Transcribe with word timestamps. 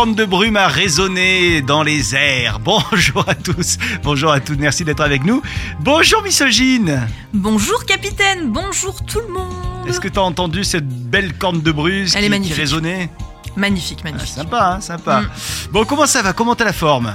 Corne 0.00 0.14
de 0.14 0.24
brume 0.24 0.56
a 0.56 0.66
résonné 0.66 1.60
dans 1.60 1.82
les 1.82 2.14
airs. 2.14 2.58
Bonjour 2.64 3.22
à 3.28 3.34
tous, 3.34 3.76
bonjour 4.02 4.32
à 4.32 4.40
toutes, 4.40 4.58
merci 4.58 4.82
d'être 4.82 5.02
avec 5.02 5.24
nous. 5.24 5.42
Bonjour 5.80 6.22
misogyne 6.22 7.06
Bonjour 7.34 7.84
capitaine, 7.84 8.50
bonjour 8.50 9.04
tout 9.04 9.20
le 9.20 9.34
monde. 9.34 9.86
Est-ce 9.86 10.00
que 10.00 10.08
t'as 10.08 10.22
entendu 10.22 10.64
cette 10.64 10.88
belle 10.88 11.34
corne 11.34 11.60
de 11.60 11.70
Elle 11.70 12.06
qui, 12.08 12.16
est 12.16 12.28
magnifique. 12.30 12.54
qui 12.54 12.60
résonnait? 12.62 13.10
Magnifique, 13.56 13.98
Ah, 14.00 14.04
magnifique. 14.04 14.36
Sympa, 14.36 14.72
hein, 14.76 14.80
sympa. 14.80 15.20
Mm. 15.20 15.28
Bon, 15.72 15.84
comment 15.84 16.06
ça 16.06 16.22
va? 16.22 16.32
Comment 16.32 16.54
t'as 16.54 16.64
la 16.64 16.72
forme? 16.72 17.12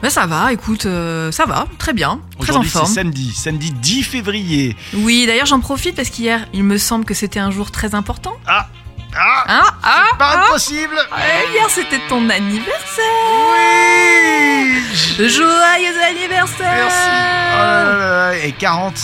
Bah, 0.00 0.08
ça 0.08 0.24
va, 0.24 0.54
écoute, 0.54 0.86
euh, 0.86 1.30
ça 1.30 1.44
va, 1.44 1.66
très 1.76 1.92
bien, 1.92 2.20
très 2.38 2.38
en 2.38 2.40
Aujourd'hui 2.40 2.70
c'est 2.70 2.78
forme. 2.78 2.90
samedi, 2.94 3.30
samedi 3.34 3.72
10 3.72 4.02
février. 4.04 4.74
Oui, 4.94 5.24
d'ailleurs 5.26 5.44
j'en 5.44 5.60
profite 5.60 5.94
parce 5.94 6.08
qu'hier, 6.08 6.48
il 6.54 6.64
me 6.64 6.78
semble 6.78 7.04
que 7.04 7.12
c'était 7.12 7.40
un 7.40 7.50
jour 7.50 7.70
très 7.70 7.94
important. 7.94 8.38
Ah 8.46 8.68
Ah 9.18 9.44
Hein 9.48 9.62
Ah, 9.82 10.04
Pas 10.18 10.30
ah 10.34 10.44
impossible 10.46 10.96
Euh, 10.98 11.52
Hier 11.52 11.66
c'était 11.70 12.00
ton 12.08 12.28
anniversaire. 12.28 13.04
Oui 13.52 14.82
Joyeux 15.18 16.02
anniversaire. 16.08 16.72
Merci 16.74 17.08
Oh 17.54 17.58
là 17.58 18.30
là 18.30 18.36
Et 18.44 18.52
40 18.52 18.94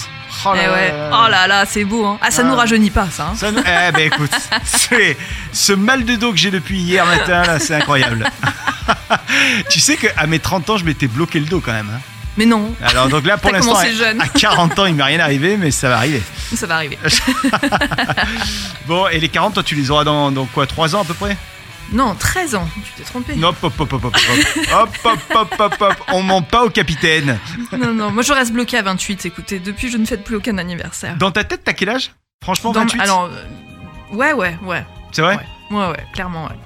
Oh 0.45 0.51
Eh 0.55 0.57
là 0.59 0.67
là 0.67 0.73
ouais. 0.73 0.95
Oh 1.13 1.29
là 1.31 1.47
là, 1.47 1.65
c'est 1.67 1.85
beau. 1.85 2.05
Hein. 2.05 2.19
Ah, 2.21 2.31
ça 2.33 2.43
Ah. 2.45 2.49
nous 2.49 2.57
rajeunit 2.57 2.91
pas, 2.91 3.07
ça. 3.11 3.29
hein. 3.31 3.35
Ça 3.37 3.53
nous- 3.53 3.61
Eh 3.61 3.93
ben 3.93 4.07
écoute, 4.07 4.33
ce 5.53 5.73
mal 5.73 6.05
de 6.05 6.17
dos 6.17 6.33
que 6.33 6.37
j'ai 6.39 6.51
depuis 6.51 6.79
hier 6.81 7.07
matin 7.07 7.43
là, 7.45 7.59
c'est 7.61 7.75
incroyable. 7.77 8.29
tu 9.71 9.79
sais 9.79 9.97
qu'à 9.97 10.27
mes 10.27 10.41
30 10.41 10.69
ans, 10.71 10.77
je 10.79 10.85
m'étais 10.85 11.07
bloqué 11.07 11.39
le 11.39 11.47
dos 11.47 11.61
quand 11.65 11.73
même. 11.73 11.91
hein. 11.95 12.01
Mais 12.37 12.47
non, 12.47 12.75
Alors 12.85 13.09
donc 13.09 13.25
là, 13.27 13.37
pour 13.37 13.53
l'instant, 13.53 13.77
à 13.77 14.29
40 14.39 14.79
ans, 14.81 14.87
il 14.87 14.95
m'est 14.95 15.03
rien 15.05 15.21
arrivé, 15.21 15.57
mais 15.57 15.71
ça 15.71 15.89
va 15.91 15.99
arriver. 15.99 16.23
ça 16.57 16.67
va 16.67 16.77
arriver. 16.77 16.99
Bon, 18.87 19.07
et 19.09 19.19
les 19.21 19.29
40, 19.29 19.55
toi, 19.55 19.63
tu 19.63 19.75
les 19.75 19.91
auras 19.91 20.05
dans, 20.05 20.31
dans 20.33 20.45
quoi 20.47 20.67
3 20.67 20.97
ans 20.97 21.03
à 21.03 21.05
peu 21.05 21.15
près? 21.15 21.37
Non, 21.93 22.15
13 22.15 22.55
ans, 22.55 22.69
tu 22.85 22.91
t'es 22.97 23.03
trompé. 23.05 23.35
Hop, 23.43 23.57
hop, 23.63 23.75
hop, 23.81 23.93
hop, 23.93 24.05
hop, 24.05 24.15
hop, 24.15 24.49
hop, 24.73 24.89
hop, 25.05 25.19
hop, 25.35 25.55
hop, 25.61 25.75
hop. 25.81 25.95
On 26.09 26.23
ment 26.23 26.43
pas 26.43 26.65
au 26.65 26.71
capitaine. 26.71 27.39
Non, 27.79 27.93
non, 27.93 28.11
moi 28.11 28.23
je 28.23 28.33
reste 28.33 28.53
bloqué 28.53 28.79
à 28.79 28.83
28. 28.83 29.27
Écoutez, 29.27 29.59
depuis 29.59 29.91
je 29.91 29.99
ne 29.99 30.07
fête 30.07 30.25
plus 30.25 30.37
aucun 30.37 30.57
anniversaire. 30.59 31.17
Dans 31.17 31.31
ta 31.31 31.45
tête, 31.45 31.63
t'as 31.65 31.75
quel 31.75 31.91
âge? 31.91 32.13
Franchement, 32.43 32.73
Dans- 32.73 32.81
28 32.81 33.01
Alors, 33.01 33.25
euh, 33.25 34.15
ouais, 34.17 34.33
ouais, 34.33 34.57
ouais. 34.65 34.85
C'est 35.13 35.23
vrai? 35.23 35.37
Ouais, 35.71 35.77
ouais, 35.79 35.89
ouais, 35.91 36.07
clairement, 36.15 36.45
ouais. 36.45 36.57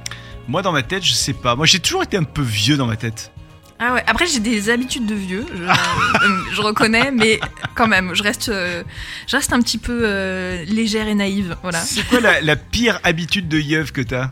Moi, 0.48 0.62
dans 0.62 0.72
ma 0.72 0.82
tête, 0.84 1.04
je 1.04 1.12
sais 1.12 1.32
pas. 1.32 1.56
Moi, 1.56 1.66
j'ai 1.66 1.80
toujours 1.80 2.04
été 2.04 2.16
un 2.16 2.22
peu 2.22 2.42
vieux 2.42 2.76
dans 2.76 2.86
ma 2.86 2.96
tête. 2.96 3.32
Ah 3.78 3.92
ouais, 3.94 4.02
après 4.06 4.26
j'ai 4.26 4.40
des 4.40 4.70
habitudes 4.70 5.04
de 5.04 5.14
vieux, 5.14 5.44
je, 5.54 5.62
euh, 5.62 5.74
je 6.54 6.60
reconnais, 6.62 7.10
mais 7.10 7.38
quand 7.74 7.86
même, 7.86 8.14
je 8.14 8.22
reste, 8.22 8.48
euh, 8.48 8.82
je 9.26 9.36
reste 9.36 9.52
un 9.52 9.60
petit 9.60 9.76
peu 9.76 10.00
euh, 10.04 10.64
légère 10.64 11.08
et 11.08 11.14
naïve, 11.14 11.56
voilà. 11.62 11.78
C'est 11.80 12.06
quoi 12.08 12.20
la, 12.20 12.40
la 12.40 12.56
pire 12.56 12.98
habitude 13.04 13.48
de 13.48 13.58
yeuf 13.58 13.92
que 13.92 14.00
t'as? 14.00 14.30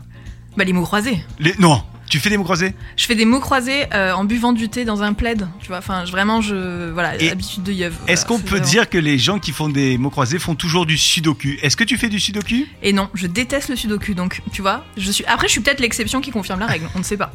Bah 0.57 0.63
les 0.63 0.73
mots 0.73 0.81
croisés. 0.83 1.19
les... 1.39 1.53
Non, 1.59 1.83
tu 2.09 2.19
fais 2.19 2.31
des 2.31 2.37
mots 2.37 2.43
croisés? 2.43 2.73
Je 2.97 3.05
fais 3.05 3.13
des 3.13 3.25
mots 3.25 3.39
croisés 3.39 3.83
en 3.93 4.23
buvant 4.23 4.51
du 4.51 4.67
thé 4.67 4.83
dans 4.83 5.03
un 5.03 5.13
plaid, 5.13 5.47
tu 5.61 5.67
vois, 5.67 5.77
enfin 5.77 6.05
je- 6.05 6.11
vraiment, 6.11 6.41
je, 6.41 6.89
voilà, 6.91 7.21
Et 7.21 7.29
habitude 7.29 7.61
de 7.61 7.71
yeuf. 7.71 7.93
Est-ce 8.07 8.25
voilà, 8.25 8.39
qu'on 8.41 8.43
peut 8.43 8.55
vraiment- 8.57 8.65
dire 8.71 8.89
que 8.89 8.97
les 8.97 9.19
gens 9.19 9.37
qui 9.37 9.51
font 9.51 9.69
des 9.69 9.99
mots 9.99 10.09
croisés 10.09 10.39
font 10.39 10.55
toujours 10.55 10.87
du 10.87 10.97
sudoku? 10.97 11.57
Est-ce 11.61 11.77
que 11.77 11.83
tu 11.83 11.97
fais 11.97 12.09
du 12.09 12.19
sudoku? 12.19 12.65
Et 12.81 12.93
non, 12.93 13.09
je 13.13 13.27
déteste 13.27 13.69
le 13.69 13.75
sudoku, 13.75 14.15
donc 14.15 14.41
tu 14.51 14.63
vois, 14.63 14.83
je 14.97 15.11
suis. 15.11 15.23
Après, 15.25 15.45
je 15.47 15.51
suis 15.51 15.61
peut-être 15.61 15.81
l'exception 15.81 16.19
qui 16.19 16.31
confirme 16.31 16.61
la 16.61 16.65
règle, 16.67 16.89
on 16.95 16.99
ne 16.99 17.03
sait 17.03 17.17
pas. 17.17 17.31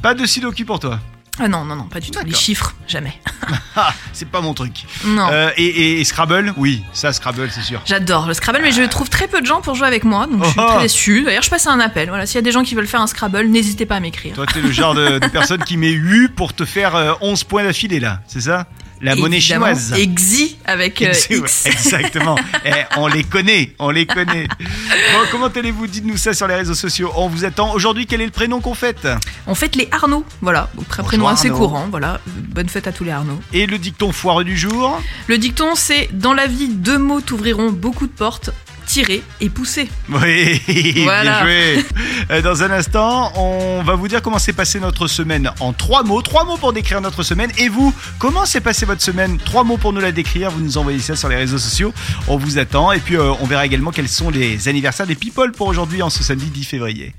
Pas 0.00 0.14
de 0.14 0.24
sudoku 0.24 0.64
pour 0.64 0.78
toi? 0.80 0.98
Ah 1.38 1.48
non, 1.48 1.64
non, 1.64 1.76
non, 1.76 1.84
pas 1.84 2.00
du 2.00 2.10
tout. 2.10 2.18
Les 2.24 2.34
chiffres, 2.34 2.74
jamais. 2.88 3.20
Ah, 3.78 3.92
c'est 4.14 4.28
pas 4.28 4.40
mon 4.40 4.54
truc. 4.54 4.86
Non. 5.04 5.28
Euh, 5.30 5.50
et, 5.58 5.64
et- 5.66 6.00
et 6.00 6.04
Scrabble? 6.04 6.54
Oui, 6.56 6.82
ça 6.94 7.12
Scrabble, 7.12 7.50
c'est 7.50 7.60
sûr. 7.62 7.82
J'adore 7.84 8.26
le 8.26 8.32
Scrabble, 8.32 8.60
mais 8.62 8.72
je 8.72 8.80
trouve 8.82 9.10
très 9.10 9.28
peu 9.28 9.42
de 9.42 9.46
gens 9.46 9.60
pour 9.60 9.74
jouer 9.74 9.86
avec 9.86 10.02
moi, 10.04 10.26
donc 10.26 10.42
je 10.44 10.48
suis 10.50 10.60
Oh. 10.60 10.66
très 10.66 10.82
déçue. 10.82 11.22
D'ailleurs, 11.24 11.42
je 11.42 11.50
passe 11.50 11.66
à 11.66 11.72
un 11.72 11.78
appel. 11.80 12.08
Voilà, 12.08 12.24
s'il 12.24 12.36
y 12.36 12.38
a 12.38 12.42
des 12.42 12.52
gens 12.52 12.62
qui 12.64 12.74
veulent 12.74 12.86
faire 12.86 13.02
un 13.02 13.06
Scrabble, 13.06 13.44
n'hésitez 13.48 13.84
pas 13.84 13.96
à 13.96 14.00
m'écrire. 14.00 14.34
Toi, 14.34 14.46
t'es 14.46 14.62
le 14.62 14.72
genre 14.72 14.94
de, 14.94 15.18
de 15.18 15.26
personne 15.32 15.62
qui 15.62 15.76
met 15.76 15.92
U 15.92 16.30
pour 16.34 16.54
te 16.54 16.64
faire 16.64 16.96
euh, 16.96 17.12
11 17.20 17.44
points 17.44 17.64
d'affilée, 17.64 18.00
là, 18.00 18.20
c'est 18.26 18.40
ça? 18.40 18.66
La 19.00 19.14
monnaie 19.14 19.40
chinoise. 19.40 19.92
Exi 19.96 20.56
avec 20.64 21.02
euh, 21.02 21.12
X. 21.30 21.66
Exactement. 21.66 22.36
Eh, 22.64 22.70
on 22.96 23.06
les 23.06 23.22
connaît, 23.22 23.74
on 23.78 23.90
les 23.90 24.06
connaît. 24.06 24.48
Bon, 24.58 25.20
comment 25.30 25.46
allez-vous? 25.46 25.86
Dites-nous 25.86 26.16
ça 26.16 26.34
sur 26.34 26.48
les 26.48 26.56
réseaux 26.56 26.74
sociaux. 26.74 27.12
On 27.14 27.28
vous 27.28 27.44
attend. 27.44 27.72
Aujourd'hui, 27.74 28.06
quel 28.06 28.20
est 28.20 28.24
le 28.24 28.32
prénom 28.32 28.60
qu'on 28.60 28.74
fête? 28.74 29.06
On 29.46 29.54
fête 29.54 29.76
les 29.76 29.88
Arnaud, 29.92 30.24
voilà. 30.42 30.68
Donc, 30.74 30.86
prénom 30.88 31.28
assez 31.28 31.48
Arnaud. 31.48 31.58
courant, 31.58 31.86
voilà. 31.88 32.20
Bonne 32.26 32.68
fête 32.68 32.88
à 32.88 32.92
tous 32.92 33.04
les 33.04 33.12
Arnaud. 33.12 33.40
Et 33.52 33.66
le 33.66 33.78
dicton 33.78 34.10
foireux 34.10 34.42
du 34.42 34.56
jour? 34.56 35.00
Le 35.28 35.38
dicton, 35.38 35.76
c'est 35.76 36.08
dans 36.12 36.34
la 36.34 36.48
vie, 36.48 36.68
deux 36.68 36.98
mots 36.98 37.20
t'ouvriront 37.20 37.70
beaucoup 37.70 38.08
de 38.08 38.12
portes 38.12 38.50
tirer 38.86 39.22
et 39.40 39.50
pousser. 39.50 39.88
Oui, 40.08 40.60
bien 40.94 41.40
joué. 41.42 41.84
Euh, 42.30 42.40
Dans 42.40 42.62
un 42.62 42.70
instant, 42.70 43.32
on 43.36 43.82
va 43.82 43.94
vous 43.94 44.08
dire 44.08 44.22
comment 44.22 44.38
s'est 44.38 44.52
passée 44.52 44.80
notre 44.80 45.06
semaine 45.08 45.50
en 45.60 45.72
trois 45.72 46.02
mots. 46.02 46.22
Trois 46.22 46.44
mots 46.44 46.56
pour 46.56 46.72
décrire 46.72 47.00
notre 47.00 47.22
semaine. 47.22 47.50
Et 47.58 47.68
vous, 47.68 47.92
comment 48.18 48.46
s'est 48.46 48.60
passée 48.60 48.86
votre 48.86 49.02
semaine? 49.02 49.38
Trois 49.44 49.64
mots 49.64 49.76
pour 49.76 49.92
nous 49.92 50.00
la 50.00 50.12
décrire. 50.12 50.50
Vous 50.50 50.60
nous 50.60 50.78
envoyez 50.78 51.00
ça 51.00 51.16
sur 51.16 51.28
les 51.28 51.36
réseaux 51.36 51.58
sociaux. 51.58 51.92
On 52.28 52.36
vous 52.36 52.58
attend. 52.58 52.92
Et 52.92 53.00
puis, 53.00 53.16
euh, 53.16 53.32
on 53.40 53.46
verra 53.46 53.66
également 53.66 53.90
quels 53.90 54.08
sont 54.08 54.30
les 54.30 54.68
anniversaires 54.68 55.06
des 55.06 55.14
people 55.16 55.52
pour 55.52 55.66
aujourd'hui, 55.66 56.02
en 56.02 56.10
ce 56.10 56.22
samedi 56.22 56.46
10 56.46 56.64
février. 56.64 57.14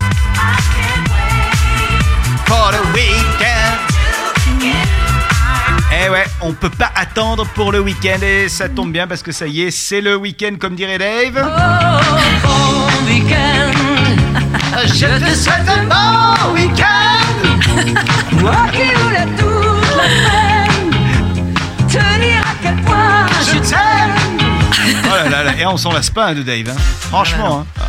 For 2.45 2.72
the 2.72 2.94
weekend. 2.95 3.56
Eh 6.07 6.09
ouais, 6.09 6.23
on 6.41 6.53
peut 6.53 6.69
pas 6.69 6.90
attendre 6.95 7.45
pour 7.53 7.73
le 7.73 7.81
week-end 7.81 8.22
et 8.22 8.47
ça 8.47 8.69
tombe 8.69 8.94
bien 8.94 9.07
parce 9.07 9.22
que 9.22 9.34
ça 9.34 9.45
y 9.45 9.63
est, 9.63 9.72
c'est 9.72 10.00
le 10.00 10.16
week-end 10.16 10.51
comme 10.57 10.73
dirait 10.75 10.97
Dave. 10.97 11.34
Je 14.85 15.06
te 15.06 15.35
souhaite 15.35 15.68
un 15.68 15.84
bon 15.84 16.53
week-end. 16.53 17.47
Moi 18.41 18.56
qui 18.72 18.94
voulais 18.95 19.25
toute 19.38 19.97
la 19.97 20.03
semaine 20.03 20.91
te 21.90 22.19
dire 22.22 22.41
à 22.41 22.56
quel 22.62 22.75
point 22.84 23.25
Je 23.41 23.57
t'aime. 23.69 25.00
Oh 25.06 25.16
là 25.16 25.29
là 25.29 25.44
là, 25.44 25.51
et 25.59 25.66
on 25.66 25.75
s'en 25.75 25.91
lasse 25.91 26.09
pas 26.09 26.28
hein, 26.28 26.35
de 26.35 26.44
Dave. 26.44 26.69
hein. 26.69 26.79
Franchement. 27.01 27.66
hein. 27.81 27.84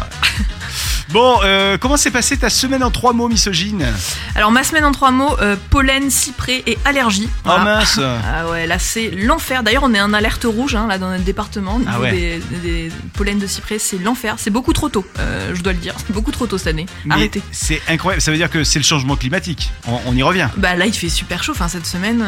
Bon, 1.11 1.39
euh, 1.43 1.79
comment 1.79 1.97
s'est 1.97 2.11
passée 2.11 2.37
ta 2.37 2.51
semaine 2.51 2.85
en 2.85 2.91
trois 2.91 3.15
mots, 3.15 3.29
misogyne 3.29 3.87
Alors, 4.35 4.51
ma 4.51 4.63
semaine 4.63 4.85
en 4.85 4.93
trois 4.93 5.11
mots 5.11 5.37
euh, 5.41 5.57
pollen, 5.71 6.11
cyprès 6.11 6.63
et 6.67 6.77
allergie. 6.85 7.29
Oh 7.47 7.59
mince. 7.59 7.99
Ah 8.31 8.49
ouais, 8.51 8.67
là 8.67 8.79
c'est 8.79 9.11
l'enfer. 9.11 9.63
D'ailleurs, 9.63 9.83
on 9.85 9.95
est 9.95 10.01
en 10.01 10.13
alerte 10.13 10.45
rouge 10.45 10.75
hein, 10.75 10.87
là 10.87 10.99
dans 10.99 11.11
notre 11.11 11.25
département. 11.25 11.81
Ah 11.87 11.99
ouais. 11.99 12.11
des, 12.13 12.43
des 12.63 12.93
pollens 13.15 13.39
de 13.39 13.47
cyprès, 13.47 13.79
c'est 13.79 13.97
l'enfer. 13.99 14.35
C'est 14.39 14.51
beaucoup 14.51 14.73
trop 14.73 14.89
tôt, 14.89 15.05
euh, 15.19 15.55
je 15.55 15.63
dois 15.63 15.73
le 15.73 15.79
dire. 15.79 15.95
C'est 15.97 16.13
beaucoup 16.13 16.31
trop 16.31 16.47
tôt 16.47 16.59
cette 16.59 16.69
année. 16.69 16.87
Mais 17.05 17.15
Arrêtez. 17.15 17.43
C'est 17.53 17.81
incroyable. 17.89 18.21
Ça 18.21 18.31
veut 18.31 18.37
dire 18.37 18.51
que 18.51 18.65
c'est 18.65 18.79
le 18.79 18.85
changement 18.85 19.17
climatique. 19.17 19.73
On, 19.87 19.99
on 20.07 20.15
y 20.15 20.23
revient. 20.23 20.49
Bah 20.57 20.75
là, 20.75 20.87
il 20.87 20.93
fait 20.93 21.09
super 21.09 21.43
chaud. 21.43 21.53
Enfin, 21.53 21.69
cette 21.69 21.87
semaine, 21.87 22.25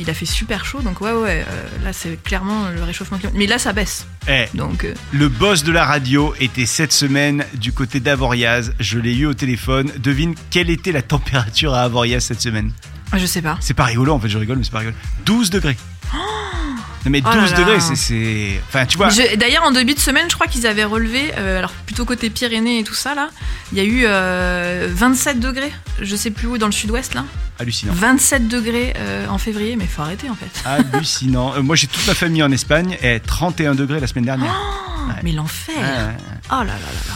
il 0.00 0.08
a 0.10 0.14
fait 0.14 0.26
super 0.26 0.64
chaud. 0.64 0.80
Donc 0.80 1.00
ouais, 1.00 1.12
ouais. 1.12 1.44
là, 1.84 1.92
c'est 1.92 2.20
clairement 2.22 2.68
le 2.74 2.82
réchauffement 2.82 3.18
climatique. 3.18 3.38
Mais 3.38 3.46
là, 3.46 3.58
ça 3.58 3.72
baisse. 3.72 4.06
Eh, 4.28 4.46
Donc 4.54 4.86
le 5.12 5.28
boss 5.28 5.62
de 5.64 5.72
la 5.72 5.84
radio 5.84 6.34
était 6.40 6.66
cette 6.66 6.92
semaine 6.92 7.44
du 7.54 7.72
côté 7.72 8.00
d'Avoriaz. 8.28 8.72
Je 8.80 8.98
l'ai 8.98 9.14
eu 9.14 9.26
au 9.26 9.34
téléphone. 9.34 9.90
Devine 9.98 10.34
quelle 10.50 10.70
était 10.70 10.92
la 10.92 11.02
température 11.02 11.74
à 11.74 11.82
Avoriaz 11.82 12.20
cette 12.20 12.40
semaine 12.40 12.72
je 13.16 13.26
sais 13.26 13.42
pas. 13.42 13.56
C'est 13.60 13.74
pas 13.74 13.84
rigolo, 13.84 14.12
en 14.12 14.18
fait, 14.18 14.28
je 14.28 14.36
rigole, 14.38 14.58
mais 14.58 14.64
c'est 14.64 14.72
pas 14.72 14.80
rigolo. 14.80 14.96
12 15.24 15.50
degrés. 15.50 15.76
Non 17.04 17.10
mais 17.10 17.20
12 17.20 17.30
Oh 17.32 17.36
là 17.36 17.46
là. 17.48 17.52
degrés, 17.58 17.78
c'est- 17.80 17.94
c'est... 17.94 18.60
Enfin, 18.66 18.86
tu 18.86 18.96
vois... 18.96 19.08
D'ailleurs, 19.36 19.62
en 19.62 19.70
début 19.70 19.94
de 19.94 20.00
semaine, 20.00 20.26
je 20.28 20.34
crois 20.34 20.48
qu'ils 20.48 20.66
avaient 20.66 20.82
relevé, 20.82 21.30
euh, 21.38 21.58
alors 21.58 21.70
plutôt 21.86 22.04
côté 22.06 22.28
Pyrénées 22.28 22.80
et 22.80 22.82
tout 22.82 22.94
ça 22.94 23.14
là, 23.14 23.28
il 23.70 23.78
y 23.78 23.80
a 23.80 23.84
eu 23.84 24.02
euh, 24.06 24.88
27 24.92 25.38
degrés. 25.38 25.72
Je 26.02 26.16
sais 26.16 26.32
plus 26.32 26.48
où 26.48 26.58
dans 26.58 26.66
le 26.66 26.72
sud-ouest 26.72 27.14
là. 27.14 27.24
Hallucinant. 27.60 27.92
27 27.92 28.48
degrés 28.48 28.94
euh, 28.96 29.28
en 29.28 29.38
février, 29.38 29.76
mais 29.76 29.86
faut 29.86 30.02
arrêter 30.02 30.28
en 30.28 30.34
fait. 30.34 30.50
Hallucinant. 30.64 31.54
Euh, 31.54 31.62
moi, 31.62 31.76
j'ai 31.76 31.86
toute 31.86 32.04
ma 32.08 32.14
famille 32.14 32.42
en 32.42 32.50
Espagne 32.50 32.96
et 33.00 33.20
31 33.20 33.76
degrés 33.76 34.00
la 34.00 34.08
semaine 34.08 34.24
dernière. 34.24 34.50
Ouais. 35.06 35.14
Mais 35.22 35.30
l'enfer. 35.32 35.76
Ouais. 35.78 36.16
Oh 36.50 36.54
là 36.54 36.64
là 36.64 36.64
là 36.64 36.74
là. 37.08 37.14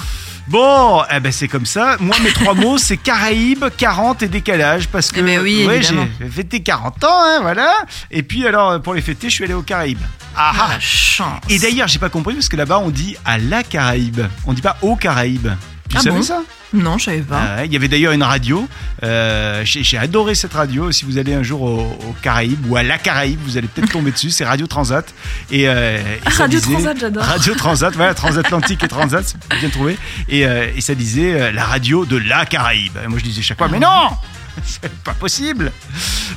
Bon, 0.48 1.02
eh 1.14 1.20
ben 1.20 1.30
c'est 1.30 1.48
comme 1.48 1.66
ça. 1.66 1.96
Moi, 2.00 2.16
mes 2.24 2.32
trois 2.32 2.54
mots, 2.54 2.78
c'est 2.78 2.96
Caraïbes, 2.96 3.64
40 3.76 4.22
et 4.22 4.28
décalage. 4.28 4.88
Parce 4.88 5.10
que 5.12 5.20
Eh 5.20 5.22
ben 5.22 5.40
oui, 5.40 5.66
ouais, 5.66 5.82
j'ai 5.82 6.28
fêté 6.30 6.60
40 6.60 7.04
ans, 7.04 7.08
hein, 7.12 7.38
voilà. 7.42 7.70
Et 8.10 8.22
puis, 8.22 8.46
alors, 8.46 8.80
pour 8.80 8.94
les 8.94 9.02
fêter, 9.02 9.28
je 9.28 9.34
suis 9.34 9.44
allé 9.44 9.54
aux 9.54 9.62
Caraïbes. 9.62 9.98
Ah, 10.34 10.52
Ah, 10.56 10.68
ah. 10.72 10.80
chance. 10.80 11.40
Et 11.50 11.58
d'ailleurs, 11.58 11.88
j'ai 11.88 11.98
pas 11.98 12.08
compris 12.08 12.34
parce 12.34 12.48
que 12.48 12.56
là-bas, 12.56 12.78
on 12.78 12.88
dit 12.88 13.16
à 13.26 13.36
la 13.38 13.62
Caraïbe. 13.62 14.22
On 14.46 14.52
dit 14.54 14.62
pas 14.62 14.78
aux 14.82 14.96
Caraïbes. 14.96 15.48
Tu 15.88 15.96
Ah 15.98 16.00
savais 16.02 16.16
bon 16.16 16.22
ça 16.22 16.42
Non, 16.74 16.98
je 16.98 17.04
savais 17.06 17.20
pas. 17.22 17.40
Ah 17.58 17.64
Il 17.64 17.72
y 17.72 17.76
avait 17.76 17.88
d'ailleurs 17.88 18.12
une 18.12 18.22
radio. 18.22 18.68
euh, 19.02 19.62
J'ai 19.64 19.96
adoré 19.96 20.34
cette 20.34 20.52
radio. 20.52 20.92
Si 20.92 21.04
vous 21.06 21.16
allez 21.18 21.32
un 21.34 21.42
jour 21.42 21.62
au, 21.62 21.80
au 21.80 22.14
Caraïbes 22.22 22.66
ou 22.68 22.76
à 22.76 22.82
la 22.82 22.98
Caraïbe, 22.98 23.38
vous 23.42 23.56
allez 23.56 23.68
peut-être 23.68 23.90
tomber 23.92 24.10
dessus. 24.10 24.30
C'est 24.30 24.44
Radio 24.44 24.66
Transat. 24.66 25.06
Et, 25.50 25.66
euh, 25.68 25.98
et 25.98 26.28
Radio 26.28 26.58
disait- 26.60 26.72
Transat, 26.72 26.98
j'adore. 27.00 27.22
Radio 27.24 27.54
Transat, 27.54 27.94
voilà, 27.96 28.12
Transatlantique 28.14 28.84
et 28.84 28.88
Transat, 28.88 29.24
c'est 29.24 29.58
bien 29.60 29.70
trouvé. 29.70 29.96
Et, 30.28 30.46
euh, 30.46 30.66
et 30.76 30.80
ça 30.82 30.94
disait 30.94 31.52
la 31.52 31.64
radio 31.64 32.04
de 32.04 32.16
la 32.18 32.44
Caraïbe. 32.44 32.98
Et 33.02 33.08
moi 33.08 33.18
je 33.18 33.24
disais 33.24 33.40
chaque 33.42 33.58
fois, 33.58 33.68
mais 33.68 33.78
non 33.80 34.10
C'est 34.64 34.92
pas 35.04 35.14
possible 35.14 35.72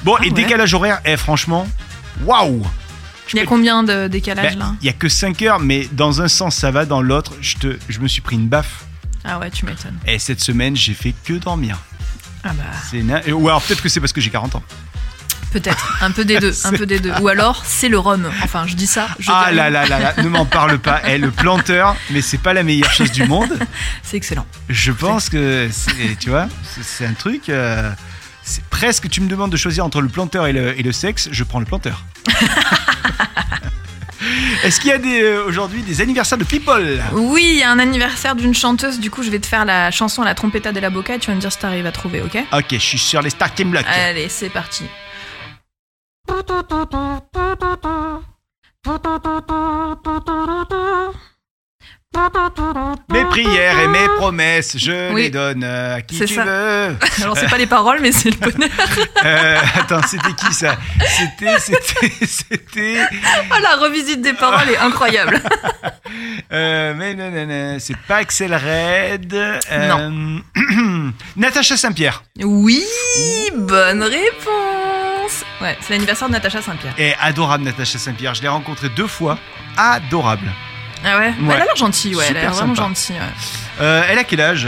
Bon, 0.03 0.15
Ah 0.17 0.23
et 0.23 0.27
ouais. 0.27 0.33
décalage 0.33 0.73
horaire, 0.73 0.99
eh, 1.05 1.17
franchement, 1.17 1.67
waouh 2.23 2.63
Il 3.33 3.37
y 3.37 3.39
a 3.41 3.45
combien 3.45 3.83
de 3.83 4.07
décalage 4.07 4.53
Ben, 4.53 4.59
là 4.59 4.75
Il 4.81 4.85
y 4.85 4.89
a 4.89 4.93
que 4.93 5.09
5 5.09 5.41
heures, 5.41 5.59
mais 5.59 5.89
dans 5.91 6.21
un 6.21 6.27
sens 6.27 6.55
ça 6.55 6.69
va, 6.71 6.85
dans 6.85 7.01
l'autre, 7.01 7.33
je, 7.41 7.55
te, 7.57 7.77
je 7.89 7.99
me 7.99 8.07
suis 8.07 8.21
pris 8.21 8.35
une 8.37 8.47
baffe. 8.47 8.85
Ah 9.23 9.39
ouais, 9.39 9.49
tu 9.51 9.65
m'étonnes. 9.65 9.97
Et 10.07 10.19
cette 10.19 10.41
semaine, 10.41 10.75
j'ai 10.75 10.93
fait 10.93 11.13
que 11.23 11.33
dormir. 11.33 11.77
Ah 12.43 12.53
bah, 12.53 12.63
C'est 12.89 13.03
na- 13.03 13.21
Ou 13.29 13.47
alors 13.49 13.61
peut-être 13.61 13.81
que 13.83 13.89
c'est 13.89 13.99
parce 13.99 14.13
que 14.13 14.21
j'ai 14.21 14.29
40 14.31 14.55
ans. 14.55 14.63
peut-être. 15.51 15.97
Un 16.01 16.11
peu 16.11 16.25
des 16.25 16.39
deux. 16.39 16.53
un 16.63 16.71
peu 16.71 16.85
des 16.85 16.99
deux. 16.99 17.11
Ou 17.21 17.27
alors, 17.27 17.61
c'est 17.65 17.89
le 17.89 17.99
rhum. 17.99 18.29
Enfin, 18.43 18.65
je 18.67 18.75
dis 18.75 18.87
ça. 18.87 19.07
Je 19.19 19.29
ah 19.31 19.51
là 19.51 19.69
là 19.69 19.85
là 19.85 19.99
là, 19.99 20.13
ne 20.23 20.29
m'en 20.29 20.45
parle 20.45 20.79
pas. 20.79 21.01
Eh, 21.07 21.17
le 21.17 21.29
planteur, 21.29 21.95
mais 22.09 22.21
c'est 22.21 22.37
pas 22.39 22.53
la 22.53 22.63
meilleure 22.63 22.91
chose 22.91 23.11
du 23.11 23.25
monde. 23.27 23.59
C'est 24.03 24.17
excellent. 24.17 24.45
Je 24.69 24.91
pense 24.91 25.29
que, 25.29 25.69
tu 26.19 26.29
vois, 26.29 26.47
c'est- 26.63 26.83
c'est 26.83 27.05
un 27.05 27.13
truc. 27.13 27.49
euh, 27.49 27.91
c'est 28.43 28.63
presque, 28.65 29.07
tu 29.09 29.21
me 29.21 29.27
demandes 29.29 29.51
de 29.51 29.57
choisir 29.57 29.85
entre 29.85 30.01
le 30.01 30.07
planteur 30.07 30.47
et 30.47 30.53
le, 30.53 30.77
et 30.79 30.81
le 30.83 30.91
sexe, 30.91 31.29
je 31.31 31.43
prends 31.43 31.59
le 31.59 31.65
planteur. 31.65 32.03
Est-ce 34.63 34.79
qu'il 34.79 34.89
y 34.89 34.93
a 34.93 34.97
des, 34.97 35.21
euh, 35.21 35.45
aujourd'hui 35.45 35.81
des 35.81 36.01
anniversaires 36.01 36.37
de 36.37 36.43
people 36.43 37.01
Oui, 37.13 37.49
il 37.53 37.59
y 37.59 37.63
a 37.63 37.71
un 37.71 37.79
anniversaire 37.79 38.35
d'une 38.35 38.53
chanteuse. 38.53 38.99
Du 38.99 39.09
coup, 39.09 39.23
je 39.23 39.29
vais 39.29 39.39
te 39.39 39.47
faire 39.47 39.65
la 39.65 39.91
chanson 39.91 40.23
La 40.23 40.35
Trompetta 40.35 40.71
della 40.71 40.89
Bocca 40.89 41.15
et 41.15 41.19
tu 41.19 41.27
vas 41.27 41.35
me 41.35 41.41
dire 41.41 41.51
si 41.51 41.57
t'arrives 41.57 41.85
à 41.85 41.91
trouver, 41.91 42.21
ok 42.21 42.37
Ok, 42.53 42.67
je 42.71 42.77
suis 42.77 42.99
sur 42.99 43.21
les 43.21 43.29
starting 43.29 43.71
blocks. 43.71 43.85
Allez, 43.87 44.29
c'est 44.29 44.49
parti. 44.49 44.85
Mes 53.09 53.23
prières 53.25 53.79
et 53.79 53.87
mes 53.87 54.05
promesses, 54.17 54.77
je 54.77 55.13
Oui. 55.13 55.23
les 55.23 55.29
donne 55.29 55.63
à 55.63 56.01
qui 56.01 56.19
tu 56.19 56.27
ça. 56.27 56.43
veux. 56.43 56.97
Alors, 57.23 57.37
c'est 57.37 57.49
pas 57.49 57.57
les 57.57 57.65
paroles, 57.67 57.99
mais 58.01 58.11
c'est 58.11 58.29
le 58.31 58.37
bonheur. 58.37 58.69
Euh, 59.23 59.59
attends, 59.75 60.01
c'était 60.07 60.33
qui 60.33 60.51
ça? 60.51 60.75
C'était, 61.07 61.59
c'était, 61.59 62.25
c'était. 62.25 62.97
Oh, 63.51 63.55
la 63.61 63.75
revisite 63.77 64.21
des 64.21 64.33
paroles 64.33 64.69
est 64.69 64.77
incroyable. 64.77 65.41
Euh, 66.51 66.93
mais 66.97 67.13
non, 67.15 67.31
non, 67.31 67.45
non, 67.45 67.77
c'est 67.79 67.95
pas 67.95 68.17
Axel 68.17 68.53
Red. 68.53 69.33
Euh, 69.33 70.39
Natacha 71.37 71.77
Saint-Pierre. 71.77 72.23
Oui, 72.43 72.83
bonne 73.55 74.03
réponse. 74.03 75.45
Ouais, 75.61 75.77
c'est 75.79 75.93
l'anniversaire 75.93 76.27
de 76.27 76.33
Natacha 76.33 76.61
Saint-Pierre. 76.61 76.93
Et 76.97 77.13
adorable 77.21 77.63
Natacha 77.63 77.97
Saint-Pierre. 77.97 78.33
Je 78.35 78.41
l'ai 78.41 78.49
rencontrée 78.49 78.89
deux 78.89 79.07
fois. 79.07 79.37
Adorable. 79.77 80.51
Ah 81.03 81.17
ouais, 81.19 81.27
Ouais. 81.27 81.33
Elle 81.45 81.51
a 81.61 81.65
l'air 81.65 81.75
gentille, 81.75 82.15
ouais. 82.15 82.25
Elle 82.29 82.37
a 82.37 82.39
Super 82.39 82.41
l'air 82.41 82.53
vraiment 82.53 82.75
sympa. 82.75 82.87
gentille. 82.87 83.15
ouais. 83.15 83.81
Euh, 83.81 84.03
elle 84.09 84.17
a 84.19 84.23
quel 84.23 84.41
âge? 84.41 84.67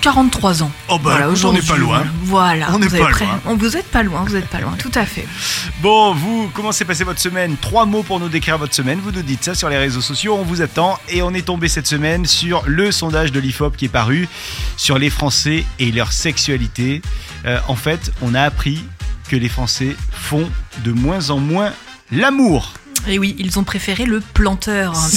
43 0.00 0.62
ans. 0.62 0.70
Oh 0.86 0.98
bah, 1.00 1.18
écoute, 1.26 1.44
on 1.44 1.52
n'est 1.52 1.60
pas 1.60 1.76
loin. 1.76 2.04
Voilà, 2.22 2.66
On 2.68 2.72
vous 2.72 2.78
n'est 2.78 2.86
êtes 2.86 2.98
pas 3.02 3.08
prêts. 3.10 3.24
loin. 3.24 3.40
On- 3.46 3.56
Vous 3.56 3.76
êtes 3.76 3.90
pas 3.90 4.04
loin, 4.04 4.22
vous 4.24 4.36
êtes 4.36 4.46
pas 4.46 4.60
loin, 4.60 4.74
tout 4.78 4.92
à 4.94 5.04
fait. 5.04 5.26
Bon, 5.80 6.14
vous, 6.14 6.48
comment 6.54 6.70
s'est 6.70 6.84
passée 6.84 7.02
votre 7.02 7.18
semaine? 7.18 7.56
Trois 7.60 7.84
mots 7.84 8.04
pour 8.04 8.20
nous 8.20 8.28
décrire 8.28 8.58
votre 8.58 8.74
semaine. 8.74 9.00
Vous 9.02 9.10
nous 9.10 9.22
dites 9.22 9.42
ça 9.42 9.54
sur 9.56 9.68
les 9.68 9.76
réseaux 9.76 10.00
sociaux. 10.00 10.36
On 10.38 10.44
vous 10.44 10.62
attend. 10.62 10.98
Et 11.08 11.20
on 11.20 11.34
est 11.34 11.42
tombé 11.44 11.66
cette 11.68 11.88
semaine 11.88 12.26
sur 12.26 12.62
le 12.66 12.92
sondage 12.92 13.32
de 13.32 13.40
l'IFOP 13.40 13.76
qui 13.76 13.86
est 13.86 13.90
paru 13.90 14.28
sur 14.76 14.98
les 14.98 15.10
Français 15.10 15.64
et 15.80 15.90
leur 15.90 16.12
sexualité. 16.12 17.02
Euh, 17.44 17.58
en 17.66 17.74
fait, 17.74 18.12
on 18.22 18.34
a 18.36 18.42
appris 18.42 18.84
que 19.28 19.34
les 19.34 19.48
Français 19.48 19.96
font 20.12 20.48
de 20.84 20.92
moins 20.92 21.30
en 21.30 21.38
moins 21.38 21.72
l'amour. 22.12 22.72
Et 23.06 23.18
oui, 23.18 23.36
ils 23.38 23.58
ont 23.58 23.64
préféré 23.64 24.04
le 24.04 24.20
planteur. 24.20 24.94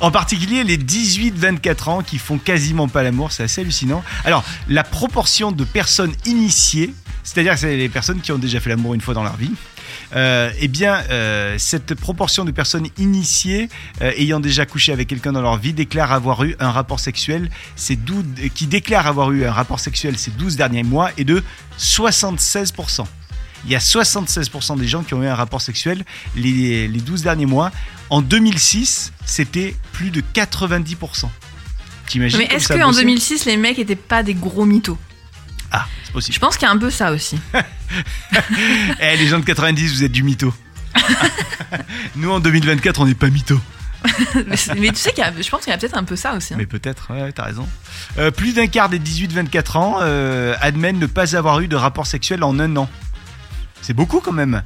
En 0.00 0.10
particulier 0.10 0.64
les 0.64 0.76
18-24 0.78 1.90
ans 1.90 2.02
qui 2.02 2.18
font 2.18 2.38
quasiment 2.38 2.88
pas 2.88 3.02
l'amour, 3.02 3.32
c'est 3.32 3.42
assez 3.42 3.62
hallucinant. 3.62 4.04
Alors, 4.24 4.44
la 4.68 4.84
proportion 4.84 5.52
de 5.52 5.64
personnes 5.64 6.12
initiées, 6.24 6.92
c'est-à-dire 7.24 7.56
c'est 7.58 7.76
les 7.76 7.88
personnes 7.88 8.20
qui 8.20 8.30
ont 8.32 8.38
déjà 8.38 8.60
fait 8.60 8.70
l'amour 8.70 8.94
une 8.94 9.00
fois 9.00 9.14
dans 9.14 9.22
leur 9.22 9.36
vie, 9.36 9.52
euh, 10.14 10.50
eh 10.60 10.68
bien, 10.68 11.02
euh, 11.10 11.56
cette 11.58 11.94
proportion 11.94 12.44
de 12.44 12.52
personnes 12.52 12.86
initiées 12.98 13.68
euh, 14.02 14.12
ayant 14.16 14.40
déjà 14.40 14.66
couché 14.66 14.92
avec 14.92 15.08
quelqu'un 15.08 15.32
dans 15.32 15.42
leur 15.42 15.56
vie 15.56 15.72
déclare 15.72 16.12
avoir 16.12 16.44
eu 16.44 16.54
un 16.60 16.70
rapport 16.70 17.00
sexuel 17.00 17.50
ces 17.74 17.96
12, 17.96 18.24
qui 18.54 18.66
déclarent 18.66 19.06
avoir 19.06 19.32
eu 19.32 19.44
un 19.44 19.52
rapport 19.52 19.80
sexuel 19.80 20.16
ces 20.18 20.30
12 20.30 20.56
derniers 20.56 20.84
mois 20.84 21.10
est 21.16 21.24
de 21.24 21.42
76%. 21.78 23.04
Il 23.66 23.72
y 23.72 23.74
a 23.74 23.80
76% 23.80 24.78
des 24.78 24.86
gens 24.86 25.02
qui 25.02 25.14
ont 25.14 25.22
eu 25.22 25.26
un 25.26 25.34
rapport 25.34 25.60
sexuel 25.60 26.04
les, 26.36 26.86
les 26.86 27.00
12 27.00 27.22
derniers 27.22 27.46
mois. 27.46 27.72
En 28.10 28.22
2006, 28.22 29.12
c'était 29.24 29.74
plus 29.92 30.10
de 30.10 30.22
90%. 30.34 31.28
T'imagines 32.06 32.38
Mais 32.38 32.44
est-ce 32.46 32.68
qu'en 32.72 32.88
bossé 32.88 33.00
2006, 33.02 33.44
les 33.46 33.56
mecs 33.56 33.78
étaient 33.80 33.96
pas 33.96 34.22
des 34.22 34.34
gros 34.34 34.64
mythos? 34.64 34.96
Ah, 35.72 35.86
c'est 36.02 36.08
Je 36.08 36.12
possible. 36.12 36.38
pense 36.38 36.56
qu'il 36.56 36.66
y 36.66 36.70
a 36.70 36.72
un 36.72 36.78
peu 36.78 36.90
ça 36.90 37.12
aussi. 37.12 37.38
Eh, 39.00 39.16
les 39.16 39.28
gens 39.28 39.38
de 39.38 39.44
90, 39.44 39.92
vous 39.92 40.02
êtes 40.04 40.10
du 40.10 40.24
mytho. 40.24 40.52
Nous, 42.16 42.30
en 42.30 42.40
2024, 42.40 43.00
on 43.00 43.06
n'est 43.06 43.14
pas 43.14 43.30
mytho. 43.30 43.60
mais, 44.76 44.90
tu 44.90 44.96
sais 44.96 45.10
qu'il 45.10 45.18
y 45.18 45.22
a, 45.22 45.32
je 45.40 45.48
pense 45.48 45.62
qu'il 45.62 45.70
y 45.70 45.74
a 45.74 45.78
peut-être 45.78 45.96
un 45.96 46.04
peu 46.04 46.16
ça 46.16 46.34
aussi. 46.34 46.54
hein. 46.54 46.56
Mais 46.58 46.66
peut-être, 46.66 47.12
ouais, 47.12 47.32
t'as 47.32 47.44
raison. 47.44 47.68
Euh, 48.18 48.30
plus 48.30 48.54
d'un 48.54 48.66
quart 48.66 48.88
des 48.88 48.98
18-24 48.98 49.78
ans 49.78 49.98
euh, 50.00 50.54
admettent 50.60 50.96
ne 50.96 51.06
pas 51.06 51.36
avoir 51.36 51.60
eu 51.60 51.68
de 51.68 51.76
rapport 51.76 52.06
sexuel 52.06 52.42
en 52.42 52.58
un 52.58 52.76
an. 52.76 52.88
C'est 53.82 53.94
beaucoup 53.94 54.20
quand 54.20 54.32
même. 54.32 54.62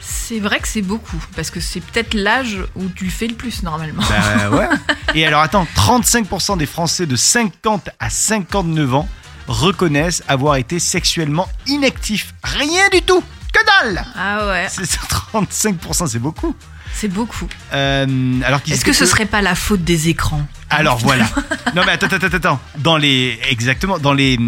C'est 0.00 0.38
vrai 0.40 0.60
que 0.60 0.68
c'est 0.68 0.82
beaucoup, 0.82 1.22
parce 1.36 1.50
que 1.50 1.60
c'est 1.60 1.80
peut-être 1.80 2.14
l'âge 2.14 2.58
où 2.76 2.88
tu 2.88 3.04
le 3.04 3.10
fais 3.10 3.26
le 3.26 3.34
plus 3.34 3.62
normalement. 3.62 4.02
Bah 4.08 4.50
ouais. 4.56 4.68
Et 5.14 5.26
alors 5.26 5.40
attends, 5.42 5.66
35% 5.76 6.56
des 6.56 6.66
Français 6.66 7.06
de 7.06 7.16
50 7.16 7.90
à 7.98 8.08
59 8.08 8.94
ans 8.94 9.08
reconnaissent 9.48 10.22
avoir 10.28 10.56
été 10.56 10.78
sexuellement 10.78 11.48
inactifs. 11.66 12.32
Rien 12.44 12.88
du 12.92 13.02
tout. 13.02 13.22
Que 13.52 13.64
dalle 13.64 14.04
Ah 14.14 14.46
ouais, 14.48 14.66
C'est 14.68 14.84
35%, 14.84 16.06
c'est 16.06 16.18
beaucoup. 16.18 16.54
c'est 16.94 17.08
beaucoup. 17.08 17.48
Euh, 17.72 18.40
alors 18.44 18.60
Est-ce 18.68 18.84
que 18.84 18.92
ce 18.92 19.06
serait 19.06 19.24
pas 19.26 19.40
la 19.42 19.54
faute 19.54 19.82
des 19.84 20.08
écrans? 20.10 20.46
Alors 20.70 20.98
voilà. 20.98 21.26
Non 21.74 21.82
mais 21.84 21.92
attends, 21.92 22.06
attends, 22.06 22.26
attends, 22.26 22.36
attends. 22.36 22.60
Dans 22.78 22.96
les 22.96 23.38
exactement 23.50 23.98
dans 23.98 24.12
les 24.14 24.38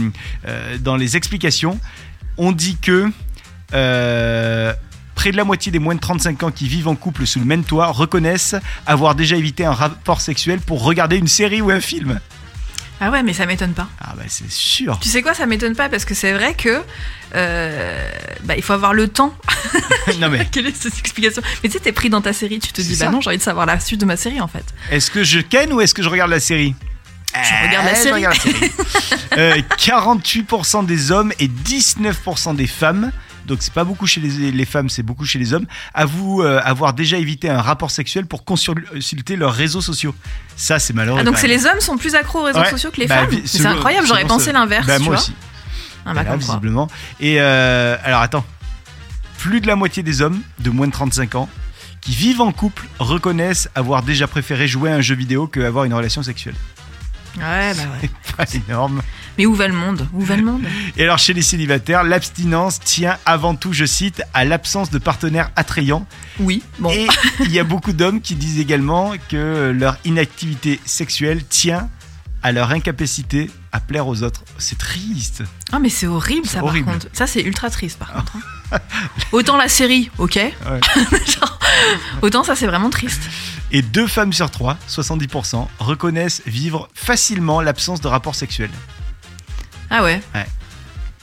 euh, 0.47 0.79
dans 0.79 0.97
les 0.97 1.17
explications, 1.17 1.79
on 2.39 2.53
dit 2.53 2.77
que 2.79 3.11
euh, 3.75 4.73
près 5.15 5.33
de 5.33 5.37
la 5.37 5.45
moitié 5.45 5.71
des 5.73 5.79
moins 5.79 5.95
de 5.95 6.01
35 6.01 6.43
ans 6.45 6.51
qui 6.51 6.67
vivent 6.69 6.89
en 6.89 6.95
couple 6.97 7.27
sous 7.27 7.39
le 7.41 7.45
même 7.45 7.65
toit 7.65 7.87
reconnaissent 7.89 8.57
avoir 8.87 9.15
déjà 9.15 9.37
évité 9.37 9.65
un 9.65 9.73
rapport 9.75 10.21
sexuel 10.21 10.61
pour 10.61 10.83
regarder 10.83 11.17
une 11.17 11.29
série 11.29 11.61
ou 11.61 11.71
un 11.71 11.81
film. 11.81 12.21
Ah 13.03 13.11
ouais, 13.11 13.23
mais 13.23 13.33
ça 13.33 13.47
m'étonne 13.47 13.73
pas. 13.73 13.89
Ah 13.99 14.12
bah 14.15 14.25
c'est 14.29 14.50
sûr. 14.50 14.99
Tu 15.00 15.09
sais 15.09 15.23
quoi, 15.23 15.33
ça 15.33 15.47
m'étonne 15.47 15.75
pas 15.75 15.89
parce 15.89 16.05
que 16.05 16.15
c'est 16.15 16.33
vrai 16.35 16.53
que 16.53 16.83
euh, 17.35 18.11
bah, 18.45 18.55
il 18.57 18.62
faut 18.62 18.75
avoir 18.75 18.93
le 18.93 19.09
temps. 19.09 19.35
non 20.21 20.29
mais 20.29 20.47
Quelle 20.53 20.67
est 20.67 20.77
cette 20.77 20.99
explication? 20.99 21.41
Mais 21.62 21.71
tu 21.71 21.79
sais, 21.79 21.81
t'es 21.85 21.93
pris 21.93 22.11
dans 22.11 22.21
ta 22.21 22.35
série, 22.35 22.59
tu 22.59 22.73
te 22.73 22.81
dis 22.83 22.97
ça. 22.97 23.07
bah 23.07 23.12
non, 23.12 23.21
j'ai 23.23 23.29
envie 23.31 23.39
de 23.39 23.43
savoir 23.43 23.65
la 23.65 23.81
suite 23.81 24.00
de 24.00 24.05
ma 24.07 24.17
série 24.19 24.41
en 24.43 24.49
fait. 24.49 24.65
est-ce 24.91 25.11
que 25.11 25.25
je 25.25 25.41
ken 25.41 25.73
ou 25.73 25.81
est-ce 25.81 25.95
que 25.95 26.03
je 26.03 26.11
regarde 26.11 26.31
la 26.31 26.41
série? 26.41 26.75
Je 27.33 27.67
regarde 27.67 27.87
la 27.87 27.93
Eh, 27.93 27.97
je 27.97 28.00
série. 28.03 28.12
regarde 28.15 28.37
la 28.37 28.41
série. 28.43 28.73
Euh, 29.39 29.61
48% 29.79 30.85
des 30.87 31.12
hommes 31.12 31.33
et 31.39 31.47
19% 31.47 32.57
des 32.57 32.67
femmes, 32.67 33.12
donc 33.50 33.59
c'est 33.62 33.75
pas 33.75 33.85
beaucoup 33.85 34.07
chez 34.07 34.21
les, 34.21 34.50
les 34.52 34.64
femmes, 34.64 34.88
c'est 34.88 35.02
beaucoup 35.02 35.26
chez 35.26 35.38
les 35.38 35.52
hommes, 35.52 35.66
avouent 35.92 36.42
euh, 36.42 36.61
avoir 36.64 36.95
déjà 36.95 37.19
évité 37.19 37.50
un 37.50 37.61
rapport 37.61 37.90
sexuel 37.90 38.25
pour 38.26 38.45
consulter 38.45 39.37
leurs 39.37 39.52
réseaux 39.52 39.80
sociaux. 39.83 40.14
Ça, 40.57 40.78
c'est 40.78 40.95
malheureux. 40.95 41.19
Ah 41.21 41.25
donc 41.25 41.37
c'est 41.37 41.49
les 41.49 41.66
hommes 41.66 41.80
sont 41.80 41.99
plus 41.99 42.14
accros 42.14 42.40
aux 42.40 42.45
réseaux 42.45 42.61
Ouais. 42.61 42.71
sociaux 42.71 42.90
que 42.90 43.00
les 43.00 43.07
Bah, 43.07 43.26
femmes 43.26 43.40
C'est 43.45 43.66
incroyable, 43.66 44.07
j'aurais 44.07 44.25
pensé 44.25 44.52
l'inverse, 44.52 44.87
Bah, 44.87 44.99
moi 44.99 45.09
vois. 45.09 45.16
aussi. 45.19 45.35
Ah, 46.07 46.14
bah, 46.14 46.25
comme 46.25 46.38
quoi. 46.38 46.38
visiblement. 46.38 46.88
Et 47.21 47.40
euh, 47.40 47.97
alors 48.04 48.21
attends, 48.23 48.45
plus 49.38 49.61
de 49.61 49.66
la 49.66 49.76
moitié 49.76 50.02
des 50.02 50.23
hommes 50.23 50.40
de 50.61 50.71
moins 50.71 50.87
de 50.87 50.92
35 50.92 51.35
ans 51.35 51.49
qui 52.00 52.12
vivent 52.12 52.40
en 52.40 52.52
couple 52.52 52.85
reconnaissent 52.99 53.69
avoir 53.75 54.02
déjà 54.02 54.26
préféré 54.26 54.66
jouer 54.69 54.90
à 54.90 54.95
un 54.95 55.00
jeu 55.02 55.14
vidéo 55.14 55.47
que 55.47 55.61
avoir 55.61 55.85
une 55.85 55.92
relation 55.95 56.23
sexuelle. 56.23 56.54
Ouais, 57.37 57.75
bah 57.75 57.83
ouais. 58.03 58.11
Pas 58.37 58.45
énorme. 58.55 59.03
Mais 59.39 59.47
où 59.47 59.55
va 59.55 59.69
le 59.69 59.75
monde? 59.75 60.09
Où 60.13 60.21
va 60.21 60.37
le 60.37 60.43
monde? 60.43 60.63
Et 60.97 61.03
alors 61.03 61.19
chez 61.19 61.33
les 61.33 61.43
célibataires, 61.43 62.05
l'abstinence 62.05 62.81
tient 62.81 63.17
avant 63.25 63.55
tout, 63.55 63.73
je 63.73 63.85
cite, 63.85 64.23
à 64.35 64.45
l'absence 64.45 64.91
de 64.91 64.99
partenaires 64.99 65.51
attrayants. 65.57 66.07
Oui, 66.39 66.63
bon. 66.79 66.91
Et 66.91 67.07
il 67.41 67.53
y 67.53 67.59
a 67.59 67.65
beaucoup 67.65 67.93
d'hommes 67.93 68.21
qui 68.21 68.35
disent 68.35 68.59
également 68.59 69.13
que 69.29 69.71
leur 69.71 69.97
inactivité 70.05 70.81
sexuelle 70.85 71.45
tient 71.45 71.89
à 72.42 72.52
leur 72.52 72.70
incapacité 72.70 73.50
à 73.73 73.80
plaire 73.80 74.06
aux 74.06 74.23
autres. 74.23 74.42
C'est 74.59 74.78
triste. 74.78 75.42
Ah 75.73 75.78
mais 75.78 75.88
c'est 75.90 76.06
horrible 76.06 76.47
ça 76.47 76.62
horrible. 76.62 76.87
par 76.87 76.94
contre. 76.94 77.06
Ça 77.12 77.26
c'est 77.26 77.42
ultra 77.42 77.70
triste 77.70 77.99
par 77.99 78.12
contre. 78.12 78.32
hein. 78.73 78.78
Autant 79.32 79.56
la 79.56 79.68
série, 79.68 80.11
ok. 80.18 80.38
Genre, 81.26 81.59
autant 82.23 82.44
ça 82.44 82.54
c'est 82.56 82.66
vraiment 82.66 82.90
triste. 82.90 83.23
Et 83.73 83.82
deux 83.82 84.06
femmes 84.06 84.32
sur 84.32 84.50
trois, 84.50 84.76
70%, 84.88 85.66
reconnaissent 85.78 86.42
vivre 86.47 86.88
facilement 86.94 87.61
l'absence 87.61 88.00
de 88.00 88.09
rapports 88.09 88.35
sexuels. 88.35 88.70
Ah 89.90 90.02
ouais, 90.04 90.20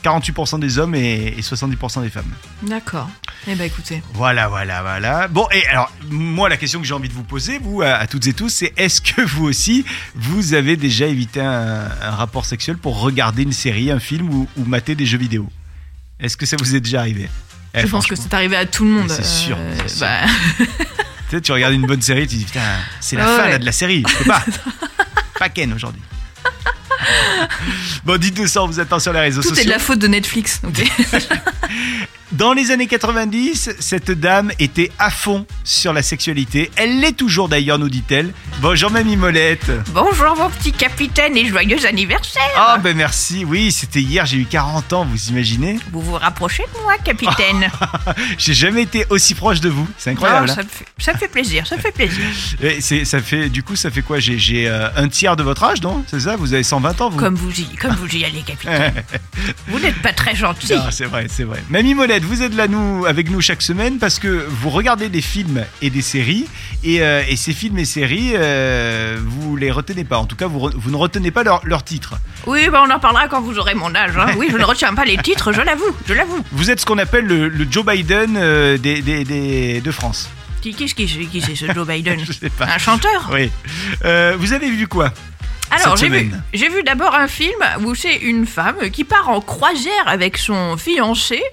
48% 0.08 0.60
des 0.60 0.78
hommes 0.80 0.96
et, 0.96 1.34
et 1.38 1.42
70% 1.42 2.02
des 2.02 2.10
femmes. 2.10 2.32
d'accord. 2.64 3.10
Eh 3.48 3.56
ben 3.56 3.64
écoutez. 3.66 4.02
Voilà, 4.14 4.48
voilà, 4.48 4.82
voilà. 4.82 5.28
Bon, 5.28 5.48
et 5.54 5.66
alors, 5.68 5.92
moi, 6.10 6.50
la 6.50 6.58
question 6.58 6.80
que 6.82 6.86
j'ai 6.86 6.94
envie 6.94 7.08
de 7.10 7.14
vous 7.14 7.24
poser, 7.24 7.60
vous, 7.60 7.82
à, 7.82 7.92
à 7.94 8.08
toutes 8.08 8.28
et 8.28 8.34
tous, 8.34 8.50
c'est 8.50 8.74
est-ce 8.78 9.00
que 9.02 9.22
vous 9.22 9.46
aussi, 9.46 9.86
vous 10.16 10.54
avez 10.54 10.76
déjà 10.76 11.06
évité 11.08 11.40
un, 11.42 11.86
un 12.02 12.12
rapport 12.12 12.46
sexuel 12.46 12.78
pour 12.78 13.00
regarder 13.00 13.44
une 13.44 13.54
série, 13.54 13.90
un 13.92 14.00
film 14.00 14.30
ou, 14.30 14.48
ou 14.58 14.66
mater 14.66 14.96
des 14.96 15.06
jeux 15.06 15.18
vidéo? 15.18 15.48
Est-ce 16.20 16.36
que 16.36 16.46
ça 16.46 16.58
vous 16.60 16.76
est 16.76 16.80
déjà 16.82 17.00
arrivé? 17.02 17.30
Eh, 17.74 17.82
Je 17.82 17.88
pense 17.88 18.08
que 18.08 18.16
c'est 18.16 18.34
arrivé 18.34 18.56
à 18.58 18.66
tout 18.66 18.84
le 18.84 18.90
monde. 18.92 19.10
C'est 19.12 19.24
sûr, 19.26 19.58
sûr. 19.88 20.00
bah, 20.02 20.22
Tu 21.30 21.36
sais, 21.36 21.42
tu 21.42 21.52
regardes 21.52 21.74
une 21.74 21.86
bonne 21.86 22.02
série, 22.02 22.26
tu 22.26 22.38
dis, 22.38 22.46
putain, 22.46 22.62
c'est 23.02 23.18
la 23.18 23.26
fin 23.26 23.48
là, 23.50 23.58
de 23.60 23.66
la 23.66 23.72
série. 23.74 24.04
Je 24.08 24.16
peux 24.18 24.26
pas. 24.26 24.44
pas 25.40 25.50
Ken 25.50 25.72
aujourd'hui. 25.74 26.02
Bon, 28.06 28.18
dites-nous 28.20 28.48
ça, 28.48 28.62
vous 28.62 28.80
êtes 28.80 29.00
sur 29.00 29.13
les 29.13 29.20
réseaux 29.20 29.42
tout 29.42 29.50
sociaux. 29.50 29.63
est 29.63 29.66
de 29.66 29.70
la 29.72 29.80
faute 29.80 30.00
de 30.00 30.08
Netflix. 30.08 30.62
ok 30.66 30.84
Dans 32.34 32.51
les 32.51 32.72
années 32.72 32.88
90, 32.88 33.77
cette 33.79 34.12
dame 34.12 34.51
était 34.60 34.91
à 35.00 35.10
fond 35.10 35.46
sur 35.63 35.93
la 35.93 36.03
sexualité. 36.03 36.69
Elle 36.75 37.00
l'est 37.00 37.13
toujours 37.13 37.48
d'ailleurs, 37.48 37.79
nous 37.79 37.88
dit-elle. 37.88 38.34
Bonjour 38.60 38.91
Mamie 38.91 39.15
Molette. 39.15 39.72
Bonjour 39.93 40.36
mon 40.36 40.50
petit 40.50 40.74
capitaine 40.74 41.38
et 41.38 41.46
joyeux 41.46 41.86
anniversaire. 41.86 42.41
Ah 42.57 42.79
ben 42.84 42.98
merci, 42.98 43.46
oui, 43.46 43.72
c'était 43.72 44.01
hier, 44.01 44.25
j'ai 44.25 44.39
eu 44.39 44.46
40 44.46 44.91
ans, 44.91 45.05
vous 45.05 45.29
imaginez 45.29 45.79
Vous 45.93 46.01
vous 46.01 46.15
rapprochez 46.15 46.63
de 46.63 46.84
moi, 46.84 46.98
capitaine. 46.98 47.69
J'ai 48.38 48.53
jamais 48.53 48.81
été 48.81 49.05
aussi 49.10 49.34
proche 49.34 49.62
de 49.62 49.69
vous, 49.69 49.88
c'est 49.98 50.10
incroyable. 50.10 50.50
Hein 50.50 50.55
ça, 50.55 50.63
me 50.63 50.67
fait, 50.67 50.86
ça 50.98 51.13
me 51.13 51.17
fait 51.17 51.27
plaisir, 51.29 51.65
ça 51.65 51.77
me 51.77 51.81
fait 51.81 51.91
plaisir. 51.93 52.25
Et 52.62 52.81
ça 52.81 53.22
fait, 53.22 53.48
du 53.48 53.63
coup, 53.63 53.77
ça 53.77 53.89
fait 53.89 54.01
quoi? 54.01 54.19
J'ai 54.19 54.67
euh, 54.67 54.89
un 54.98 55.07
tiers 55.07 55.38
de 55.38 55.43
votre 55.43 55.63
âge, 55.63 55.81
non? 55.81 56.03
C'est 56.07 56.19
ça? 56.19 56.36
Vous 56.36 56.53
avez 56.53 56.63
120 56.63 57.00
ans, 57.00 57.10
vous? 57.10 57.17
Comme 57.17 57.36
vous 57.36 57.57
y, 57.57 57.65
comme 57.75 57.96
vous 57.96 58.13
y 58.13 58.25
allez, 58.25 58.41
capitaine. 58.41 58.93
Vous 59.67 59.79
n'êtes 59.79 60.01
pas 60.01 60.13
très 60.13 60.36
gentil. 60.36 60.74
C'est 60.91 61.05
vrai, 61.05 61.27
c'est 61.29 61.43
vrai. 61.43 61.63
Mamie 61.69 61.93
Molette, 61.93 62.16
vous 62.24 62.41
êtes 62.41 62.53
là 62.55 62.67
nous, 62.67 63.05
avec 63.05 63.29
nous 63.29 63.41
chaque 63.41 63.62
semaine 63.62 63.97
parce 64.00 64.19
que 64.19 64.45
vous 64.50 64.69
regardez 64.69 65.09
des 65.09 65.21
films 65.21 65.63
et 65.81 65.89
des 65.89 66.01
séries 66.01 66.45
et, 66.83 67.01
euh, 67.01 67.21
et 67.27 67.36
ces 67.36 67.53
films 67.53 67.77
et 67.79 67.86
séries, 67.86 68.31
euh, 68.36 69.17
vous 69.24 69.55
les 69.55 69.71
retenez 69.71 70.03
pas. 70.03 70.17
En 70.17 70.25
tout 70.25 70.36
cas, 70.36 70.47
vous, 70.47 70.69
vous 70.74 70.91
ne 70.91 70.95
retenez 70.95 71.31
pas 71.31 71.43
leur, 71.43 71.62
leur 71.65 71.83
titre. 71.83 72.15
Oui, 72.45 72.69
bah 72.71 72.83
on 72.88 72.91
en 72.91 73.00
parlera 73.00 73.27
quand 73.27 73.41
vous 73.41 73.57
aurez 73.59 73.74
mon 73.75 73.93
âge. 73.95 74.17
hein. 74.17 74.27
Oui, 74.38 74.47
je 74.51 74.57
ne 74.57 74.63
retiens 74.63 74.93
pas 74.93 75.05
les 75.05 75.17
titres, 75.17 75.51
je 75.53 75.62
l'avoue, 75.62 75.95
je 76.07 76.13
l'avoue. 76.13 76.39
Vous 76.51 76.69
êtes 76.71 76.79
ce 76.79 76.86
qu'on 76.86 76.97
appelle 76.97 77.25
le, 77.25 77.50
le 77.50 77.67
Joe 77.69 77.86
Biden 77.86 78.36
euh, 78.38 78.77
des, 78.77 79.01
des- 79.01 79.24
des- 79.24 79.81
de 79.81 79.91
France. 79.91 80.29
Qui, 80.62 80.74
qui, 80.74 80.88
c'est- 80.89 80.95
qui 81.25 81.41
c'est 81.41 81.55
ce 81.55 81.71
Joe 81.71 81.88
Biden? 81.88 82.19
Je 82.25 82.31
sais 82.31 82.50
pas. 82.50 82.65
Un 82.65 82.77
chanteur? 82.79 83.29
Oui. 83.31 83.50
Euh, 84.05 84.36
vous 84.39 84.53
avez 84.53 84.69
vu 84.69 84.88
quoi? 84.88 85.13
Alors, 85.71 85.97
j'ai 85.97 86.09
vu, 86.09 86.31
vu 86.53 86.83
d'abord 86.83 87.13
un 87.13 87.27
film 87.27 87.59
où 87.81 87.93
c'est 87.93 88.15
une 88.15 88.45
femme 88.45 88.89
qui 88.91 89.03
part 89.03 89.29
en 89.29 89.41
croisière 89.41 90.07
avec 90.07 90.38
son 90.38 90.77
fiancé, 90.77 91.43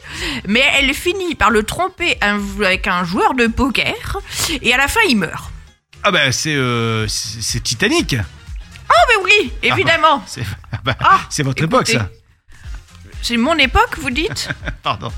mais 0.46 0.62
elle 0.78 0.94
finit 0.94 1.34
par 1.34 1.50
le 1.50 1.62
tromper 1.62 2.16
avec 2.20 2.86
un 2.86 3.04
joueur 3.04 3.34
de 3.34 3.46
poker, 3.46 4.18
et 4.62 4.72
à 4.72 4.76
la 4.76 4.88
fin, 4.88 5.00
il 5.08 5.16
meurt. 5.16 5.50
Ah 6.02 6.10
bah 6.10 6.32
c'est 6.32 6.54
euh, 6.54 7.08
c'est 7.08 7.62
Titanic. 7.62 8.14
Ah, 8.14 9.04
mais 9.08 9.24
oui, 9.24 9.52
évidemment. 9.62 10.22
C'est 10.26 10.44
ah 10.70 10.78
bah, 10.84 10.96
Ah, 11.00 11.20
votre 11.42 11.62
époque 11.62 11.88
ça. 11.88 12.10
C'est 13.22 13.38
mon 13.38 13.56
époque, 13.56 13.98
vous 13.98 14.10
dites? 14.10 14.50
Pardon. 14.82 15.10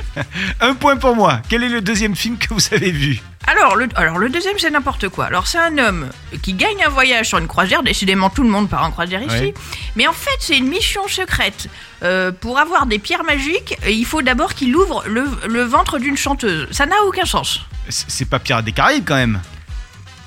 Un 0.60 0.74
point 0.74 0.96
pour 0.96 1.14
moi. 1.16 1.40
Quel 1.48 1.62
est 1.62 1.68
le 1.68 1.80
deuxième 1.80 2.14
film 2.16 2.38
que 2.38 2.52
vous 2.54 2.60
avez 2.72 2.90
vu? 2.90 3.20
Alors 3.46 3.74
le, 3.76 3.88
alors, 3.96 4.18
le 4.18 4.28
deuxième, 4.28 4.56
c'est 4.58 4.70
n'importe 4.70 5.08
quoi. 5.08 5.24
Alors, 5.26 5.48
c'est 5.48 5.58
un 5.58 5.76
homme 5.78 6.08
qui 6.42 6.54
gagne 6.54 6.84
un 6.84 6.88
voyage 6.88 7.26
sur 7.28 7.38
une 7.38 7.48
croisière. 7.48 7.82
Décidément, 7.82 8.30
tout 8.30 8.44
le 8.44 8.48
monde 8.48 8.68
part 8.68 8.84
en 8.84 8.92
croisière 8.92 9.20
ici. 9.22 9.34
Ouais. 9.46 9.54
Mais 9.96 10.06
en 10.06 10.12
fait, 10.12 10.30
c'est 10.38 10.56
une 10.56 10.68
mission 10.68 11.06
secrète. 11.08 11.66
Euh, 12.04 12.30
pour 12.30 12.58
avoir 12.60 12.86
des 12.86 12.98
pierres 13.00 13.24
magiques, 13.24 13.76
il 13.88 14.04
faut 14.06 14.22
d'abord 14.22 14.54
qu'il 14.54 14.74
ouvre 14.76 15.02
le, 15.08 15.24
le 15.48 15.62
ventre 15.62 15.98
d'une 15.98 16.16
chanteuse. 16.16 16.68
Ça 16.70 16.86
n'a 16.86 17.02
aucun 17.06 17.24
sens. 17.24 17.60
C'est 17.88 18.26
pas 18.28 18.38
Pirates 18.38 18.64
des 18.64 18.72
Caraïbes 18.72 19.04
quand 19.06 19.16
même. 19.16 19.40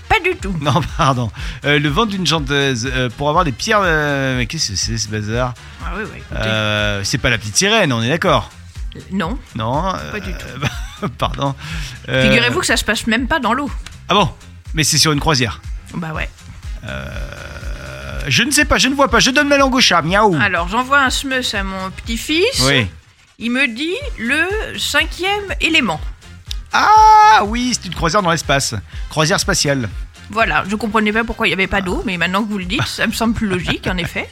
Pas 0.09 0.19
du 0.19 0.35
tout. 0.35 0.53
Non, 0.61 0.81
pardon. 0.97 1.31
Euh, 1.63 1.79
le 1.79 1.89
ventre 1.89 2.11
d'une 2.11 2.27
chanteuse 2.27 2.89
euh, 2.93 3.09
pour 3.17 3.29
avoir 3.29 3.45
des 3.45 3.51
pierres. 3.53 3.79
euh, 3.81 4.37
mais 4.37 4.45
qu'est-ce 4.45 4.71
que 4.71 4.77
c'est 4.77 4.97
ce 4.97 5.07
bazar? 5.07 5.53
Ah 5.85 5.91
oui, 5.97 6.03
oui. 6.13 6.19
Euh, 6.35 7.01
C'est 7.05 7.17
pas 7.17 7.29
la 7.29 7.37
petite 7.37 7.55
sirène, 7.55 7.93
on 7.93 8.01
est 8.03 8.09
d'accord 8.09 8.51
Non, 9.11 9.37
Non 9.55 9.93
Pas 10.11 10.19
du 10.19 10.31
tout. 10.33 11.07
pardon. 11.17 11.55
Euh, 12.09 12.29
figurez-vous 12.29 12.59
que 12.59 12.65
ça 12.65 12.77
se 12.77 12.83
passe 12.83 13.07
même 13.07 13.27
pas 13.27 13.39
dans 13.39 13.53
l'eau. 13.53 13.69
Ah 14.09 14.13
bon 14.13 14.29
Mais 14.73 14.83
c'est 14.83 14.97
sur 14.97 15.11
une 15.11 15.19
croisière. 15.19 15.61
Bah 15.93 16.13
ouais. 16.13 16.29
Euh, 16.85 18.19
je 18.27 18.43
ne 18.43 18.51
sais 18.51 18.65
pas, 18.65 18.77
je 18.77 18.87
ne 18.87 18.95
vois 18.95 19.09
pas. 19.09 19.19
Je 19.19 19.31
donne 19.31 19.47
ma 19.47 19.57
langue 19.57 19.75
au 19.75 19.81
chat. 19.81 20.01
Miaou. 20.01 20.35
Alors, 20.39 20.67
j'envoie 20.67 21.01
un 21.01 21.09
smus 21.09 21.53
à 21.53 21.63
mon 21.63 21.91
petit-fils. 21.91 22.61
Oui. 22.63 22.87
Il 23.37 23.51
me 23.51 23.67
dit 23.67 23.95
le 24.17 24.77
cinquième 24.77 25.53
élément. 25.61 25.99
Ah 26.71 27.43
oui, 27.45 27.73
c'est 27.73 27.87
une 27.87 27.95
croisière 27.95 28.21
dans 28.21 28.31
l'espace. 28.31 28.75
Croisière 29.09 29.39
spatiale. 29.39 29.89
Voilà, 30.31 30.63
je 30.67 30.75
comprenais 30.75 31.13
pas 31.13 31.23
pourquoi 31.23 31.45
il 31.47 31.51
n'y 31.51 31.53
avait 31.53 31.67
pas 31.67 31.81
d'eau, 31.81 32.01
mais 32.05 32.17
maintenant 32.17 32.43
que 32.43 32.49
vous 32.49 32.57
le 32.57 32.65
dites, 32.65 32.85
ça 32.87 33.05
me 33.05 33.11
semble 33.13 33.35
plus 33.35 33.47
logique, 33.47 33.85
en 33.87 33.95
effet. 34.05 34.27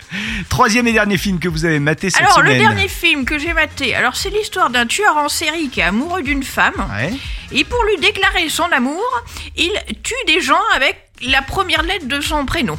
Troisième 0.49 0.87
et 0.87 0.91
dernier 0.93 1.17
film 1.17 1.39
que 1.39 1.47
vous 1.47 1.65
avez 1.65 1.79
maté 1.79 2.09
cette 2.09 2.21
Alors, 2.21 2.33
semaine. 2.37 2.53
le 2.53 2.59
dernier 2.59 2.87
film 2.87 3.25
que 3.25 3.37
j'ai 3.37 3.53
maté, 3.53 3.93
alors 3.95 4.15
c'est 4.15 4.31
l'histoire 4.31 4.69
d'un 4.71 4.87
tueur 4.87 5.15
en 5.17 5.29
série 5.29 5.69
qui 5.69 5.81
est 5.81 5.83
amoureux 5.83 6.23
d'une 6.23 6.43
femme, 6.43 6.73
Ouais. 6.97 7.13
et 7.51 7.63
pour 7.63 7.81
lui 7.85 7.97
déclarer 8.01 8.49
son 8.49 8.65
amour, 8.71 9.03
il 9.55 9.71
tue 10.01 10.13
des 10.25 10.41
gens 10.41 10.61
avec 10.75 10.97
la 11.21 11.41
première 11.43 11.83
lettre 11.83 12.07
de 12.07 12.21
son 12.21 12.45
prénom. 12.45 12.77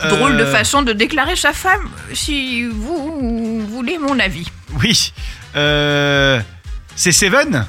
Drôle 0.00 0.36
de 0.36 0.42
Euh, 0.44 0.52
façon 0.52 0.82
de 0.82 0.92
déclarer 0.92 1.34
sa 1.34 1.52
femme, 1.52 1.90
si 2.14 2.64
vous 2.64 3.66
voulez 3.68 3.98
mon 3.98 4.18
avis. 4.20 4.46
Oui. 4.80 5.12
Euh, 5.56 6.40
c'est 6.94 7.10
Seven? 7.12 7.66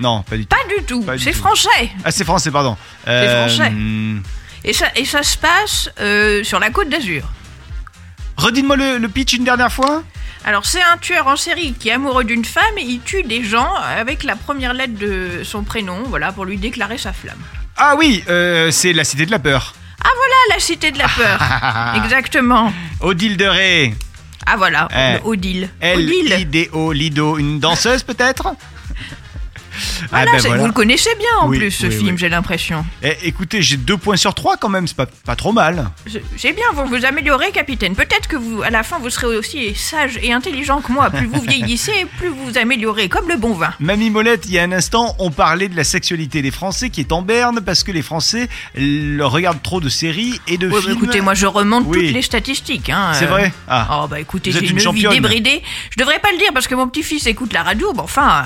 Non, 0.00 0.22
pas 0.22 0.36
du 0.36 0.46
tout. 0.46 0.56
Pas 0.56 0.76
du 0.78 0.84
tout, 0.84 1.04
c'est 1.18 1.32
français. 1.32 1.90
Ah, 2.04 2.10
c'est 2.10 2.24
français, 2.24 2.50
pardon. 2.50 2.76
Euh, 3.06 3.46
français. 3.48 3.70
hmm, 3.70 4.22
Et 4.64 4.72
ça, 4.72 4.86
et 4.96 5.04
ça 5.04 5.22
se 5.22 5.36
passe 5.38 5.88
euh, 6.00 6.42
sur 6.44 6.58
la 6.58 6.70
côte 6.70 6.88
d'Azur. 6.88 7.24
Redites-moi 8.36 8.76
le, 8.76 8.98
le 8.98 9.08
pitch 9.08 9.34
une 9.34 9.44
dernière 9.44 9.72
fois. 9.72 10.02
Alors 10.44 10.66
c'est 10.66 10.82
un 10.82 10.98
tueur 10.98 11.26
en 11.28 11.36
série 11.36 11.72
qui 11.72 11.88
est 11.88 11.92
amoureux 11.92 12.24
d'une 12.24 12.44
femme 12.44 12.76
et 12.76 12.82
il 12.82 13.00
tue 13.00 13.22
des 13.22 13.44
gens 13.44 13.72
avec 13.76 14.24
la 14.24 14.36
première 14.36 14.74
lettre 14.74 14.98
de 14.98 15.42
son 15.44 15.62
prénom, 15.62 16.02
voilà, 16.06 16.32
pour 16.32 16.44
lui 16.44 16.58
déclarer 16.58 16.98
sa 16.98 17.12
flamme. 17.12 17.38
Ah 17.76 17.94
oui, 17.96 18.22
euh, 18.28 18.70
c'est 18.70 18.92
La 18.92 19.04
Cité 19.04 19.24
de 19.26 19.30
la 19.30 19.38
Peur. 19.38 19.74
Ah 20.04 20.10
voilà 20.16 20.34
la 20.56 20.60
cité 20.60 20.90
de 20.90 20.98
la 20.98 21.08
peur. 21.08 21.40
Exactement. 22.04 22.70
Odile 23.00 23.38
de 23.38 23.46
Ré. 23.46 23.94
Ah 24.44 24.56
voilà, 24.58 24.86
Eh. 24.94 25.14
le 25.14 25.26
Odile. 25.26 25.70
Odile. 25.82 26.32
L-I-D-O, 26.32 26.92
Lido. 26.92 27.38
Une 27.38 27.58
danseuse 27.58 28.02
peut-être? 28.02 28.54
Voilà, 30.10 30.32
ben 30.32 30.38
c'est- 30.38 30.48
voilà. 30.48 30.60
vous 30.62 30.66
le 30.68 30.72
connaissez 30.72 31.10
bien 31.18 31.28
en 31.40 31.48
Oui, 31.48 31.58
plus 31.58 31.70
ce 31.70 31.86
oui, 31.86 31.92
film, 31.96 32.10
oui. 32.12 32.18
j'ai 32.18 32.28
l'impression. 32.28 32.84
Eh, 33.02 33.16
écoutez, 33.24 33.62
j'ai 33.62 33.76
deux 33.76 33.96
points 33.96 34.16
sur 34.16 34.34
trois 34.34 34.56
quand 34.56 34.68
même, 34.68 34.86
c'est 34.86 34.96
pas, 34.96 35.06
pas 35.06 35.36
trop 35.36 35.52
mal. 35.52 35.90
J'ai 36.36 36.52
bien, 36.52 36.64
vous 36.74 36.86
vous 36.86 37.04
améliorez, 37.04 37.50
capitaine. 37.52 37.94
Peut-être 37.94 38.28
que 38.28 38.36
vous, 38.36 38.62
à 38.62 38.70
la 38.70 38.82
fin, 38.82 38.98
vous 38.98 39.10
serez 39.10 39.36
aussi 39.36 39.74
sage 39.74 40.18
et 40.22 40.32
intelligent 40.32 40.80
que 40.80 40.92
moi. 40.92 41.10
Plus 41.10 41.26
vous 41.26 41.40
vieillissez, 41.40 42.06
plus 42.18 42.28
vous 42.28 42.44
vous 42.46 42.58
améliorez, 42.58 43.08
comme 43.08 43.28
le 43.28 43.36
bon 43.36 43.54
vin. 43.54 43.72
Mamie 43.80 44.10
Molette, 44.10 44.46
il 44.46 44.52
y 44.52 44.58
a 44.58 44.62
un 44.62 44.72
instant, 44.72 45.14
on 45.18 45.30
parlait 45.30 45.68
de 45.68 45.76
la 45.76 45.84
sexualité 45.84 46.42
des 46.42 46.50
Français 46.50 46.90
qui 46.90 47.00
est 47.00 47.12
en 47.12 47.22
berne 47.22 47.60
parce 47.60 47.82
que 47.84 47.92
les 47.92 48.02
Français 48.02 48.48
regardent 49.20 49.62
trop 49.62 49.80
de 49.80 49.88
séries 49.88 50.40
et 50.46 50.58
de 50.58 50.68
bah, 50.68 50.80
films. 50.80 50.92
écoutez, 50.96 51.20
moi 51.20 51.34
je 51.34 51.46
remonte 51.46 51.84
toutes 51.92 52.02
les 52.02 52.22
statistiques. 52.22 52.90
Hein, 52.90 53.12
C'est 53.14 53.24
euh. 53.26 53.28
vrai? 53.28 53.52
Ah. 53.68 54.00
Oh 54.04 54.08
bah 54.08 54.20
écoutez, 54.20 54.52
j'ai 54.52 54.60
une, 54.68 54.78
une 54.78 54.92
vie 54.92 55.08
débridée. 55.08 55.62
Je 55.90 55.96
devrais 55.98 56.18
pas 56.18 56.30
le 56.32 56.38
dire 56.38 56.50
parce 56.52 56.66
que 56.68 56.74
mon 56.74 56.88
petit-fils 56.88 57.26
écoute 57.26 57.52
la 57.52 57.62
radio. 57.62 57.92
Bon 57.92 58.02
enfin, 58.04 58.44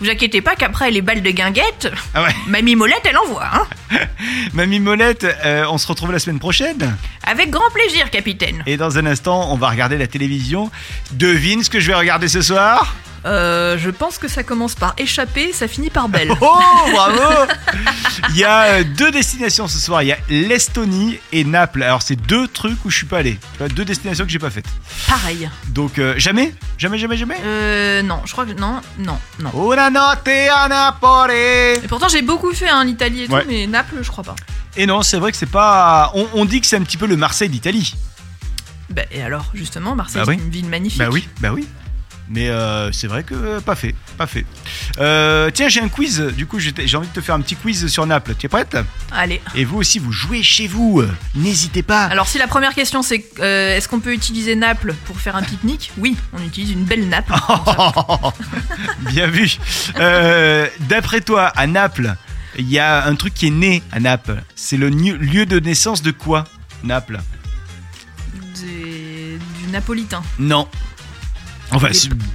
vous 0.00 0.10
inquiétez 0.10 0.40
pas 0.40 0.54
qu'après 0.56 0.90
les 0.90 1.00
balles 1.02 1.22
de 1.22 1.30
guinguette, 1.30 1.90
Ah 2.14 2.22
ouais. 2.22 2.34
Mamie 2.46 2.76
Molette 2.76 3.02
elle 3.04 3.16
envoie. 3.18 3.46
Hein 3.52 3.66
Mamie 4.52 4.80
Molette, 4.80 5.24
euh, 5.44 5.64
on 5.70 5.78
se 5.78 5.86
retrouve 5.86 6.12
la 6.12 6.18
semaine 6.18 6.38
prochaine. 6.38 6.96
Avec 7.24 7.50
grand 7.50 7.70
plaisir, 7.72 8.10
capitaine. 8.10 8.62
Et 8.66 8.76
dans 8.76 8.98
un 8.98 9.06
instant, 9.06 9.52
on 9.52 9.56
va 9.56 9.68
regarder 9.70 9.96
la 9.98 10.06
télévision. 10.06 10.70
Devine 11.12 11.62
ce 11.62 11.70
que 11.70 11.80
je 11.80 11.88
vais 11.88 11.94
regarder 11.94 12.28
ce 12.28 12.42
soir? 12.42 12.94
Euh, 13.26 13.78
je 13.78 13.88
pense 13.90 14.18
que 14.18 14.28
ça 14.28 14.42
commence 14.42 14.74
par 14.74 14.94
échapper, 14.98 15.52
ça 15.52 15.66
finit 15.68 15.90
par 15.90 16.08
belle. 16.08 16.30
Oh, 16.40 16.58
bravo 16.92 17.50
Il 18.30 18.36
y 18.36 18.44
a 18.44 18.84
deux 18.84 19.10
destinations 19.10 19.66
ce 19.66 19.78
soir. 19.78 20.02
Il 20.02 20.06
y 20.08 20.12
a 20.12 20.18
l'Estonie 20.28 21.18
et 21.32 21.44
Naples. 21.44 21.82
Alors, 21.82 22.02
c'est 22.02 22.16
deux 22.16 22.46
trucs 22.48 22.84
où 22.84 22.90
je 22.90 22.96
suis 22.98 23.06
pas 23.06 23.18
allé. 23.18 23.38
Deux 23.74 23.84
destinations 23.84 24.24
que 24.24 24.30
j'ai 24.30 24.38
pas 24.38 24.50
faites. 24.50 24.66
Pareil. 25.08 25.48
Donc, 25.68 25.98
euh, 25.98 26.14
jamais? 26.18 26.54
Jamais, 26.76 26.98
jamais, 26.98 27.16
jamais? 27.16 27.36
Euh, 27.44 28.02
non, 28.02 28.20
je 28.26 28.32
crois 28.32 28.44
que 28.44 28.52
non, 28.52 28.80
non, 28.98 29.18
non. 29.40 29.72
Una 29.72 29.88
notte 29.90 30.28
a 30.28 30.68
Napoli 30.68 31.32
Et 31.82 31.88
pourtant 31.88 32.08
j'ai 32.08 32.22
beaucoup 32.22 32.52
fait 32.52 32.68
hein, 32.68 32.84
l'Italie 32.84 33.22
et 33.22 33.26
tout, 33.26 33.32
Ouais. 33.34 33.44
mais 33.48 33.66
Naples, 33.66 33.96
je 34.02 34.10
crois 34.10 34.24
pas. 34.24 34.36
Et 34.76 34.86
non, 34.86 35.02
c'est 35.02 35.18
vrai 35.18 35.30
que 35.32 35.38
c'est 35.38 35.46
pas. 35.50 36.10
On, 36.14 36.26
on 36.34 36.44
dit 36.44 36.60
que 36.60 36.66
c'est 36.66 36.76
un 36.76 36.82
petit 36.82 36.96
peu 36.98 37.06
le 37.06 37.16
Marseille 37.16 37.48
d'Italie. 37.48 37.94
Bah, 38.90 39.02
et 39.10 39.22
alors, 39.22 39.46
justement, 39.54 39.94
Marseille, 39.94 40.20
Bah 40.20 40.26
oui. 40.28 40.36
c'est 40.38 40.44
une 40.44 40.50
ville 40.50 40.68
magnifique. 40.68 40.98
Bah 40.98 41.08
oui, 41.10 41.26
bah 41.40 41.50
oui. 41.52 41.66
Mais 42.28 42.48
euh, 42.48 42.90
c'est 42.90 43.06
vrai 43.06 43.22
que 43.22 43.34
euh, 43.34 43.60
pas 43.60 43.74
fait, 43.74 43.94
pas 44.16 44.26
fait. 44.26 44.46
Euh, 44.98 45.50
tiens, 45.52 45.68
j'ai 45.68 45.80
un 45.82 45.88
quiz. 45.88 46.20
Du 46.34 46.46
coup, 46.46 46.58
j'ai 46.58 46.72
j'ai 46.86 46.96
envie 46.96 47.06
de 47.08 47.12
te 47.12 47.20
faire 47.20 47.34
un 47.34 47.40
petit 47.42 47.54
quiz 47.54 47.86
sur 47.88 48.06
Naples. 48.06 48.34
Tu 48.38 48.46
es 48.46 48.48
prête? 48.48 48.76
Allez. 49.12 49.42
Et 49.54 49.64
vous 49.66 49.76
aussi, 49.76 49.98
vous 49.98 50.10
jouez 50.10 50.42
chez 50.42 50.66
vous. 50.66 51.02
N'hésitez 51.34 51.82
pas. 51.82 52.04
Alors, 52.04 52.26
si 52.26 52.38
la 52.38 52.46
première 52.46 52.74
question 52.74 53.02
c'est 53.02 53.26
euh, 53.40 53.76
est-ce 53.76 53.88
qu'on 53.88 54.00
peut 54.00 54.14
utiliser 54.14 54.54
Naples 54.56 54.94
pour 55.04 55.20
faire 55.20 55.36
un 55.36 55.42
pique-nique? 55.42 55.92
Oui, 55.98 56.16
on 56.32 56.42
utilise 56.42 56.70
une 56.70 56.84
belle 56.84 57.08
nappe. 57.10 57.30
Bien 59.00 59.26
vu. 59.26 59.58
Euh, 59.98 60.66
D'après 60.80 61.20
toi, 61.20 61.48
à 61.48 61.66
Naples, 61.66 62.14
il 62.58 62.68
y 62.70 62.78
a 62.78 63.04
un 63.04 63.14
truc 63.16 63.34
qui 63.34 63.48
est 63.48 63.50
né 63.50 63.82
à 63.92 64.00
Naples. 64.00 64.42
C'est 64.54 64.76
le 64.78 64.88
nu- 64.88 65.18
lieu 65.18 65.44
de 65.44 65.60
naissance 65.60 66.00
de 66.02 66.10
quoi 66.10 66.44
Naples? 66.82 67.20
Des- 68.62 69.38
du 69.62 69.70
napolitain. 69.72 70.22
Non. 70.38 70.68
Enfin, 71.70 71.88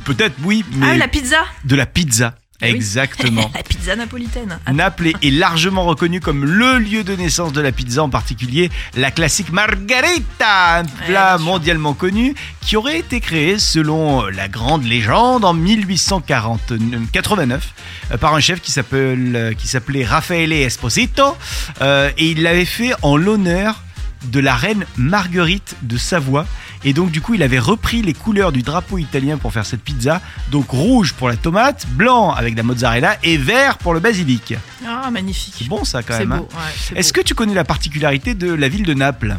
peut-être 0.05 0.36
oui, 0.43 0.63
Ah, 0.74 0.77
mais 0.91 0.98
la 0.98 1.07
pizza 1.07 1.38
de 1.65 1.75
la 1.75 1.86
pizza. 1.86 2.36
Oui. 2.62 2.67
Exactement. 2.71 3.50
La 3.55 3.63
pizza 3.63 3.95
napolitaine. 3.95 4.59
Ah, 4.65 4.74
Naples 4.74 5.12
est- 5.21 5.31
largement 5.31 5.86
reconnu 5.86 6.19
comme 6.19 6.43
le 6.43 6.77
lieu 6.77 7.05
de 7.05 7.15
naissance 7.15 7.53
de 7.53 7.62
la 7.62 7.71
pizza, 7.71 8.03
en 8.03 8.09
particulier 8.09 8.69
la 8.98 9.12
classique 9.12 9.50
margarita, 9.53 10.79
un 10.79 10.83
plat 10.83 11.38
mondialement 11.38 11.93
connu 11.93 12.36
qui 12.59 12.75
aurait 12.75 13.00
été 13.00 13.21
créé 13.21 13.59
selon 13.59 14.25
la 14.25 14.50
grande 14.50 14.83
légende 14.83 15.45
en 15.45 15.53
1889 15.53 17.74
euh, 18.12 18.17
par 18.17 18.33
un 18.36 18.41
chef 18.41 18.59
qui 18.62 18.74
s'appelait 18.74 20.03
Raffaele 20.05 20.51
Esposito 20.51 21.38
euh, 21.81 22.12
et 22.17 22.31
il 22.31 22.43
l'avait 22.43 22.65
fait 22.65 22.91
en 23.03 23.15
l'honneur 23.15 23.83
de 24.25 24.39
la 24.39 24.55
reine 24.55 24.85
Marguerite 24.97 25.75
de 25.81 25.97
Savoie. 25.97 26.45
Et 26.83 26.93
donc 26.93 27.11
du 27.11 27.21
coup, 27.21 27.33
il 27.33 27.43
avait 27.43 27.59
repris 27.59 28.01
les 28.01 28.13
couleurs 28.13 28.51
du 28.51 28.61
drapeau 28.61 28.97
italien 28.97 29.38
pour 29.38 29.51
faire 29.53 29.65
cette 29.65 29.81
pizza. 29.83 30.21
Donc 30.51 30.69
rouge 30.69 31.13
pour 31.13 31.29
la 31.29 31.35
tomate, 31.38 31.88
blanc 31.91 32.31
avec 32.31 32.55
la 32.55 32.63
mozzarella 32.63 33.17
et 33.23 33.38
vert 33.38 33.77
pour 33.77 33.93
le 33.93 33.99
basilic. 33.99 34.53
Ah, 34.88 35.09
magnifique. 35.11 35.55
C'est 35.57 35.67
bon 35.67 35.83
ça 35.83 36.03
quand 36.03 36.17
même. 36.17 36.31
hein. 36.31 36.45
ouais, 36.53 36.97
Est-ce 36.99 37.13
que 37.13 37.21
tu 37.21 37.33
connais 37.35 37.53
la 37.53 37.63
particularité 37.65 38.33
de 38.33 38.53
la 38.53 38.67
ville 38.69 38.83
de 38.83 38.93
Naples? 38.93 39.38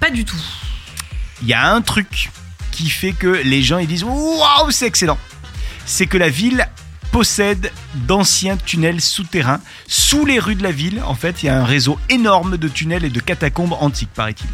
Pas 0.00 0.10
du 0.10 0.24
tout. 0.24 0.36
Il 1.42 1.48
y 1.48 1.54
a 1.54 1.72
un 1.72 1.80
truc 1.80 2.30
qui 2.70 2.90
fait 2.90 3.12
que 3.12 3.28
les 3.28 3.62
gens 3.62 3.78
ils 3.78 3.86
disent 3.86 4.04
waouh 4.04 4.70
c'est 4.70 4.86
excellent. 4.86 5.18
C'est 5.86 6.06
que 6.06 6.16
la 6.18 6.28
ville 6.28 6.66
possède 7.14 7.70
d'anciens 7.94 8.56
tunnels 8.56 9.00
souterrains 9.00 9.60
sous 9.86 10.26
les 10.26 10.40
rues 10.40 10.56
de 10.56 10.64
la 10.64 10.72
ville. 10.72 11.00
En 11.06 11.14
fait, 11.14 11.44
il 11.44 11.46
y 11.46 11.48
a 11.48 11.56
un 11.56 11.64
réseau 11.64 11.96
énorme 12.08 12.56
de 12.56 12.66
tunnels 12.66 13.04
et 13.04 13.08
de 13.08 13.20
catacombes 13.20 13.74
antiques, 13.78 14.10
paraît-il. 14.12 14.48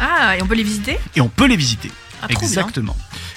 Ah, 0.00 0.34
et 0.34 0.40
on 0.42 0.46
peut 0.46 0.54
les 0.54 0.62
visiter? 0.62 0.98
Et 1.14 1.20
on 1.20 1.28
peut 1.28 1.44
les 1.46 1.56
visiter. 1.56 1.92
Ah. 2.22 2.26
Exactement. 2.30 2.96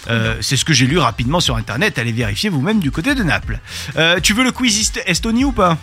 Euh, 0.10 0.38
c'est 0.40 0.56
ce 0.56 0.64
que 0.64 0.72
j'ai 0.72 0.88
lu 0.88 0.98
rapidement 0.98 1.42
sur 1.42 1.58
internet. 1.58 2.00
Allez 2.00 2.14
vérifier 2.14 2.50
vous-même 2.50 2.80
du 2.80 2.90
côté 2.90 3.16
de 3.16 3.24
Naples. 3.24 3.60
Euh, 3.98 4.22
tu 4.22 4.32
veux 4.34 4.46
le 4.46 4.54
quiz 4.54 4.80
Est- 4.80 5.04
Estonie 5.08 5.44
ou 5.44 5.52
pas? 5.52 5.78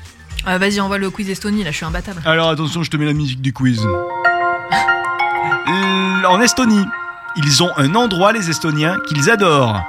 Ah, 0.46 0.56
Vas-y, 0.56 0.80
envoie 0.80 0.96
le 0.96 1.10
quiz 1.10 1.28
Estonie, 1.28 1.64
là, 1.64 1.72
je 1.72 1.76
suis 1.76 1.84
imbattable. 1.84 2.22
Alors 2.24 2.48
attention, 2.48 2.82
je 2.82 2.90
te 2.90 2.96
mets 2.96 3.04
la 3.04 3.12
musique 3.12 3.42
du 3.42 3.52
quiz. 3.52 3.82
En 6.28 6.40
Estonie, 6.40 6.84
ils 7.36 7.62
ont 7.62 7.70
un 7.76 7.94
endroit, 7.94 8.32
les 8.32 8.48
Estoniens, 8.50 8.96
qu'ils 9.06 9.30
adorent. 9.30 9.82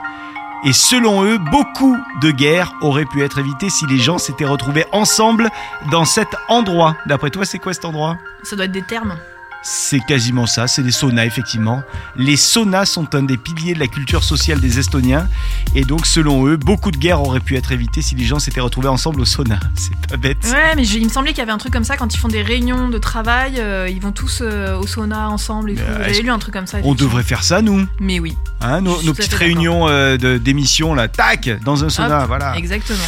Et 0.66 0.74
selon 0.74 1.24
eux, 1.24 1.38
beaucoup 1.38 1.96
de 2.22 2.32
guerres 2.32 2.74
auraient 2.82 3.06
pu 3.06 3.24
être 3.24 3.38
évitées 3.38 3.70
si 3.70 3.86
les 3.86 4.00
gens 4.00 4.18
s'étaient 4.18 4.46
retrouvés 4.46 4.86
ensemble 4.92 5.50
dans 5.92 6.06
cet 6.06 6.30
endroit. 6.48 6.98
D'après 7.06 7.30
toi, 7.30 7.46
c'est 7.46 7.60
quoi 7.60 7.74
cet 7.74 7.86
endroit? 7.86 8.18
Ça 8.44 8.56
doit 8.56 8.66
être 8.66 8.72
des 8.72 8.82
termes. 8.82 9.16
C'est 9.64 10.00
quasiment 10.00 10.46
ça, 10.46 10.68
c'est 10.68 10.82
des 10.84 10.92
saunas 10.92 11.26
effectivement. 11.26 11.82
Les 12.16 12.38
saunas 12.38 12.86
sont 12.86 13.14
un 13.16 13.24
des 13.24 13.36
piliers 13.36 13.74
de 13.74 13.80
la 13.80 13.88
culture 13.88 14.24
sociale 14.24 14.62
des 14.62 14.80
Estoniens 14.80 15.28
et 15.76 15.84
donc 15.84 16.06
selon 16.06 16.48
eux, 16.48 16.56
beaucoup 16.56 16.90
de 16.92 16.98
guerres 16.98 17.22
auraient 17.22 17.42
pu 17.42 17.58
être 17.58 17.74
évitées 17.74 18.02
si 18.02 18.16
les 18.16 18.24
gens 18.24 18.40
s'étaient 18.40 18.62
retrouvés 18.62 18.88
ensemble 18.88 19.20
au 19.20 19.26
sauna. 19.26 19.60
C'est 19.76 20.08
pas 20.08 20.16
bête. 20.16 20.38
Ouais, 20.46 20.74
mais 20.78 20.88
il 20.88 21.04
me 21.04 21.10
semblait 21.10 21.32
qu'il 21.32 21.40
y 21.40 21.42
avait 21.42 21.52
un 21.52 21.58
truc 21.58 21.74
comme 21.74 21.84
ça 21.84 21.98
quand 21.98 22.14
ils 22.14 22.18
font 22.18 22.30
des 22.30 22.42
réunions 22.44 22.88
de 22.88 22.98
travail, 22.98 23.56
euh, 23.60 23.90
ils 23.90 24.02
vont 24.02 24.14
tous 24.14 24.40
euh, 24.42 24.78
au 24.78 24.88
sauna 24.88 25.30
ensemble 25.30 25.72
et 25.72 25.76
tout. 25.76 25.82
euh, 25.86 26.06
J'avais 26.06 26.22
lu 26.22 26.30
un 26.30 26.40
truc 26.40 26.54
comme 26.54 26.68
ça. 26.68 26.78
On 26.84 26.96
devrait 26.96 27.24
faire 27.24 27.44
ça 27.44 27.62
nous, 27.62 27.86
Mais 28.00 28.20
oui, 28.22 28.38
hein, 28.62 28.80
nos, 28.80 28.96
petites 29.14 29.34
réunions 29.34 29.90
euh, 29.90 30.16
de- 30.18 30.38
d'émissions 30.38 30.94
là, 30.94 31.10
tac, 31.10 31.50
dans 31.66 31.84
un 31.84 31.90
sauna, 31.90 32.22
Hop, 32.22 32.28
voilà. 32.28 32.56
exactement. 32.58 33.00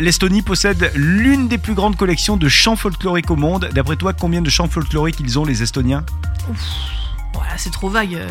L'Estonie 0.00 0.40
possède 0.42 0.90
l'une 0.94 1.48
des 1.48 1.58
plus 1.58 1.74
grandes 1.74 1.96
collections 1.96 2.36
de 2.38 2.48
chants 2.48 2.76
folkloriques 2.76 3.30
au 3.30 3.36
monde. 3.36 3.68
D'après 3.74 3.96
toi, 3.96 4.12
combien 4.14 4.40
de 4.40 4.48
chants 4.48 4.68
folkloriques 4.68 5.16
ils 5.20 5.38
ont 5.38 5.44
les 5.44 5.62
Estoniens? 5.62 5.87
Voilà, 7.34 7.56
c'est 7.56 7.70
trop 7.70 7.88
vague. 7.90 8.14
euh, 8.14 8.28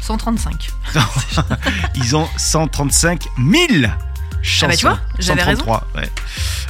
135. 0.00 0.68
Ils 1.96 2.16
ont 2.16 2.28
135 2.36 3.26
000 3.50 3.90
chansons. 4.42 4.64
Ah 4.64 4.68
bah, 4.68 4.76
tu 4.76 4.86
vois, 4.86 5.00
j'avais 5.18 5.42
raison. 5.42 5.64
133, 5.64 5.86
ouais. 5.96 6.10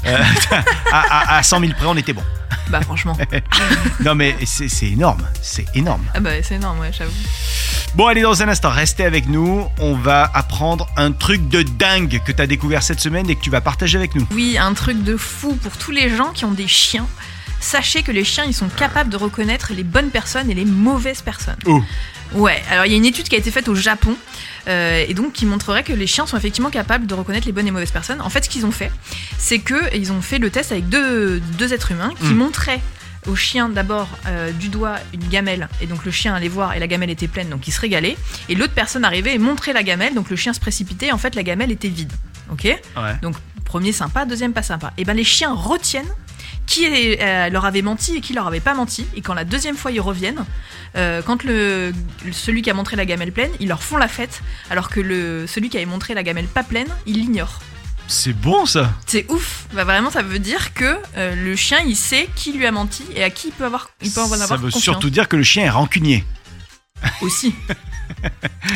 Euh, 0.06 0.22
à, 0.92 0.98
à- 0.98 1.36
à 1.38 1.42
100 1.42 1.60
000 1.60 1.72
près, 1.74 1.86
on 1.86 1.96
était 1.96 2.12
bon. 2.12 2.22
Bah 2.70 2.80
franchement. 2.82 3.16
Non 4.04 4.14
mais 4.14 4.36
c'est 4.44 4.68
c'est 4.68 4.86
énorme, 4.88 5.22
c'est 5.42 5.64
énorme. 5.74 6.02
ah 6.14 6.20
bah 6.20 6.30
c'est 6.42 6.54
énorme, 6.56 6.78
ouais, 6.80 6.90
j'avoue. 6.96 7.12
Bon 7.94 8.06
allez 8.06 8.20
dans 8.22 8.42
un 8.42 8.48
instant, 8.48 8.70
restez 8.70 9.04
avec 9.04 9.26
nous. 9.28 9.66
On 9.80 9.94
va 9.94 10.30
apprendre 10.34 10.86
un 10.96 11.12
truc 11.12 11.48
de 11.48 11.62
dingue 11.62 12.20
que 12.24 12.32
tu 12.32 12.40
as 12.42 12.46
découvert 12.46 12.82
cette 12.82 13.00
semaine 13.00 13.28
et 13.30 13.36
que 13.36 13.40
tu 13.40 13.50
vas 13.50 13.60
partager 13.60 13.96
avec 13.98 14.14
nous. 14.14 14.26
Oui, 14.32 14.56
un 14.58 14.72
truc 14.74 15.02
de 15.02 15.16
fou 15.16 15.54
pour 15.62 15.76
tous 15.78 15.90
les 15.90 16.14
gens 16.14 16.30
qui 16.32 16.44
ont 16.44 16.50
des 16.52 16.68
chiens. 16.68 17.06
Sachez 17.60 18.02
que 18.02 18.12
les 18.12 18.24
chiens, 18.24 18.44
ils 18.44 18.54
sont 18.54 18.68
capables 18.68 19.10
de 19.10 19.16
reconnaître 19.16 19.72
les 19.74 19.82
bonnes 19.84 20.10
personnes 20.10 20.50
et 20.50 20.54
les 20.54 20.64
mauvaises 20.64 21.22
personnes. 21.22 21.56
Oh. 21.66 21.82
Ouais, 22.34 22.62
alors 22.70 22.84
il 22.86 22.92
y 22.92 22.94
a 22.94 22.98
une 22.98 23.06
étude 23.06 23.28
qui 23.28 23.34
a 23.34 23.38
été 23.38 23.50
faite 23.50 23.68
au 23.68 23.74
Japon 23.74 24.14
euh, 24.68 25.02
et 25.08 25.14
donc 25.14 25.32
qui 25.32 25.46
montrerait 25.46 25.82
que 25.82 25.92
les 25.94 26.06
chiens 26.06 26.26
sont 26.26 26.36
effectivement 26.36 26.68
capables 26.70 27.06
de 27.06 27.14
reconnaître 27.14 27.46
les 27.46 27.52
bonnes 27.52 27.66
et 27.66 27.70
mauvaises 27.70 27.90
personnes. 27.90 28.20
En 28.20 28.28
fait, 28.30 28.44
ce 28.44 28.50
qu'ils 28.50 28.66
ont 28.66 28.70
fait, 28.70 28.92
c'est 29.38 29.58
que 29.60 29.96
ils 29.96 30.12
ont 30.12 30.20
fait 30.20 30.38
le 30.38 30.50
test 30.50 30.70
avec 30.72 30.88
deux, 30.88 31.40
deux 31.58 31.72
êtres 31.72 31.90
humains 31.92 32.12
qui 32.20 32.26
Mm. 32.26 32.36
montraient 32.36 32.80
au 33.26 33.34
chien 33.34 33.68
d'abord 33.68 34.08
euh, 34.26 34.52
du 34.52 34.68
doigt 34.68 34.96
une 35.12 35.26
gamelle 35.28 35.68
et 35.80 35.86
donc 35.86 36.04
le 36.04 36.10
chien 36.10 36.34
allait 36.34 36.48
voir 36.48 36.74
et 36.74 36.78
la 36.78 36.86
gamelle 36.86 37.10
était 37.10 37.26
pleine 37.28 37.48
donc 37.48 37.66
il 37.66 37.72
se 37.72 37.80
régalait 37.80 38.16
et 38.48 38.54
l'autre 38.54 38.72
personne 38.74 39.04
arrivait 39.04 39.34
et 39.34 39.38
montrait 39.38 39.72
la 39.72 39.82
gamelle 39.82 40.14
donc 40.14 40.30
le 40.30 40.36
chien 40.36 40.52
se 40.54 40.60
précipitait 40.60 41.10
en 41.12 41.18
fait 41.18 41.34
la 41.34 41.42
gamelle 41.42 41.70
était 41.72 41.88
vide 41.88 42.12
ok? 42.52 42.64
Ouais. 42.64 42.80
donc 43.20 43.34
premier 43.64 43.92
sympa 43.92 44.24
deuxième 44.24 44.52
pas 44.52 44.62
sympa 44.62 44.92
et 44.96 45.04
ben 45.04 45.14
les 45.14 45.24
chiens 45.24 45.52
retiennent 45.52 46.08
qui 46.68 46.86
euh, 46.86 47.48
leur 47.48 47.64
avait 47.64 47.82
menti 47.82 48.16
et 48.16 48.20
qui 48.20 48.34
leur 48.34 48.46
avait 48.46 48.60
pas 48.60 48.74
menti 48.74 49.06
et 49.16 49.22
quand 49.22 49.34
la 49.34 49.44
deuxième 49.44 49.76
fois 49.76 49.90
ils 49.90 50.00
reviennent 50.00 50.44
euh, 50.96 51.22
quand 51.22 51.42
le 51.42 51.92
celui 52.30 52.62
qui 52.62 52.70
a 52.70 52.74
montré 52.74 52.94
la 52.94 53.06
gamelle 53.06 53.32
pleine 53.32 53.50
ils 53.58 53.68
leur 53.68 53.82
font 53.82 53.96
la 53.96 54.06
fête 54.06 54.42
alors 54.70 54.90
que 54.90 55.00
le 55.00 55.46
celui 55.46 55.70
qui 55.70 55.78
avait 55.78 55.86
montré 55.86 56.14
la 56.14 56.22
gamelle 56.22 56.46
pas 56.46 56.62
pleine 56.62 56.88
il 57.06 57.16
l'ignore 57.16 57.60
C'est 58.06 58.34
bon 58.34 58.66
ça. 58.66 58.92
c'est 59.06 59.26
ouf. 59.30 59.66
Bah 59.74 59.84
vraiment, 59.84 60.10
ça 60.10 60.22
veut 60.22 60.38
dire 60.38 60.72
que 60.72 60.96
euh, 61.16 61.34
le 61.34 61.56
chien, 61.56 61.80
il 61.86 61.96
sait 61.96 62.28
qui 62.34 62.52
lui 62.52 62.64
a 62.64 62.72
menti 62.72 63.04
et 63.14 63.22
à 63.22 63.28
qui 63.30 63.48
il 63.48 63.52
peut 63.52 63.66
avoir, 63.66 63.90
il 64.00 64.10
peut 64.10 64.20
en 64.20 64.24
avoir 64.32 64.48
ça 64.48 64.56
veut 64.56 64.70
confiance 64.70 64.82
surtout 64.82 65.10
dire 65.10 65.28
que 65.28 65.36
le 65.36 65.42
chien 65.42 65.64
est 65.64 65.70
rancunier. 65.70 66.24
aussi. 67.20 67.54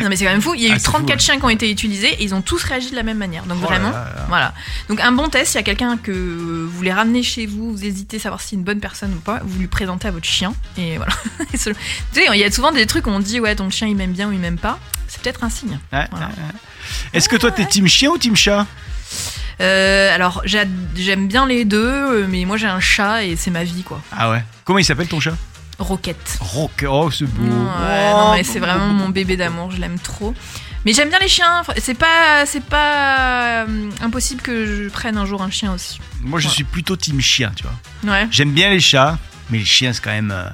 non 0.03 0.09
mais 0.09 0.17
c'est 0.17 0.25
quand 0.25 0.31
même 0.33 0.41
fou. 0.43 0.55
Il 0.55 0.63
y 0.63 0.67
a 0.69 0.73
Ah, 0.73 0.77
eu 0.77 0.79
c'est 0.79 0.87
fou, 0.87 0.93
34 0.93 1.17
ouais. 1.17 1.19
chiens 1.25 1.39
qui 1.39 1.45
ont 1.45 1.49
été 1.51 1.71
utilisés 1.71 2.09
et 2.15 2.23
ils 2.25 2.35
ont 2.35 2.43
tous 2.43 2.63
réagi 2.65 2.91
de 2.91 2.97
la 2.97 3.03
même 3.03 3.19
manière. 3.19 3.45
Donc 3.45 3.59
Oh 3.63 3.67
vraiment, 3.67 3.91
là 3.91 4.13
là. 4.17 4.25
voilà. 4.29 4.55
Donc 4.89 5.01
un 5.01 5.13
bon 5.13 5.29
test. 5.29 5.55
Il 5.55 5.57
y 5.57 5.61
a 5.61 5.63
quelqu'un 5.63 5.97
que 5.97 6.13
vous 6.13 6.69
voulez 6.71 6.93
ramener 6.93 7.23
chez 7.23 7.47
vous, 7.47 7.73
vous 7.73 7.85
hésitez 7.85 8.17
à 8.19 8.21
savoir 8.21 8.41
si 8.41 8.49
c'est 8.51 8.57
une 8.57 8.63
bonne 8.65 8.81
personne 8.81 9.13
ou 9.15 9.21
pas, 9.21 9.41
vous 9.45 9.59
lui 9.59 9.67
présentez 9.69 10.09
à 10.09 10.11
votre 10.11 10.27
chien 10.27 10.55
et 10.79 10.97
voilà. 10.99 11.13
Tu 11.51 11.59
sais, 11.59 11.73
il 12.33 12.39
y 12.39 12.45
a 12.45 12.51
souvent 12.51 12.73
des 12.73 12.87
trucs 12.87 13.07
où 13.07 13.11
on 13.11 13.21
dit 13.21 13.41
ouais 13.41 13.55
ton 13.57 13.71
chien 13.71 13.89
il 13.89 13.97
m'aime 13.97 14.13
bien 14.13 14.29
ou 14.29 14.33
il 14.33 14.39
m'aime 14.39 14.59
pas. 14.59 14.79
C'est 15.09 15.21
peut-être 15.21 15.45
un 15.45 15.51
signe. 15.51 15.79
Ouais, 15.93 16.07
Voilà. 16.11 16.27
ouais, 16.29 16.33
ouais. 16.33 17.13
Est-ce 17.13 17.29
que 17.29 17.37
toi 17.37 17.51
t'es 17.51 17.67
team 17.67 17.87
chien 17.87 18.11
ou 18.11 18.19
team 18.19 18.35
chat? 18.37 18.67
Euh, 19.61 20.15
alors 20.15 20.41
j'a- 20.45 20.65
j'aime 20.97 21.29
bien 21.29 21.47
les 21.47 21.65
deux, 21.65 21.85
euh, 21.87 22.27
mais 22.29 22.45
moi 22.47 22.57
j'ai 22.57 22.67
un 22.67 22.81
chat 22.81 23.23
et 23.25 23.37
c'est 23.37 23.51
ma 23.51 23.63
vie 23.65 23.83
quoi. 23.83 24.01
Ah 24.17 24.31
ouais. 24.31 24.43
Comment 24.65 24.79
il 24.79 24.85
s'appelle 24.85 25.09
ton 25.09 25.21
chat? 25.21 25.35
Roquette. 25.83 26.39
Rock. 26.41 26.85
Oh 26.89 27.11
c'est 27.11 27.27
beau. 27.27 27.43
Ouais, 27.43 28.11
Oh, 28.15 28.19
non 28.19 28.33
mais 28.35 28.45
c'est 28.45 28.59
vraiment 28.61 28.89
mon 28.89 29.09
bébé 29.09 29.37
d'amour, 29.37 29.71
je 29.71 29.79
l'aime 29.81 29.99
trop. 29.99 30.35
Mais 30.85 30.93
j'aime 30.93 31.11
bien 31.11 31.19
les 31.21 31.29
chiens. 31.29 31.63
C'est 31.79 31.95
pas, 31.95 32.45
c'est 32.45 32.65
pas 32.65 33.63
euh, 33.65 33.91
impossible 34.03 34.43
que 34.43 34.67
je 34.85 34.89
prenne 34.89 35.17
un 35.17 35.25
jour 35.27 35.41
un 35.43 35.51
chien 35.51 35.73
aussi. 35.73 36.01
Moi 36.23 36.41
je 36.41 36.49
suis 36.49 36.65
plutôt 36.65 36.97
team 36.97 37.21
chien, 37.21 37.53
tu 37.55 37.63
vois. 37.65 38.13
Ouais. 38.13 38.27
J'aime 38.31 38.51
bien 38.53 38.71
les 38.71 38.81
chats, 38.81 39.19
mais 39.51 39.59
les 39.59 39.65
chiens 39.65 39.93
c'est 39.93 40.03
quand 40.03 40.11
même. 40.11 40.33
euh, 40.33 40.49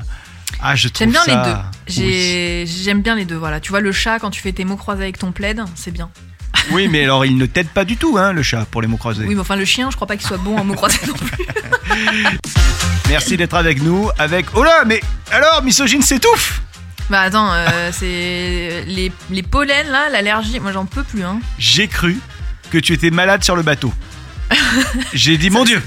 Ah 0.61 0.77
je 0.77 0.89
trouve 0.89 0.99
J'aime 1.07 1.13
bien 1.13 1.23
ça- 1.23 1.65
les 1.87 1.95
deux. 1.95 2.03
Oui. 2.03 2.67
J'aime 2.85 3.01
bien 3.03 3.15
les 3.15 3.25
deux. 3.25 3.37
Voilà. 3.37 3.59
Tu 3.61 3.71
vois 3.71 3.81
le 3.81 3.93
chat 3.93 4.19
quand 4.19 4.31
tu 4.31 4.41
fais 4.43 4.53
tes 4.53 4.65
mots 4.65 4.77
croisés 4.77 5.03
avec 5.05 5.19
ton 5.19 5.33
plaid, 5.33 5.63
c'est 5.75 5.91
bien. 5.93 6.11
Oui, 6.71 6.87
mais 6.89 7.05
alors 7.05 7.25
il 7.25 7.39
ne 7.39 7.47
t'aide 7.47 7.69
pas 7.69 7.87
du 7.87 7.97
tout, 7.97 8.19
hein, 8.19 8.33
le 8.35 8.43
chat, 8.43 8.67
pour 8.71 8.83
les 8.83 8.89
mots 8.89 8.99
croisés. 8.99 9.25
Oui, 9.27 9.35
mais 9.35 9.41
enfin 9.41 9.57
le 9.57 9.65
chien, 9.65 9.89
je 9.91 9.97
crois 9.97 10.07
pas 10.07 10.19
qu'il 10.19 10.27
soit 10.27 10.37
bon 10.37 10.59
en 10.59 10.65
mots 10.65 10.75
croisés 10.75 10.99
non 11.07 11.15
plus. 11.15 11.47
Merci 13.09 13.37
d'être 13.39 13.55
avec 13.55 13.83
nous. 13.83 14.11
Avec. 14.19 14.47
Oh 14.55 14.63
là, 14.63 14.85
mais 14.87 15.01
alors, 15.31 15.63
misogyne 15.63 16.03
s'étouffe 16.03 16.61
Bah 17.09 17.23
attends, 17.23 17.53
euh, 17.53 17.91
c'est 17.93 18.85
les, 18.87 19.11
les 19.31 19.43
pollens 19.43 19.91
là, 19.91 20.11
l'allergie. 20.11 20.61
Moi 20.61 20.73
j'en 20.73 20.85
peux 20.85 21.03
plus. 21.03 21.25
Hein. 21.25 21.41
J'ai 21.59 21.89
cru 21.89 22.19
que 22.71 22.79
tu 22.79 22.93
étais 22.93 23.11
malade 23.11 23.43
sur 23.43 23.57
le 23.57 23.63
bateau. 23.63 23.93
J'ai 25.13 25.37
dit, 25.39 25.51
mon 25.51 25.65
Dieu 25.65 25.83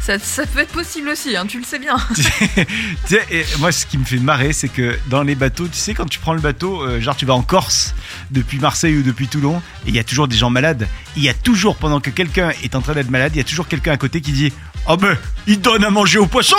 Ça, 0.00 0.18
ça 0.18 0.46
peut 0.46 0.60
être 0.60 0.72
possible 0.72 1.08
aussi, 1.08 1.36
hein, 1.36 1.46
tu 1.46 1.58
le 1.58 1.64
sais 1.64 1.78
bien. 1.78 1.96
Tu 2.16 3.16
sais, 3.16 3.26
et 3.30 3.44
moi, 3.58 3.72
ce 3.72 3.86
qui 3.86 3.98
me 3.98 4.04
fait 4.04 4.18
marrer, 4.18 4.52
c'est 4.52 4.68
que 4.68 4.98
dans 5.08 5.22
les 5.22 5.34
bateaux, 5.34 5.66
tu 5.68 5.76
sais, 5.78 5.94
quand 5.94 6.06
tu 6.06 6.18
prends 6.18 6.34
le 6.34 6.40
bateau, 6.40 6.82
euh, 6.82 7.00
genre 7.00 7.16
tu 7.16 7.26
vas 7.26 7.34
en 7.34 7.42
Corse 7.42 7.94
depuis 8.30 8.58
Marseille 8.58 8.96
ou 8.96 9.02
depuis 9.02 9.28
Toulon, 9.28 9.62
et 9.86 9.90
il 9.90 9.94
y 9.94 9.98
a 9.98 10.04
toujours 10.04 10.28
des 10.28 10.36
gens 10.36 10.50
malades. 10.50 10.88
Il 11.16 11.22
y 11.22 11.28
a 11.28 11.34
toujours, 11.34 11.76
pendant 11.76 12.00
que 12.00 12.10
quelqu'un 12.10 12.52
est 12.62 12.74
en 12.74 12.80
train 12.80 12.94
d'être 12.94 13.10
malade, 13.10 13.32
il 13.34 13.38
y 13.38 13.40
a 13.40 13.44
toujours 13.44 13.68
quelqu'un 13.68 13.92
à 13.92 13.96
côté 13.96 14.20
qui 14.20 14.32
dit 14.32 14.52
Oh 14.88 14.96
ben, 14.96 15.16
il 15.46 15.60
donne 15.60 15.84
à 15.84 15.90
manger 15.90 16.18
aux 16.18 16.26
poissons 16.26 16.56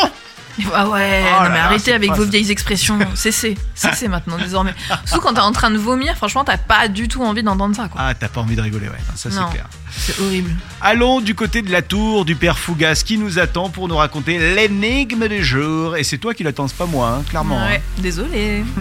Ah 0.73 0.88
ouais, 0.89 1.23
Oh 1.25 1.43
là 1.43 1.43
non 1.43 1.49
mais 1.49 1.55
là, 1.57 1.65
arrêtez 1.65 1.93
avec 1.93 2.12
vos 2.12 2.23
ça. 2.23 2.29
vieilles 2.29 2.51
expressions. 2.51 2.99
Cessez, 3.15 3.57
cessez 3.75 4.07
maintenant 4.07 4.38
désormais. 4.38 4.73
Surtout 5.05 5.21
quand 5.21 5.34
t'es 5.34 5.39
en 5.41 5.51
train 5.51 5.71
de 5.71 5.77
vomir, 5.77 6.15
franchement, 6.15 6.43
t'as 6.43 6.57
pas 6.57 6.88
du 6.88 7.07
tout 7.07 7.23
envie 7.23 7.43
d'entendre 7.43 7.75
ça, 7.75 7.88
quoi. 7.89 7.99
Ah, 8.03 8.13
t'as 8.13 8.27
pas 8.29 8.41
envie 8.41 8.55
de 8.55 8.62
rigoler, 8.62 8.88
ouais, 8.88 8.97
non, 9.10 9.15
ça 9.15 9.29
c'est 9.31 9.51
clair. 9.51 9.67
C'est 9.97 10.19
horrible. 10.21 10.51
Allons 10.81 11.19
du 11.19 11.36
côté 11.36 11.62
de 11.62 11.71
la 11.71 11.81
tour 11.81 12.23
du 12.25 12.36
père 12.36 12.57
Fougas 12.57 13.03
qui 13.05 13.17
nous 13.17 13.39
attend 13.39 13.69
pour 13.69 13.88
nous 13.88 13.97
raconter 13.97 14.38
l'énigme 14.55 15.27
du 15.27 15.43
jour. 15.43 15.97
Et 15.97 16.03
c'est 16.03 16.17
toi 16.17 16.34
qui 16.34 16.43
l'attends, 16.43 16.67
c'est 16.67 16.77
pas 16.77 16.86
moi, 16.86 17.17
hein, 17.19 17.23
clairement. 17.29 17.57
Ouais, 17.65 17.77
hein. 17.77 18.01
désolé. 18.01 18.63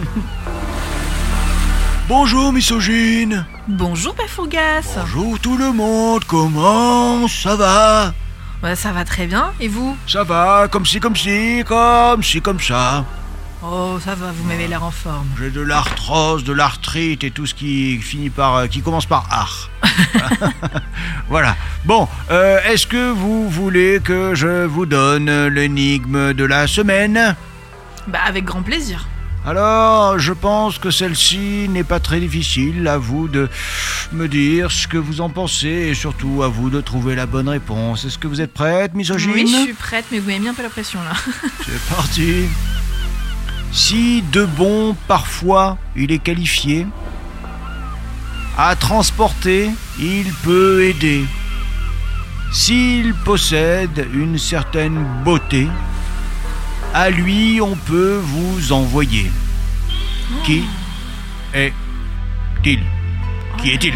Bonjour, 2.07 2.51
misogyne 2.51 3.45
Bonjour, 3.67 4.13
Père 4.13 4.27
Fourgas. 4.29 4.83
Bonjour 4.97 5.39
tout 5.39 5.55
le 5.57 5.71
monde, 5.71 6.23
comment 6.25 7.27
ça 7.29 7.55
va? 7.55 8.13
Ça 8.75 8.91
va 8.91 9.03
très 9.03 9.27
bien. 9.27 9.51
Et 9.59 9.67
vous? 9.67 9.97
Ça 10.07 10.23
va, 10.23 10.67
comme 10.69 10.85
ci, 10.85 10.99
comme 10.99 11.15
ci, 11.15 11.63
comme 11.65 12.23
ci, 12.23 12.41
comme 12.41 12.59
ça. 12.59 13.05
Oh, 13.63 13.99
ça 14.03 14.15
va, 14.15 14.31
vous 14.31 14.43
m'avez 14.43 14.67
l'air 14.67 14.83
en 14.83 14.91
forme. 14.91 15.27
J'ai 15.39 15.51
de 15.51 15.61
l'arthrose, 15.61 16.43
de 16.43 16.53
l'arthrite 16.53 17.23
et 17.23 17.29
tout 17.29 17.45
ce 17.45 17.53
qui 17.53 17.99
finit 17.99 18.31
par, 18.31 18.55
euh, 18.55 18.67
qui 18.67 18.81
commence 18.81 19.05
par 19.05 19.27
art. 19.29 19.69
voilà. 21.29 21.55
Bon, 21.85 22.07
euh, 22.31 22.59
est-ce 22.65 22.87
que 22.87 23.11
vous 23.11 23.49
voulez 23.49 23.99
que 24.03 24.33
je 24.33 24.65
vous 24.65 24.85
donne 24.85 25.47
l'énigme 25.47 26.33
de 26.33 26.43
la 26.43 26.65
semaine? 26.65 27.35
Bah, 28.07 28.19
avec 28.25 28.45
grand 28.45 28.63
plaisir. 28.63 29.07
Alors, 29.45 30.19
je 30.19 30.33
pense 30.33 30.77
que 30.77 30.91
celle-ci 30.91 31.67
n'est 31.69 31.83
pas 31.83 31.99
très 31.99 32.19
difficile. 32.19 32.87
À 32.87 32.97
vous 32.97 33.27
de 33.27 33.49
me 34.11 34.27
dire 34.27 34.71
ce 34.71 34.87
que 34.87 34.97
vous 34.97 35.19
en 35.19 35.29
pensez 35.29 35.67
et 35.67 35.93
surtout 35.95 36.43
à 36.43 36.47
vous 36.47 36.69
de 36.69 36.79
trouver 36.79 37.15
la 37.15 37.25
bonne 37.25 37.49
réponse. 37.49 38.05
Est-ce 38.05 38.19
que 38.19 38.27
vous 38.27 38.39
êtes 38.39 38.53
prête, 38.53 38.93
misogyne 38.93 39.31
Oui, 39.33 39.47
je 39.47 39.63
suis 39.63 39.73
prête, 39.73 40.05
mais 40.11 40.19
vous 40.19 40.29
m'avez 40.29 40.47
un 40.47 40.53
peu 40.53 40.61
la 40.61 40.69
pression 40.69 40.99
là. 41.01 41.13
C'est 41.65 41.95
parti. 41.95 42.45
Si 43.71 44.21
de 44.31 44.45
bon 44.45 44.95
parfois 45.07 45.77
il 45.95 46.11
est 46.11 46.19
qualifié, 46.19 46.85
à 48.57 48.75
transporter, 48.75 49.71
il 49.97 50.31
peut 50.43 50.83
aider. 50.83 51.25
S'il 52.51 53.13
possède 53.13 54.07
une 54.13 54.37
certaine 54.37 55.03
beauté, 55.23 55.67
à 56.93 57.09
lui 57.09 57.61
on 57.61 57.75
peut 57.75 58.19
vous 58.21 58.71
envoyer. 58.71 59.31
Qui 60.45 60.63
est-il 61.53 62.79
Qui 63.57 63.71
est-il 63.71 63.93
Qui 63.93 63.95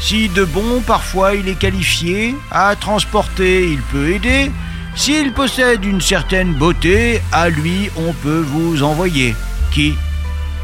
Si 0.00 0.28
de 0.28 0.44
bon 0.44 0.80
parfois 0.80 1.34
il 1.34 1.48
est 1.48 1.58
qualifié, 1.58 2.34
à 2.50 2.76
transporter 2.76 3.70
il 3.70 3.80
peut 3.80 4.10
aider. 4.12 4.50
S'il 4.96 5.32
possède 5.32 5.84
une 5.84 6.00
certaine 6.00 6.54
beauté, 6.54 7.20
à 7.32 7.48
lui 7.48 7.90
on 7.96 8.12
peut 8.12 8.44
vous 8.46 8.82
envoyer. 8.82 9.34
Qui 9.72 9.94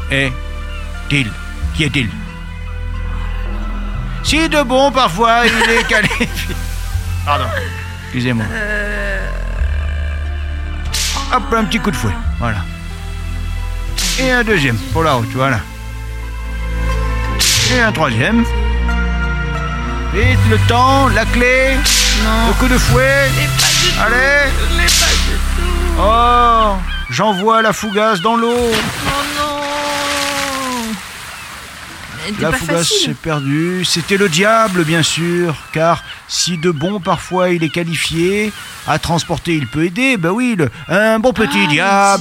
est-il 0.09 1.29
Qui 1.75 1.83
est-il 1.83 2.09
Si 4.23 4.47
de 4.47 4.63
bon 4.63 4.91
parfois 4.91 5.43
il 5.45 5.69
est 5.71 5.83
qualifié. 5.87 6.55
Pardon. 7.25 7.45
Excusez-moi. 8.05 8.45
Hop, 11.33 11.43
un 11.53 11.63
petit 11.63 11.79
coup 11.79 11.91
de 11.91 11.95
fouet. 11.95 12.13
Voilà. 12.39 12.57
Et 14.19 14.31
un 14.31 14.43
deuxième 14.43 14.77
pour 14.91 15.03
la 15.03 15.13
route, 15.13 15.31
voilà. 15.33 15.59
Et 17.73 17.79
un 17.79 17.91
troisième. 17.91 18.43
Vite, 20.13 20.39
le 20.49 20.57
temps, 20.67 21.07
la 21.09 21.23
clé, 21.25 21.77
Non, 22.23 22.47
le 22.47 22.53
coup 22.53 22.67
de 22.67 22.77
fouet. 22.77 23.29
Allez 23.99 24.51
tout. 25.55 25.99
Oh 25.99 26.75
J'envoie 27.09 27.61
la 27.61 27.71
fougasse 27.71 28.21
dans 28.21 28.35
l'eau. 28.35 28.71
Oh 28.71 29.23
non 29.37 29.60
La 32.39 32.51
fougasse 32.51 32.89
s'est 33.05 33.13
perdue. 33.13 33.83
C'était 33.85 34.17
le 34.17 34.29
diable, 34.29 34.83
bien 34.83 35.03
sûr, 35.03 35.55
car 35.73 36.03
si 36.27 36.57
de 36.57 36.71
bon 36.71 36.99
parfois 36.99 37.49
il 37.49 37.63
est 37.63 37.69
qualifié, 37.69 38.51
à 38.87 38.99
transporter 38.99 39.55
il 39.55 39.67
peut 39.67 39.85
aider. 39.85 40.17
Ben 40.17 40.29
oui, 40.31 40.55
le- 40.57 40.69
un 40.87 41.19
bon 41.19 41.33
petit 41.33 41.57
Ah, 41.59 41.63
le 41.63 41.67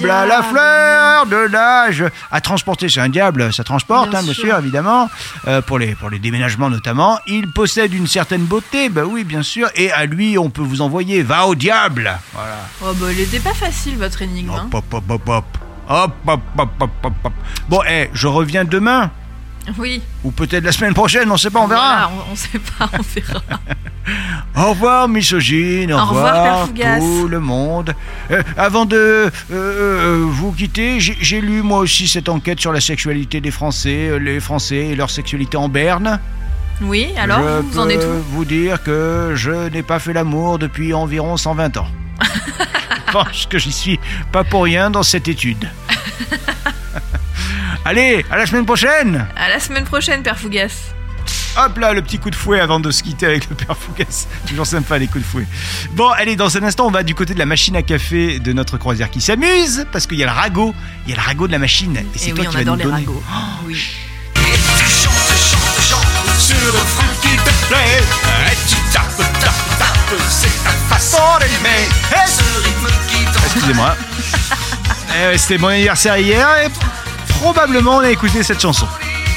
diable, 0.03 0.11
à 0.11 0.27
la 0.27 0.43
fleur 0.43 1.27
de 1.27 1.37
l'âge. 1.53 2.05
À 2.31 2.41
transporter, 2.41 2.89
c'est 2.89 3.01
un 3.01 3.09
diable, 3.09 3.53
ça 3.53 3.65
transporte, 3.65 4.11
Bien 4.11 4.19
hein, 4.21 4.23
bien 4.23 4.33
sûr. 4.35 4.45
sûr, 4.45 4.59
évidemment, 4.59 5.09
euh, 5.47 5.61
pour 5.63 5.79
les 5.79 5.95
pour 5.95 6.11
les 6.11 6.19
déménagements 6.19 6.71
notamment. 6.71 7.19
Il 7.27 7.51
possède 7.53 7.93
une 7.95 8.07
certaine 8.07 8.45
beauté, 8.45 8.89
ben 8.89 9.05
oui, 9.05 9.25
bien 9.25 9.43
sûr, 9.43 9.69
et 9.75 9.91
à 9.93 10.07
lui 10.07 10.39
on 10.39 10.51
peut 10.51 10.63
vous 10.63 10.81
envoyer. 10.81 11.23
Va 11.23 11.47
au 11.47 11.55
diable. 11.55 12.11
Voilà. 12.33 12.59
Oh 12.83 12.93
bah, 12.95 13.07
elle 13.11 13.21
était 13.21 13.41
pas 13.41 13.55
facile 13.55 13.97
votre 13.97 14.23
énigme. 14.23 14.51
hein. 14.51 14.69
Hop, 14.73 14.85
hop, 14.93 15.05
hop, 15.11 15.11
hop, 15.11 15.29
hop. 15.29 15.45
Hop, 15.93 16.13
hop, 16.27 16.41
hop, 16.57 16.69
hop, 16.81 16.91
hop, 17.03 17.13
hop. 17.25 17.33
Bon, 17.69 17.81
eh, 17.89 18.11
je 18.15 18.29
reviens 18.29 18.65
demain, 18.65 19.11
Oui. 19.79 20.03
ou 20.25 20.31
peut-être 20.31 20.65
la 20.65 20.73
semaine 20.73 20.95
prochaine, 20.95 21.31
on 21.31 21.37
sait 21.37 21.51
pas, 21.51 21.61
on 21.61 21.67
verra. 21.67 22.09
Voilà, 22.09 22.11
on, 22.29 22.33
on 22.33 22.37
sait 22.37 22.59
pas, 22.59 22.89
on 22.93 23.03
verra. 23.03 23.43
Au 24.57 24.71
revoir, 24.71 25.09
misogyne, 25.09 25.93
au, 25.93 25.97
Au 25.99 26.05
revoir, 26.05 26.67
revoir, 26.67 26.99
tout 26.99 27.29
le 27.29 27.41
monde. 27.41 27.95
Euh, 28.31 28.43
avant 28.57 28.85
de 28.85 28.97
euh, 28.97 29.31
euh, 29.53 30.25
vous 30.27 30.53
quitter, 30.53 30.99
j'ai 31.01 31.41
lu 31.41 31.63
moi 31.63 31.79
aussi 31.79 32.09
cette 32.09 32.29
enquête 32.29 32.61
sur 32.61 32.73
la 32.73 32.81
sexualité 32.81 33.41
des 33.41 33.51
Français, 33.51 34.19
les 34.19 34.41
Français 34.41 34.89
et 34.89 34.97
leur 34.97 35.11
sexualité 35.11 35.57
en 35.57 35.69
berne. 35.69 36.19
Oui, 36.83 37.09
alors, 37.17 37.41
je 37.41 37.63
vous 37.67 37.79
en 37.79 37.89
êtes 37.89 38.01
peux 38.01 38.07
où 38.07 38.23
vous 38.33 38.45
dire 38.45 38.83
que 38.83 39.33
je 39.35 39.69
n'ai 39.69 39.83
pas 39.83 39.99
fait 39.99 40.13
l'amour 40.13 40.59
depuis 40.59 40.95
environ 40.95 41.37
120 41.37 41.77
ans. 41.77 41.89
je 42.23 43.13
pense 43.13 43.47
que 43.47 43.59
j'y 43.59 43.73
suis 43.73 44.01
pas 44.33 44.45
pour 44.45 44.65
rien 44.65 44.91
dans 44.91 45.03
cette 45.03 45.29
étude. 45.29 45.69
Allez, 47.85 48.25
à 48.31 48.37
la 48.37 48.47
semaine 48.47 48.67
prochaine 48.67 49.27
À 49.37 49.49
la 49.49 49.59
semaine 49.61 49.85
prochaine, 49.85 50.23
Père 50.23 50.39
Fougas. 50.39 50.71
Hop 51.57 51.79
là, 51.79 51.93
le 51.93 52.03
petit 52.03 52.19
coup 52.19 52.31
de 52.31 52.37
fouet 52.37 52.61
avant 52.61 52.79
de 52.79 52.91
se 52.93 53.03
quitter 53.03 53.27
avec 53.27 53.49
le 53.51 53.57
père 53.57 53.77
Fougas. 53.77 54.27
Toujours 54.47 54.67
sympa 54.67 54.99
les 54.99 55.07
coups 55.09 55.25
de 55.25 55.29
fouet. 55.29 55.47
Bon, 55.93 56.09
allez, 56.11 56.37
dans 56.37 56.57
un 56.57 56.63
instant, 56.63 56.87
on 56.87 56.91
va 56.91 57.03
du 57.03 57.15
côté 57.15 57.35
de 57.35 57.39
la 57.39 57.47
machine 57.47 57.75
à 57.77 57.83
café 57.83 58.39
de 58.39 58.53
notre 58.53 58.79
croisière 58.79 59.11
qui 59.11 59.21
s'amuse 59.21 59.87
parce 59.93 60.07
qu'il 60.07 60.19
y 60.19 60.23
a 60.23 60.27
le 60.27 60.33
ragot. 60.33 60.75
Il 61.07 61.11
y 61.11 61.13
a 61.15 61.17
le 61.17 61.23
ragot 61.23 61.47
de 61.47 61.53
la 61.53 61.59
machine. 61.59 61.97
Et 61.97 62.07
c'est 62.19 62.31
Et 62.31 62.35
toi 62.35 62.45
oui, 62.45 62.49
qui 62.51 62.55
vas 62.55 62.61
adore 62.61 62.77
nous 62.77 62.79
les 62.79 62.85
donner. 62.85 62.97
ragots. 63.07 63.23
oui. 63.67 63.83
Sur 66.39 66.57
le 66.57 67.21
qui 67.23 67.37
te 67.37 67.67
plaît. 67.69 68.03
Et 68.53 68.57
tu 68.69 68.77
tapes, 68.93 69.17
tapes, 69.41 69.79
tapes. 69.79 70.21
C'est 70.29 70.65
ta 70.65 70.71
façon 70.95 71.19
d'aimer. 71.41 71.89
Et 72.13 72.29
ce 72.29 72.63
rythme 72.63 72.89
qui 73.09 73.25
Excusez-moi. 73.47 73.97
Eh 75.33 75.37
C'était 75.37 75.59
mon 75.59 75.69
anniversaire 75.69 76.17
hier 76.19 76.47
et 76.65 76.69
probablement 77.41 77.97
on 77.97 78.01
a 78.01 78.11
écouté 78.11 78.43
cette 78.43 78.61
chanson. 78.61 78.87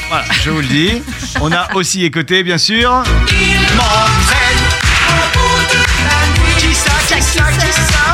Voilà, 0.09 0.25
je 0.43 0.49
vous 0.49 0.59
le 0.59 0.67
dis. 0.67 1.01
On 1.39 1.51
a 1.51 1.73
aussi 1.75 2.03
écouté, 2.03 2.43
bien 2.43 2.57
sûr. 2.57 3.01
Il 3.31 3.75
m'entraîne 3.75 4.63
au 5.09 5.37
bout 5.37 5.61
de 5.71 5.79
la 6.03 6.43
nuit. 6.43 6.55
Qui 6.57 6.75
ça, 6.75 6.91
qui 7.07 7.21
ça, 7.23 7.43
qui 7.51 7.71
ça? 7.71 8.13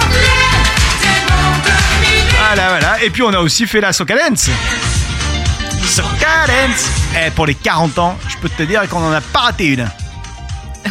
Voilà, 2.37 2.69
voilà. 2.69 3.03
Et 3.03 3.09
puis 3.09 3.23
on 3.23 3.33
a 3.33 3.39
aussi 3.39 3.65
fait 3.65 3.81
la 3.81 3.91
Socadence. 3.91 4.49
Socadence. 5.85 6.89
Eh, 7.17 7.31
pour 7.31 7.47
les 7.47 7.55
40 7.55 7.97
ans, 7.97 8.17
je 8.27 8.37
peux 8.37 8.49
te 8.49 8.63
dire 8.63 8.87
qu'on 8.87 9.03
en 9.03 9.11
a 9.11 9.21
pas 9.21 9.39
raté 9.39 9.65
une. 9.65 9.89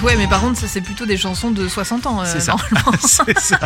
Ouais, 0.03 0.17
mais 0.17 0.27
par 0.29 0.41
contre, 0.41 0.59
ça 0.61 0.69
c'est 0.69 0.81
plutôt 0.81 1.07
des 1.07 1.17
chansons 1.17 1.51
de 1.51 1.67
60 1.67 2.07
ans. 2.07 2.21
euh, 2.21 2.25
C'est 3.01 3.39
ça. 3.39 3.59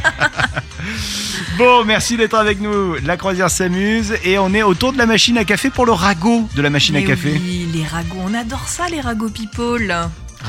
Bon, 1.59 1.85
merci 1.85 2.17
d'être 2.17 2.35
avec 2.35 2.61
nous. 2.61 2.95
La 3.05 3.17
croisière 3.17 3.51
s'amuse 3.51 4.15
et 4.25 4.39
on 4.39 4.55
est 4.55 4.63
autour 4.63 4.93
de 4.93 4.99
la 4.99 5.07
machine 5.07 5.37
à 5.39 5.45
café 5.45 5.69
pour 5.71 5.85
le 5.87 5.93
ragot 5.93 6.49
de 6.55 6.63
la 6.63 6.71
machine 6.71 6.97
à 6.97 7.03
café. 7.03 7.33
Oui, 7.33 7.69
les 7.73 7.85
ragots, 7.87 8.19
on 8.21 8.35
adore 8.35 8.69
ça, 8.69 8.89
les 8.89 9.01
ragots 9.01 9.29
people. 9.29 9.95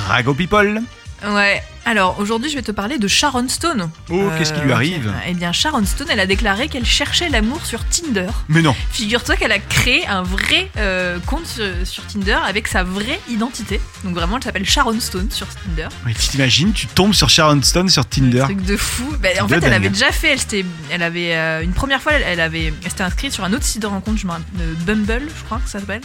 Ragot 0.07 0.33
people. 0.33 0.81
Ouais. 1.27 1.62
Alors 1.85 2.17
aujourd'hui, 2.19 2.49
je 2.49 2.55
vais 2.55 2.61
te 2.61 2.71
parler 2.71 2.97
de 2.97 3.07
Sharon 3.09 3.49
Stone. 3.49 3.89
Oh, 4.09 4.29
qu'est-ce 4.37 4.53
qui 4.53 4.61
lui 4.61 4.69
ok. 4.69 4.75
arrive 4.75 5.13
Eh 5.27 5.33
bien, 5.33 5.51
Sharon 5.51 5.85
Stone, 5.85 6.07
elle 6.09 6.19
a 6.21 6.25
déclaré 6.25 6.69
qu'elle 6.69 6.85
cherchait 6.85 7.27
l'amour 7.27 7.65
sur 7.65 7.83
Tinder. 7.85 8.27
Mais 8.47 8.61
non. 8.61 8.73
Figure-toi 8.91 9.35
qu'elle 9.35 9.51
a 9.51 9.59
créé 9.59 10.07
un 10.07 10.23
vrai 10.23 10.69
euh, 10.77 11.19
compte 11.25 11.45
sur, 11.45 11.65
sur 11.83 12.05
Tinder 12.07 12.37
avec 12.45 12.69
sa 12.69 12.83
vraie 12.83 13.19
identité. 13.29 13.81
Donc 14.05 14.15
vraiment, 14.15 14.37
elle 14.37 14.43
s'appelle 14.43 14.65
Sharon 14.65 14.97
Stone 15.01 15.29
sur 15.29 15.45
Tinder. 15.47 15.89
Mais 16.05 16.13
tu 16.13 16.27
t'imagines, 16.29 16.71
tu 16.71 16.87
tombes 16.87 17.13
sur 17.13 17.29
Sharon 17.29 17.61
Stone 17.61 17.89
sur 17.89 18.05
Tinder. 18.05 18.41
Un 18.41 18.45
truc 18.45 18.63
de 18.63 18.77
fou. 18.77 19.03
Bah, 19.21 19.29
en 19.41 19.47
fait, 19.49 19.55
elle 19.55 19.61
dingue. 19.61 19.73
avait 19.73 19.89
déjà 19.89 20.11
fait. 20.13 20.37
Elle, 20.53 20.65
elle 20.89 21.03
avait 21.03 21.35
euh, 21.35 21.63
une 21.63 21.73
première 21.73 22.01
fois, 22.01 22.13
elle, 22.13 22.23
elle 22.25 22.39
avait, 22.39 22.73
elle 22.83 22.89
s'était 22.89 23.03
inscrite 23.03 23.33
sur 23.33 23.43
un 23.43 23.51
autre 23.51 23.65
site 23.65 23.81
de 23.81 23.87
rencontre, 23.87 24.19
je 24.19 24.25
me 24.25 24.31
rappelle, 24.31 24.45
euh, 24.61 24.73
Bumble, 24.85 25.27
je 25.37 25.43
crois 25.43 25.59
que 25.59 25.69
ça 25.69 25.79
s'appelle. 25.79 26.01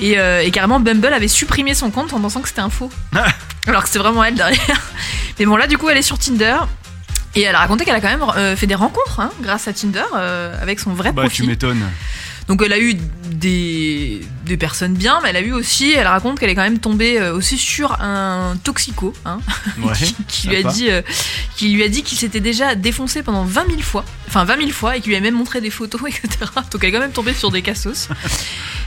Et, 0.00 0.18
euh, 0.18 0.42
et 0.42 0.50
carrément, 0.52 0.78
Bumble 0.78 1.12
avait 1.12 1.28
supprimé 1.28 1.74
son 1.74 1.90
compte 1.90 2.12
en 2.12 2.20
pensant 2.20 2.40
que 2.40 2.48
c'était 2.48 2.60
un 2.60 2.70
faux. 2.70 2.90
Alors 3.66 3.84
que 3.84 3.88
c'est 3.88 3.98
vraiment 3.98 4.24
elle 4.24 4.34
derrière. 4.34 4.80
Mais 5.38 5.46
bon, 5.46 5.56
là, 5.56 5.66
du 5.66 5.78
coup, 5.78 5.88
elle 5.88 5.98
est 5.98 6.02
sur 6.02 6.18
Tinder. 6.18 6.56
Et 7.34 7.40
elle 7.42 7.54
a 7.54 7.60
raconté 7.60 7.84
qu'elle 7.86 7.94
a 7.94 8.00
quand 8.02 8.10
même 8.10 8.22
euh, 8.36 8.56
fait 8.56 8.66
des 8.66 8.74
rencontres 8.74 9.18
hein, 9.20 9.30
grâce 9.40 9.66
à 9.66 9.72
Tinder 9.72 10.02
euh, 10.14 10.54
avec 10.60 10.78
son 10.80 10.92
vrai 10.92 11.12
Bah, 11.12 11.22
tu 11.22 11.28
profil. 11.28 11.46
m'étonnes. 11.46 11.82
Donc 12.48 12.60
elle 12.62 12.72
a 12.74 12.78
eu 12.78 12.94
des, 13.30 14.20
des 14.44 14.56
personnes 14.58 14.92
bien, 14.94 15.20
mais 15.22 15.30
elle 15.30 15.36
a 15.36 15.40
eu 15.40 15.52
aussi, 15.52 15.92
elle 15.92 16.08
raconte 16.08 16.38
qu'elle 16.38 16.50
est 16.50 16.54
quand 16.54 16.62
même 16.64 16.80
tombée 16.80 17.18
euh, 17.18 17.32
aussi 17.34 17.56
sur 17.56 18.02
un 18.02 18.56
toxico, 18.64 19.14
hein, 19.24 19.38
Ouais. 19.82 19.92
qui, 19.94 20.14
qui 20.28 20.48
lui 20.48 20.56
a 20.56 20.62
dit, 20.64 20.90
euh, 20.90 21.00
qui 21.56 21.68
lui 21.72 21.82
a 21.84 21.88
dit 21.88 22.02
qu'il 22.02 22.18
s'était 22.18 22.40
déjà 22.40 22.74
défoncé 22.74 23.22
pendant 23.22 23.44
20 23.44 23.66
000 23.70 23.80
fois, 23.80 24.04
enfin 24.28 24.44
20 24.44 24.58
000 24.58 24.70
fois, 24.70 24.96
et 24.96 25.00
qui 25.00 25.08
lui 25.08 25.16
a 25.16 25.20
même 25.20 25.34
montré 25.36 25.60
des 25.62 25.70
photos, 25.70 26.00
etc. 26.08 26.28
Donc 26.70 26.82
elle 26.82 26.90
est 26.90 26.92
quand 26.92 26.98
même 27.00 27.12
tombée 27.12 27.32
sur 27.32 27.50
des 27.50 27.62
cassos. 27.62 28.08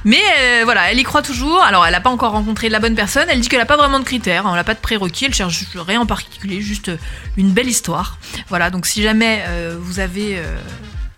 Mais 0.05 0.21
euh, 0.39 0.61
voilà, 0.63 0.91
elle 0.91 0.99
y 0.99 1.03
croit 1.03 1.23
toujours. 1.23 1.61
Alors 1.63 1.85
elle 1.85 1.91
n'a 1.91 1.99
pas 1.99 2.11
encore 2.11 2.31
rencontré 2.31 2.69
la 2.69 2.79
bonne 2.79 2.93
personne. 2.95 3.25
Elle 3.27 3.39
dit 3.39 3.49
qu'elle 3.49 3.59
n'a 3.59 3.65
pas 3.65 3.75
vraiment 3.75 3.99
de 3.99 4.05
critères, 4.05 4.45
hein, 4.45 4.51
elle 4.51 4.57
n'a 4.57 4.63
pas 4.63 4.75
de 4.75 4.79
prérequis, 4.79 5.25
elle 5.25 5.33
cherche 5.33 5.65
rien 5.75 5.99
en 5.99 6.05
particulier, 6.05 6.61
juste 6.61 6.89
euh, 6.89 6.97
une 7.37 7.51
belle 7.51 7.67
histoire. 7.67 8.19
Voilà, 8.49 8.69
donc 8.69 8.85
si 8.85 9.01
jamais 9.01 9.43
euh, 9.47 9.75
vous 9.79 9.99
avez 9.99 10.37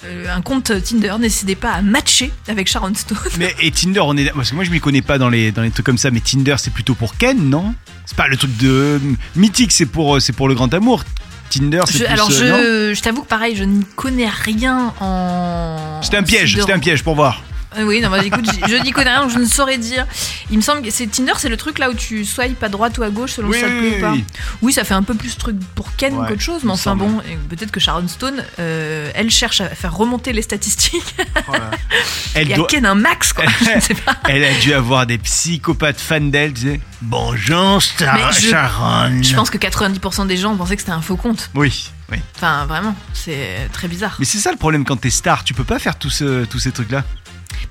euh, 0.06 0.34
un 0.34 0.42
compte 0.42 0.72
Tinder, 0.84 1.16
n'hésitez 1.20 1.56
pas 1.56 1.74
à 1.74 1.82
matcher 1.82 2.32
avec 2.48 2.70
Sharon 2.70 2.94
Stone. 2.96 3.18
Mais 3.38 3.54
et 3.62 3.72
Tinder, 3.72 4.00
on 4.04 4.16
est 4.16 4.32
parce 4.32 4.52
que 4.52 4.56
moi 4.56 4.64
je 4.64 4.72
m'y 4.72 4.80
connais 4.80 5.02
pas 5.02 5.18
dans 5.18 5.30
les 5.30 5.52
dans 5.52 5.64
les 5.64 5.72
trucs 5.72 5.86
comme 5.86 5.98
ça, 5.98 6.10
mais 6.10 6.22
Tinder 6.22 6.56
c'est 6.58 6.72
plutôt 6.72 6.96
pour 6.96 7.18
Ken, 7.18 7.38
non? 7.50 7.76
C'est 8.06 8.16
pas 8.16 8.30
le 8.30 8.38
truc 8.38 8.56
de 8.56 9.02
mythique, 9.36 9.74
c'est 9.74 9.86
pour 9.86 10.22
c'est 10.22 10.34
pour 10.34 10.48
le 10.48 10.56
grand 10.56 10.74
amour. 10.74 11.04
Tinder, 11.50 11.82
c'est 11.88 12.00
plus, 12.00 12.06
alors 12.06 12.30
non 12.30 12.36
je, 12.36 12.94
je 12.94 13.02
t'avoue 13.02 13.22
que 13.24 13.28
pareil, 13.28 13.56
je 13.56 13.64
n'y 13.64 13.84
connais 13.96 14.30
rien 14.30 14.94
en. 15.02 16.00
C'était 16.02 16.18
un 16.18 16.24
piège, 16.24 16.58
c'était 16.58 16.74
un 16.74 16.80
piège 16.80 17.04
pour 17.04 17.16
voir. 17.16 17.42
Euh, 17.78 17.84
oui, 17.84 18.02
non, 18.02 18.10
bah, 18.10 18.24
écoute, 18.24 18.46
je, 18.46 18.68
je 18.70 18.82
n'y 18.84 18.92
connais 18.92 19.12
rien, 19.12 19.22
donc 19.24 19.32
je 19.32 19.40
ne 19.40 19.46
saurais 19.46 19.78
dire. 19.78 20.06
Il 20.50 20.58
me 20.58 20.62
semble 20.62 20.82
que 20.82 20.90
c'est 20.92 21.08
Tinder, 21.08 21.34
c'est 21.38 21.50
le 21.50 21.58
truc 21.58 21.80
là 21.80 21.90
où 21.90 21.94
tu 21.94 22.26
swipes 22.26 22.62
à 22.64 22.70
droite 22.70 22.98
ou 22.98 23.04
à 23.04 23.10
gauche 23.10 23.34
selon 23.34 23.50
Oui, 23.50 23.56
si 23.56 23.62
ça 23.62 23.68
te 23.68 23.74
oui, 23.74 23.80
plaît 23.80 23.90
oui, 23.92 23.98
ou 23.98 24.02
pas. 24.02 24.12
oui. 24.14 24.26
Oui, 24.64 24.74
ça 24.74 24.84
fait 24.84 24.94
un 24.94 25.04
peu 25.04 25.14
plus 25.14 25.38
truc 25.38 25.58
pour 25.76 25.96
Ken 25.96 26.14
Ouais, 26.16 26.28
qu'autre 26.28 26.42
chose, 26.42 26.62
mais 26.64 26.72
enfin 26.72 26.96
bon, 26.96 27.22
et 27.22 27.36
peut-être 27.56 27.72
que 27.72 27.80
Sharon 27.80 28.08
Stone, 28.08 28.44
euh, 28.60 29.12
elle 29.16 29.30
cherche 29.30 29.62
à 29.62 29.70
faire 29.70 29.96
remonter 29.96 30.34
les 30.34 30.42
statistiques. 30.42 31.16
Elle 32.34 32.50
Et 32.52 32.54
à 32.54 32.58
doit, 32.58 32.68
Ken 32.68 32.86
un 32.86 32.96
max, 32.96 33.34
quoi. 33.34 33.46
je 33.66 33.76
ne 33.76 33.80
sais 33.80 33.94
pas. 33.96 34.16
elle 34.28 34.44
a 34.44 34.54
dû 34.60 34.74
avoir 34.74 35.06
des 35.08 35.18
psychopathes 35.18 36.00
fans 36.00 36.20
d'elle, 36.22 36.54
tu 36.54 36.62
sais. 36.62 36.80
Bonjour, 37.02 37.82
Star 37.82 38.32
je- 38.32 38.50
Sharon. 38.50 39.22
Je 39.24 39.36
pense 39.36 39.50
que 39.50 39.58
90% 39.58 40.28
des 40.28 40.38
gens 40.38 40.56
pensaient 40.56 40.76
que 40.76 40.82
c'était 40.82 40.92
un 40.94 41.02
faux 41.02 41.16
compte. 41.18 41.50
Oui, 41.56 41.92
oui. 42.12 42.18
Enfin, 42.36 42.66
vraiment, 42.66 42.96
c'est 43.14 43.70
très 43.74 43.88
bizarre. 43.88 44.16
Mais 44.20 44.26
c'est 44.26 44.38
ça 44.40 44.52
le 44.52 44.58
problème 44.58 44.86
quand 44.86 44.98
t'es 44.98 45.10
star, 45.10 45.44
tu 45.44 45.54
peux 45.54 45.64
pas 45.64 45.80
faire 45.80 45.96
ce- 46.10 46.46
tous 46.46 46.60
ces 46.60 46.72
trucs 46.72 46.92
là. 46.92 47.04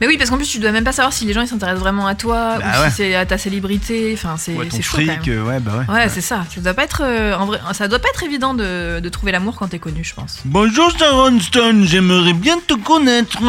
Mais 0.00 0.06
oui, 0.06 0.18
parce 0.18 0.28
qu'en 0.30 0.36
plus, 0.36 0.46
tu 0.48 0.58
dois 0.58 0.72
même 0.72 0.84
pas 0.84 0.92
savoir 0.92 1.12
si 1.12 1.24
les 1.24 1.32
gens 1.32 1.40
ils 1.40 1.48
s'intéressent 1.48 1.80
vraiment 1.80 2.06
à 2.06 2.14
toi 2.14 2.58
Bah 2.58 2.64
ou 2.64 2.82
ouais. 2.82 2.90
si 2.90 2.96
c'est 2.96 3.14
à 3.14 3.24
ta 3.24 3.38
célébrité. 3.38 4.10
Enfin, 4.14 4.36
c'est 4.38 4.54
Ouais, 4.54 4.68
quand 4.70 4.82
fric, 4.82 5.26
même. 5.26 5.46
ouais, 5.46 5.60
bah 5.60 5.72
ouais. 5.88 5.94
Ouais, 5.94 6.08
c'est 6.08 6.20
ça. 6.20 6.44
Ça 6.54 6.60
doit 6.60 6.74
pas 6.74 6.84
être 6.84 7.02
euh, 7.04 7.34
en 7.36 7.46
vrai, 7.46 7.58
ça 7.72 7.88
doit 7.88 7.98
pas 7.98 8.08
être 8.10 8.22
évident 8.22 8.52
de, 8.54 9.00
de 9.00 9.08
trouver 9.08 9.32
l'amour 9.32 9.56
quand 9.58 9.68
t'es 9.68 9.78
connu, 9.78 10.04
je 10.04 10.14
pense. 10.14 10.40
Bonjour 10.44 10.90
Sharon 10.98 11.40
Stone, 11.40 11.84
j'aimerais 11.86 12.34
bien 12.34 12.58
te 12.66 12.74
connaître. 12.74 13.38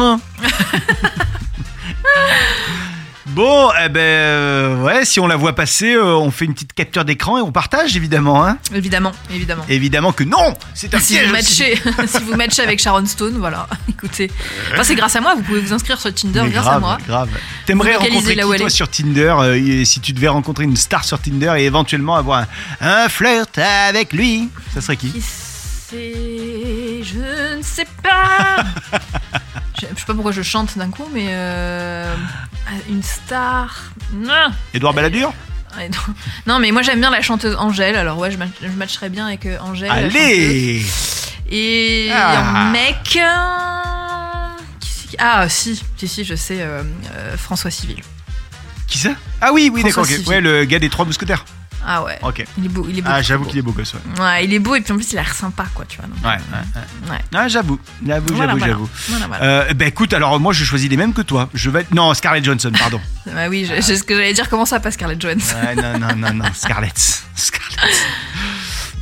bon, 3.28 3.70
eh 3.84 3.88
ben 3.88 4.80
ouais, 4.82 4.92
ouais, 4.98 5.04
si 5.04 5.20
on 5.20 5.26
la 5.26 5.36
voit 5.36 5.54
passer, 5.54 5.94
euh, 5.94 6.16
on 6.16 6.30
fait 6.30 6.44
une 6.44 6.54
petite 6.54 6.72
capture 6.72 7.04
d'écran 7.04 7.38
et 7.38 7.40
on 7.40 7.52
partage 7.52 7.96
évidemment. 7.96 8.44
Hein. 8.46 8.58
Évidemment, 8.74 9.12
évidemment. 9.32 9.64
Évidemment 9.68 10.12
que 10.12 10.24
non, 10.24 10.54
c'est 10.74 10.94
un 10.94 11.00
si 11.00 11.14
piège. 11.14 11.26
vous, 11.26 11.32
matchez, 11.32 11.76
si 12.06 12.22
vous 12.24 12.34
matchez 12.34 12.62
avec 12.62 12.80
Sharon 12.80 13.06
Stone, 13.06 13.36
voilà, 13.38 13.66
écoutez. 13.88 14.30
Enfin, 14.72 14.84
c'est 14.84 14.94
grâce 14.94 15.16
à 15.16 15.20
moi, 15.20 15.34
vous 15.34 15.42
pouvez 15.42 15.60
vous 15.60 15.72
inscrire 15.72 16.00
sur 16.00 16.12
Tinder 16.12 16.42
Mais 16.44 16.50
grâce 16.50 16.64
grave, 16.64 16.76
à 16.76 16.80
moi. 16.80 16.98
grave. 17.06 17.28
T'aimerais 17.66 17.96
rencontrer 17.96 18.36
qui 18.36 18.40
toi 18.58 18.70
sur 18.70 18.88
Tinder 18.88 19.34
euh, 19.40 19.54
et 19.54 19.84
si 19.84 20.00
tu 20.00 20.12
devais 20.12 20.28
rencontrer 20.28 20.64
une 20.64 20.76
star 20.76 21.04
sur 21.04 21.20
Tinder 21.20 21.54
et 21.58 21.64
éventuellement 21.64 22.16
avoir 22.16 22.44
un, 22.80 23.04
un 23.04 23.08
flirt 23.08 23.58
avec 23.58 24.12
lui, 24.12 24.48
ça 24.74 24.80
serait 24.80 24.96
qui? 24.96 25.10
Qui 25.12 25.20
c'est? 25.20 27.02
Je 27.02 27.56
ne 27.56 27.62
sais 27.62 27.86
pas. 28.02 28.64
je, 29.80 29.86
sais 29.86 30.04
pas 30.06 30.14
pourquoi 30.14 30.32
je 30.32 30.42
chante 30.42 30.76
d'un 30.78 30.90
coup, 30.90 31.06
mais 31.12 31.26
euh, 31.28 32.14
une 32.88 33.02
star. 33.02 33.74
Non. 34.12 34.48
Edouard 34.74 34.94
Balladur 34.94 35.32
Ouais, 35.76 35.90
non. 36.46 36.58
Mais 36.58 36.72
moi 36.72 36.82
j'aime 36.82 37.00
bien 37.00 37.10
la 37.10 37.20
chanteuse 37.22 37.54
Angèle, 37.58 37.96
alors 37.96 38.18
ouais, 38.18 38.30
je, 38.30 38.38
match- 38.38 38.48
je 38.62 38.68
matcherais 38.68 39.10
bien 39.10 39.26
avec 39.26 39.46
euh, 39.46 39.58
Angèle. 39.60 39.90
Allez 39.90 40.82
Et 41.50 42.10
Ah. 42.12 42.66
en 42.68 42.70
mec. 42.72 43.16
euh, 43.16 44.62
qui 44.80 45.16
Ah, 45.18 45.48
si, 45.48 45.80
si, 45.96 46.08
si, 46.08 46.24
je 46.24 46.34
sais, 46.34 46.58
euh, 46.60 46.82
François 47.36 47.70
Civil. 47.70 47.96
Qui 48.86 48.98
ça? 48.98 49.10
Ah 49.40 49.52
oui, 49.52 49.70
oui, 49.72 49.82
d'accord. 49.82 50.06
Ouais, 50.26 50.40
le 50.40 50.64
gars 50.64 50.78
des 50.78 50.88
trois 50.88 51.04
mousquetaires. 51.04 51.44
Ah 51.90 52.02
ouais. 52.04 52.18
Ok. 52.22 52.44
Il 52.58 52.66
est 52.66 52.68
beau, 52.68 52.86
il 52.88 52.98
est 52.98 53.02
beau. 53.02 53.08
Ah, 53.10 53.22
j'avoue 53.22 53.46
qu'il 53.46 53.58
est 53.58 53.62
beau 53.62 53.72
gosse, 53.72 53.94
ouais. 53.94 54.20
Ouais, 54.22 54.44
il 54.44 54.52
est 54.52 54.58
beau 54.58 54.74
et 54.74 54.82
puis 54.82 54.92
en 54.92 54.96
plus 54.96 55.10
il 55.12 55.18
a 55.18 55.22
l'air 55.22 55.32
sympa, 55.34 55.64
quoi, 55.74 55.86
tu 55.88 55.96
vois. 55.96 56.06
donc, 56.06 56.18
Ouais, 56.22 56.36
euh, 56.52 57.08
ouais, 57.08 57.12
ouais. 57.12 57.18
Ah, 57.34 57.48
j'avoue, 57.48 57.78
j'avoue, 58.06 58.34
Voilà, 58.34 58.52
j'avoue, 58.52 58.58
voilà. 58.58 58.72
j'avoue. 58.74 58.88
Voilà, 59.08 59.26
voilà. 59.26 59.42
Euh, 59.44 59.72
bah 59.74 59.86
écoute, 59.86 60.12
alors 60.12 60.38
moi 60.38 60.52
je 60.52 60.64
choisis 60.64 60.90
les 60.90 60.96
mêmes 60.98 61.14
que 61.14 61.22
toi. 61.22 61.48
Je 61.54 61.70
vais 61.70 61.86
non 61.94 62.12
Scarlett 62.12 62.44
Johansson, 62.44 62.70
pardon. 62.78 63.00
Bah 63.26 63.48
oui, 63.48 63.66
je- 63.66 63.80
c'est 63.82 63.96
ce 63.96 64.04
que 64.04 64.14
j'allais 64.14 64.32
dire. 64.34 64.48
Comment 64.50 64.64
ça, 64.66 64.80
pas 64.80 64.90
Scarlett 64.90 65.20
Johansson? 65.20 65.54
Ouais, 65.64 65.74
non, 65.76 65.98
non, 65.98 66.14
non, 66.16 66.34
non, 66.34 66.44
Scarlett, 66.54 66.98
Scarlett. 67.34 67.96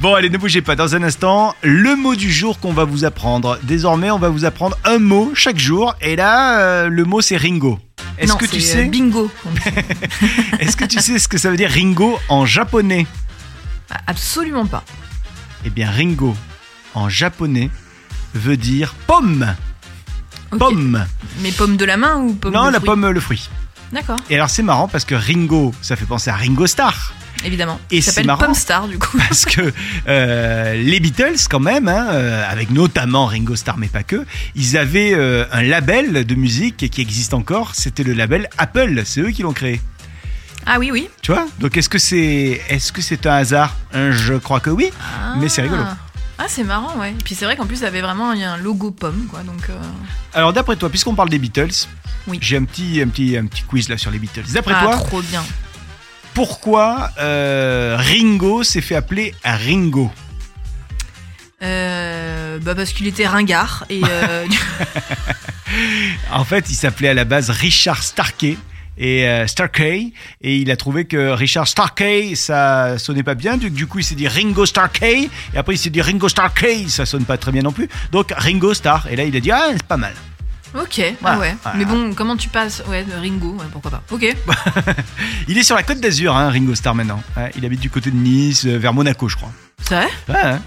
Bon, 0.01 0.15
allez, 0.15 0.29
ne 0.29 0.37
bougez 0.37 0.61
pas. 0.63 0.77
Dans 0.77 0.95
un 0.95 1.03
instant, 1.03 1.55
le 1.63 1.97
mot 1.97 2.15
du 2.15 2.31
jour 2.31 2.61
qu'on 2.61 2.73
va 2.73 2.85
vous 2.85 3.05
apprendre. 3.05 3.59
Désormais, 3.63 4.11
on 4.11 4.19
va 4.19 4.29
vous 4.29 4.45
apprendre 4.45 4.77
un 4.85 4.99
mot 4.99 5.33
chaque 5.35 5.59
jour. 5.59 5.95
Et 6.03 6.17
là, 6.17 6.59
euh, 6.61 6.89
le 6.89 7.05
mot 7.05 7.21
c'est 7.23 7.37
Ringo. 7.37 7.79
Est-ce 8.19 8.33
Non, 8.33 8.39
que 8.39 8.47
tu 8.47 8.57
euh, 8.57 8.61
sais 8.61 8.85
Bingo. 8.87 9.31
Est-ce 10.59 10.77
que 10.77 10.85
tu 10.85 11.01
sais 11.01 11.19
ce 11.19 11.29
que 11.29 11.39
ça 11.39 11.51
veut 11.51 11.57
dire 11.57 11.71
Ringo 11.71 12.19
en 12.29 12.47
japonais 12.47 13.07
Ah, 13.91 14.01
Absolument 14.07 14.67
pas. 14.67 14.85
Eh 15.65 15.71
bien, 15.71 15.91
Ringo 15.91 16.35
en 16.95 17.09
japonais 17.09 17.71
veut 18.35 18.57
dire 18.57 18.95
pomme. 19.07 19.55
Pomme. 20.59 21.05
Mais 21.41 21.53
pomme 21.53 21.77
de 21.77 21.85
la 21.85 21.97
main 21.97 22.17
ou 22.17 22.35
pomme 22.35 22.55
non, 22.55 22.67
de 22.69 22.73
la 22.73 22.79
fruit 22.79 22.87
pomme, 22.87 23.11
le 23.11 23.21
fruit. 23.21 23.51
D'accord, 23.93 24.19
Et 24.31 24.35
alors 24.35 24.51
c'est 24.51 24.63
marrant 24.63 24.89
parce 24.89 25.05
que 25.05 25.15
Ringo, 25.15 25.73
ça 25.81 25.97
fait 25.97 26.07
penser 26.07 26.31
à 26.31 26.35
Ringo 26.37 26.67
Starr. 26.67 27.15
évidemment. 27.45 27.79
Et 27.91 28.01
c'est 28.01 28.11
s'appelle 28.11 28.27
marrant. 28.27 28.53
Star, 28.55 28.89
du 28.89 28.99
coup. 28.99 29.17
Parce 29.19 29.45
que 29.45 29.73
euh, 30.09 30.75
les 30.75 30.99
Beatles, 31.01 31.37
quand 31.49 31.61
même, 31.61 31.89
hein, 31.89 32.09
euh, 32.11 32.51
avec 32.51 32.71
notamment 32.71 33.27
Ringo 33.27 33.55
Starr, 33.55 33.79
mais 33.79 33.89
pas 33.89 34.03
que, 34.03 34.25
ils 34.55 34.77
avaient 34.77 35.13
euh, 35.15 35.45
un 35.53 35.63
label 35.63 36.25
de 36.25 36.35
musique 36.35 36.91
qui 36.91 37.01
existe 37.01 37.35
encore. 37.35 37.75
C'était 37.75 38.03
le 38.03 38.13
label 38.13 38.49
Apple. 38.59 39.03
C'est 39.05 39.21
eux 39.21 39.31
qui 39.31 39.43
l'ont 39.43 39.53
créé. 39.53 39.81
Ah 40.67 40.81
oui, 40.81 40.91
oui. 40.91 41.09
Tu 41.23 41.33
vois? 41.33 41.47
Donc 41.61 41.77
est-ce 41.77 41.89
que 41.89 41.99
c'est 41.99 42.61
est-ce 42.69 42.91
que 42.91 43.01
c'est 43.01 43.25
un 43.27 43.35
hasard? 43.35 43.77
Je 43.93 44.35
crois 44.35 44.59
que 44.59 44.71
oui. 44.71 44.91
Mais 45.39 45.49
c'est 45.49 45.63
rigolo. 45.63 45.85
Ah, 46.39 46.47
c'est 46.49 46.65
marrant, 46.65 46.99
ouais. 46.99 47.13
Et 47.13 47.23
puis 47.25 47.35
c'est 47.35 47.45
vrai 47.47 47.57
qu'en 47.57 47.67
plus, 47.67 47.77
ça 47.77 47.87
avait 47.87 48.03
vraiment 48.03 48.31
un 48.31 48.57
logo 48.59 48.91
pomme, 48.91 49.27
quoi. 49.31 49.41
Donc, 49.43 49.71
euh, 49.71 49.79
Alors 50.35 50.53
d'après 50.53 50.77
toi, 50.77 50.91
puisqu'on 50.91 51.15
parle 51.15 51.31
des 51.31 51.39
Beatles, 51.39 51.87
Oui. 52.27 52.39
j'ai 52.43 52.57
un 52.59 52.65
petit, 52.65 53.01
un, 53.01 53.09
petit, 53.09 53.37
un 53.37 53.47
petit 53.47 53.63
quiz 53.63 53.89
là 53.89 53.97
sur 53.97 54.11
les 54.11 54.19
Beatles. 54.19 54.45
D'après 54.53 54.75
ah, 54.77 54.83
toi, 54.85 54.97
trop 54.97 55.23
bien. 55.23 55.43
pourquoi 56.35 57.11
euh, 57.19 57.97
Ringo 57.99 58.63
s'est 58.63 58.83
fait 58.83 58.97
appeler 58.97 59.35
Ringo? 59.45 60.11
Euh, 61.63 62.59
bah 62.59 62.75
parce 62.75 62.93
qu'il 62.93 63.07
était 63.07 63.27
ringard 63.27 63.87
et 63.89 64.03
En 66.31 66.45
fait, 66.45 66.69
il 66.69 66.75
s'appelait 66.75 67.09
à 67.09 67.15
la 67.15 67.25
base 67.25 67.49
Richard 67.49 68.03
Starkey. 68.03 68.59
Et 68.99 69.27
euh, 69.29 69.47
Starkey, 69.47 70.13
et 70.41 70.57
il 70.57 70.71
a 70.71 70.77
trouvé 70.77 71.05
que 71.05 71.31
Richard 71.33 71.69
Starkey, 71.69 72.35
ça 72.35 72.99
sonnait 72.99 73.23
pas 73.23 73.35
bien, 73.35 73.57
du, 73.57 73.71
du 73.71 73.87
coup 73.87 73.99
il 73.99 74.05
s'est 74.05 74.15
dit 74.15 74.27
Ringo 74.29 74.65
Starkey, 74.67 75.29
et 75.55 75.57
après 75.59 75.75
il 75.75 75.79
s'est 75.79 75.91
dit 75.91 76.01
Ringo 76.01 76.29
Starkey, 76.29 76.87
ça 76.89 77.05
sonne 77.05 77.25
pas 77.25 77.37
très 77.37 77.53
bien 77.53 77.63
non 77.63 77.73
plus, 77.73 77.89
donc 78.11 78.33
Ringo 78.37 78.73
Star, 78.75 79.07
et 79.11 79.17
là 79.17 79.25
il 79.25 79.37
a 79.37 79.41
dit 79.41 79.51
ah 79.51 79.67
c'est 79.73 79.83
pas 79.83 79.99
mal. 79.99 80.15
ok, 80.75 81.01
ah 81.25 81.39
ouais. 81.39 81.55
voilà. 81.63 81.79
Mais 81.79 81.85
bon, 81.85 82.15
comment 82.15 82.37
tu 82.37 82.49
passes 82.49 82.83
Ouais, 82.89 83.05
Ringo, 83.21 83.53
ouais, 83.59 83.67
pourquoi 83.71 83.91
pas. 83.91 84.03
Ok. 84.11 84.35
Il 85.49 85.57
est 85.59 85.63
sur 85.63 85.77
la 85.77 85.83
côte 85.83 86.01
d'Azur, 86.01 86.35
hein, 86.37 86.49
Ringo 86.51 86.75
Star 86.75 86.95
maintenant. 86.95 87.23
Ouais, 87.37 87.51
il 87.57 87.65
habite 87.65 87.81
du 87.81 87.91
côté 87.91 88.11
de 88.11 88.17
Nice, 88.17 88.65
euh, 88.67 88.79
vers 88.79 88.93
Monaco 88.95 89.29
je 89.29 89.37
crois. 89.37 89.51
C'est 89.83 89.95
vrai? 89.95 90.09
Ouais, 90.29 90.35
hein. 90.43 90.63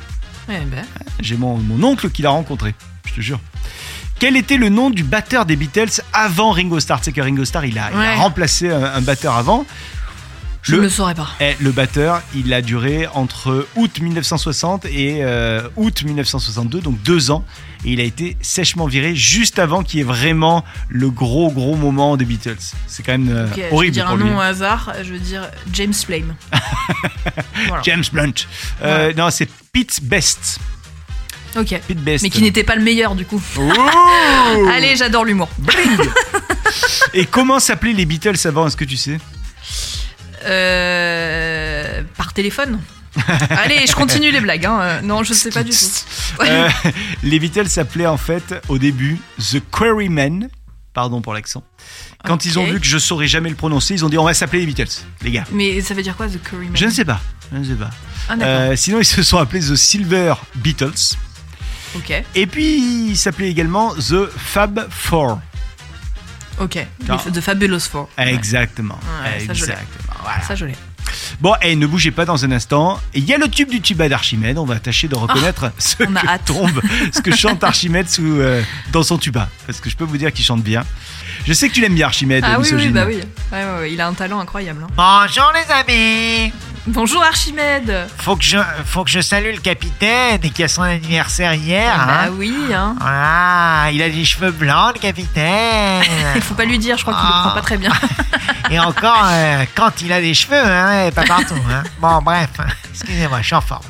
Ouais, 0.47 0.61
ben. 0.65 0.85
J'ai 1.19 1.35
mon, 1.35 1.57
mon 1.57 1.83
oncle 1.83 2.09
qui 2.09 2.21
l'a 2.21 2.29
rencontré, 2.29 2.73
je 3.07 3.13
te 3.13 3.21
jure. 3.21 3.39
Quel 4.19 4.35
était 4.35 4.57
le 4.57 4.69
nom 4.69 4.89
du 4.89 5.03
batteur 5.03 5.45
des 5.45 5.55
Beatles 5.55 6.01
avant 6.13 6.51
Ringo 6.51 6.79
Starr? 6.79 7.03
Sais 7.03 7.11
que 7.13 7.21
Ringo 7.21 7.45
Starr, 7.45 7.65
il 7.65 7.77
a, 7.79 7.89
il 7.91 7.97
a 7.99 8.15
remplacé 8.15 8.69
un, 8.69 8.83
un 8.83 9.01
batteur 9.01 9.35
avant. 9.35 9.65
Je 10.61 10.73
Le- 10.73 10.79
ne 10.79 10.83
le 10.83 10.89
saurais 10.89 11.15
pas. 11.15 11.29
Eh, 11.39 11.55
le 11.61 11.71
batteur, 11.71 12.21
il 12.35 12.53
a 12.53 12.61
duré 12.61 13.07
entre 13.13 13.65
août 13.77 13.99
1960 14.01 14.85
et 14.87 15.19
euh, 15.23 15.61
août 15.77 16.03
1962, 16.03 16.81
donc 16.81 17.01
deux 17.01 17.31
ans. 17.31 17.45
Et 17.85 17.93
il 17.93 18.01
a 18.01 18.03
été 18.03 18.35
sèchement 18.41 18.85
viré 18.87 19.15
juste 19.15 19.57
avant 19.57 19.83
qu'il 19.83 19.99
y 19.99 20.01
ait 20.01 20.05
vraiment 20.05 20.65
le 20.89 21.09
gros 21.09 21.49
gros 21.49 21.77
moment 21.77 22.17
des 22.17 22.25
Beatles. 22.25 22.57
C'est 22.87 23.03
quand 23.03 23.13
même 23.13 23.29
euh, 23.33 23.47
Ok, 23.47 23.61
je 23.69 23.73
horrible 23.73 23.93
dire 23.93 24.05
pour 24.07 24.15
un 24.15 24.17
lui. 24.17 24.25
nom 24.25 24.37
au 24.37 24.41
hasard, 24.41 24.91
je 25.01 25.13
veux 25.13 25.19
dire 25.19 25.43
James 25.71 25.93
Flame. 25.93 26.35
voilà. 27.69 27.81
James 27.85 28.03
Blunt. 28.11 28.33
Euh, 28.83 29.13
Non, 29.15 29.29
c'est 29.31 29.47
Pete 29.71 30.01
Best. 30.03 30.59
Ok. 31.57 31.79
Pete 31.87 31.99
Best. 31.99 32.23
Mais 32.23 32.29
qui 32.29 32.41
n'était 32.41 32.63
pas 32.63 32.75
le 32.75 32.83
meilleur 32.83 33.15
du 33.15 33.25
coup. 33.25 33.41
Oh 33.57 34.67
Allez, 34.71 34.95
j'adore 34.95 35.25
l'humour. 35.25 35.49
Bling 35.57 35.97
Et 37.13 37.25
comment 37.25 37.59
s'appelaient 37.59 37.93
les 37.93 38.05
Beatles 38.05 38.35
avant 38.45 38.67
Est-ce 38.67 38.77
que 38.77 38.85
tu 38.85 38.97
sais? 38.97 39.17
Euh, 40.45 42.03
par 42.17 42.33
téléphone. 42.33 42.79
Allez, 43.49 43.85
je 43.87 43.93
continue 43.93 44.31
les 44.31 44.39
blagues. 44.39 44.65
hein. 44.65 45.01
Non, 45.01 45.23
je 45.23 45.33
sais 45.33 45.49
pas 45.49 45.63
du 45.63 45.71
tout. 45.71 45.85
Euh, 46.41 46.69
les 47.23 47.39
Beatles 47.39 47.67
s'appelaient 47.67 48.05
en 48.07 48.17
fait 48.17 48.55
au 48.69 48.77
début 48.77 49.19
The 49.51 49.59
Quarrymen. 49.71 50.49
Pardon 50.93 51.21
pour 51.21 51.33
l'accent. 51.33 51.63
Quand 52.25 52.45
ils 52.45 52.59
ont 52.59 52.65
vu 52.65 52.79
que 52.79 52.85
je 52.85 52.97
saurais 52.97 53.27
jamais 53.27 53.49
le 53.49 53.55
prononcer, 53.55 53.93
ils 53.93 54.03
ont 54.05 54.09
dit 54.09 54.17
on 54.17 54.25
va 54.25 54.33
s'appeler 54.33 54.61
les 54.61 54.65
Beatles, 54.65 55.01
les 55.21 55.31
gars. 55.31 55.45
Mais 55.51 55.81
ça 55.81 55.93
veut 55.93 56.03
dire 56.03 56.15
quoi, 56.15 56.27
The 56.27 56.41
Curryman 56.41 56.75
Je 56.75 56.85
ne 56.85 56.91
sais 56.91 57.05
pas. 57.05 57.21
Je 57.51 57.57
ne 57.57 57.63
sais 57.63 57.75
pas. 57.75 57.89
Ah. 58.27 58.35
Euh, 58.41 58.75
sinon, 58.75 58.99
ils 58.99 59.05
se 59.05 59.23
sont 59.23 59.37
appelés 59.37 59.61
The 59.61 59.75
Silver 59.75 60.33
Beatles. 60.55 61.15
Ok, 61.95 62.13
Et 62.35 62.45
puis, 62.47 63.09
ils 63.09 63.17
s'appelaient 63.17 63.49
également 63.49 63.93
The 63.95 64.29
Fab 64.37 64.87
Four. 64.91 65.39
ok. 66.59 66.85
The 67.33 67.41
Fabulous 67.41 67.79
Four. 67.81 68.09
Ouais. 68.17 68.33
Exactement. 68.33 68.99
Ouais, 69.23 69.39
ça, 69.45 69.53
je 69.53 69.65
l'ai. 69.65 69.71
Exactement. 69.71 70.17
Voilà. 70.23 70.41
Ça, 70.43 70.55
je 70.55 70.65
l'ai. 70.65 70.75
Bon, 71.41 71.55
et 71.61 71.75
ne 71.75 71.87
bougez 71.87 72.11
pas 72.11 72.25
dans 72.25 72.43
un 72.45 72.51
instant. 72.51 72.99
Il 73.15 73.23
y 73.25 73.33
a 73.33 73.37
le 73.37 73.47
tube 73.47 73.69
du 73.69 73.81
tuba 73.81 74.07
d'Archimède. 74.09 74.57
On 74.59 74.65
va 74.65 74.79
tâcher 74.79 75.07
de 75.07 75.15
reconnaître 75.15 75.71
ce 75.79 75.95
Ah, 76.01 76.03
a 76.03 76.21
que 76.21 76.27
hâte. 76.27 76.45
tombe, 76.45 76.81
ce 77.11 77.21
que 77.21 77.35
chante 77.35 77.63
Archimède 77.63 78.07
sous, 78.09 78.23
euh, 78.39 78.61
dans 78.91 79.01
son 79.03 79.17
tuba. 79.17 79.49
Parce 79.65 79.79
que 79.79 79.89
je 79.89 79.95
peux 79.95 80.03
vous 80.03 80.17
dire 80.17 80.31
qu'il 80.31 80.45
chante 80.45 80.61
bien. 80.61 80.83
Je 81.47 81.53
sais 81.53 81.69
que 81.69 81.73
tu 81.73 81.81
l'aimes 81.81 81.95
bien, 81.95 82.07
Archimède. 82.07 82.43
Ah 82.45 82.59
oui, 82.59 82.67
oui, 82.73 82.89
bah 82.89 83.05
oui. 83.07 83.19
Ouais, 83.51 83.63
ouais, 83.63 83.79
ouais, 83.79 83.91
il 83.93 84.01
a 84.01 84.07
un 84.07 84.13
talent 84.13 84.39
incroyable. 84.39 84.83
hein. 84.83 84.87
Bonjour 84.95 85.51
les 85.53 85.71
amis 85.73 86.53
Bonjour 86.87 87.21
Archimède 87.21 88.07
faut 88.17 88.35
que, 88.35 88.43
je, 88.43 88.57
faut 88.85 89.03
que 89.03 89.09
je 89.11 89.19
salue 89.19 89.53
le 89.53 89.59
capitaine 89.61 90.39
qui 90.39 90.63
a 90.63 90.67
son 90.67 90.81
anniversaire 90.81 91.53
hier. 91.53 91.93
Hein. 91.93 92.29
oui, 92.37 92.55
hein. 92.73 92.95
Voilà, 92.99 93.91
il 93.91 94.01
a 94.01 94.09
des 94.09 94.25
cheveux 94.25 94.51
blancs 94.51 94.93
le 94.95 94.99
capitaine. 94.99 96.01
Il 96.35 96.41
faut 96.41 96.55
pas 96.55 96.65
lui 96.65 96.79
dire, 96.79 96.97
je 96.97 97.03
crois 97.03 97.13
qu'il 97.13 97.23
le 97.23 97.29
Ah. 97.33 97.41
prend 97.45 97.51
pas 97.55 97.61
très 97.61 97.77
bien. 97.77 97.91
Et 98.71 98.79
encore, 98.79 99.23
euh, 99.25 99.65
quand 99.75 100.01
il 100.01 100.11
a 100.13 100.21
des 100.21 100.33
cheveux, 100.33 100.55
hein, 100.63 101.07
et 101.07 101.11
pas 101.11 101.23
partout. 101.25 101.55
Hein. 101.69 101.83
Bon, 101.99 102.19
bref, 102.21 102.49
excusez-moi, 102.91 103.39
je 103.41 103.45
suis 103.47 103.55
en 103.55 103.61
forme. 103.61 103.83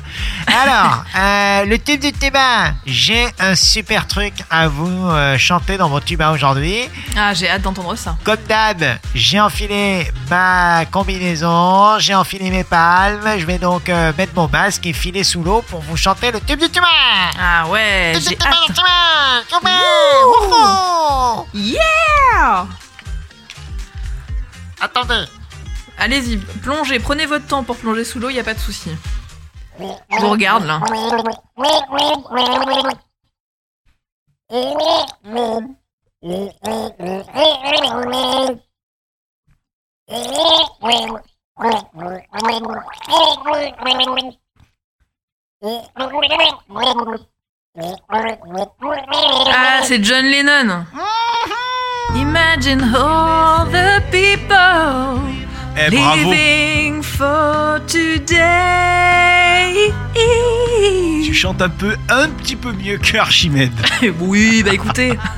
Alors, 0.46 1.04
euh, 1.16 1.64
le 1.66 1.78
tube 1.78 2.00
du 2.00 2.12
tuba, 2.12 2.72
j'ai 2.86 3.28
un 3.38 3.54
super 3.54 4.06
truc 4.06 4.32
à 4.50 4.68
vous 4.68 5.08
euh, 5.10 5.38
chanter 5.38 5.76
dans 5.76 5.88
mon 5.88 6.00
tuba 6.00 6.30
aujourd'hui. 6.32 6.88
Ah, 7.16 7.32
j'ai 7.34 7.48
hâte 7.48 7.62
d'entendre 7.62 7.94
ça. 7.96 8.16
Comme 8.24 8.42
d'hab, 8.48 8.82
j'ai 9.14 9.40
enfilé 9.40 10.10
ma 10.28 10.84
combinaison, 10.90 11.98
j'ai 11.98 12.14
enfilé 12.14 12.50
mes 12.50 12.64
palmes, 12.64 13.38
je 13.38 13.46
vais 13.46 13.58
donc 13.58 13.88
euh, 13.88 14.12
mettre 14.18 14.32
mon 14.34 14.48
masque 14.48 14.86
et 14.86 14.92
filer 14.92 15.22
sous 15.24 15.42
l'eau 15.42 15.62
pour 15.62 15.80
vous 15.82 15.96
chanter 15.96 16.32
le 16.32 16.40
tube 16.40 16.58
du 16.60 16.68
tuba. 16.70 16.86
Ah 17.40 17.66
ouais, 17.68 18.12
Tube 18.14 18.22
du 18.22 18.28
j'ai 18.30 18.36
tuba, 18.36 18.50
hâte. 18.50 18.74
tuba, 18.74 19.58
tuba, 19.58 19.70
wouhou. 20.26 21.46
Yeah 21.54 22.66
Attendez. 24.80 25.24
Allez-y, 25.98 26.38
plongez, 26.62 26.98
prenez 26.98 27.26
votre 27.26 27.46
temps 27.46 27.62
pour 27.62 27.76
plonger 27.76 28.04
sous 28.04 28.18
l'eau, 28.18 28.30
y 28.30 28.40
a 28.40 28.44
pas 28.44 28.54
de 28.54 28.58
souci. 28.58 28.90
Je 30.10 30.18
vous 30.20 30.30
regarde 30.30 30.64
là. 30.64 30.80
Ah, 49.52 49.80
c'est 49.84 50.02
John 50.02 50.24
Lennon. 50.24 50.84
Imagine 52.16 52.82
all 52.94 53.66
the 53.70 54.02
people 54.10 55.39
Eh, 55.76 55.90
bravo. 55.90 56.30
living 56.32 57.02
for 57.02 57.80
today. 57.86 58.38
Tu 61.24 61.34
chantes 61.34 61.62
un 61.62 61.68
peu, 61.68 61.96
un 62.08 62.28
petit 62.28 62.56
peu 62.56 62.72
mieux 62.72 62.98
qu'Archimède. 62.98 63.72
Oui, 64.20 64.62
bah 64.64 64.72
écoutez. 64.74 65.18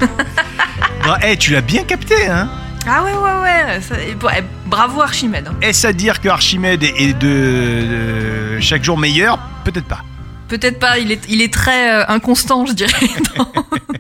Bon, 1.05 1.15
eh, 1.21 1.37
tu 1.37 1.53
l'as 1.53 1.63
bien 1.63 1.83
capté, 1.83 2.29
hein 2.29 2.49
Ah 2.87 3.03
ouais, 3.03 3.11
ouais, 3.13 3.41
ouais. 3.43 3.81
ça- 3.81 3.97
ouais, 3.97 4.45
bravo 4.67 5.03
Archimède. 5.03 5.51
Est-ce 5.61 5.89
à 5.89 5.93
dire 5.93 6.21
que 6.21 6.29
Archimède 6.29 6.85
est 6.85 7.13
de, 7.19 8.55
de 8.57 8.61
chaque 8.61 8.85
jour 8.85 8.97
meilleur? 8.97 9.37
Peut-être 9.65 9.87
pas. 9.87 9.99
Peut-être 10.47 10.79
pas, 10.79 11.01
il 11.01 11.11
est, 11.11 11.25
il 11.29 11.43
est 11.43 11.53
très 11.53 11.93
euh, 11.93 12.05
inconstant, 12.07 12.67
je 12.67 12.73
dirais, 12.75 13.09
dans, 13.37 13.51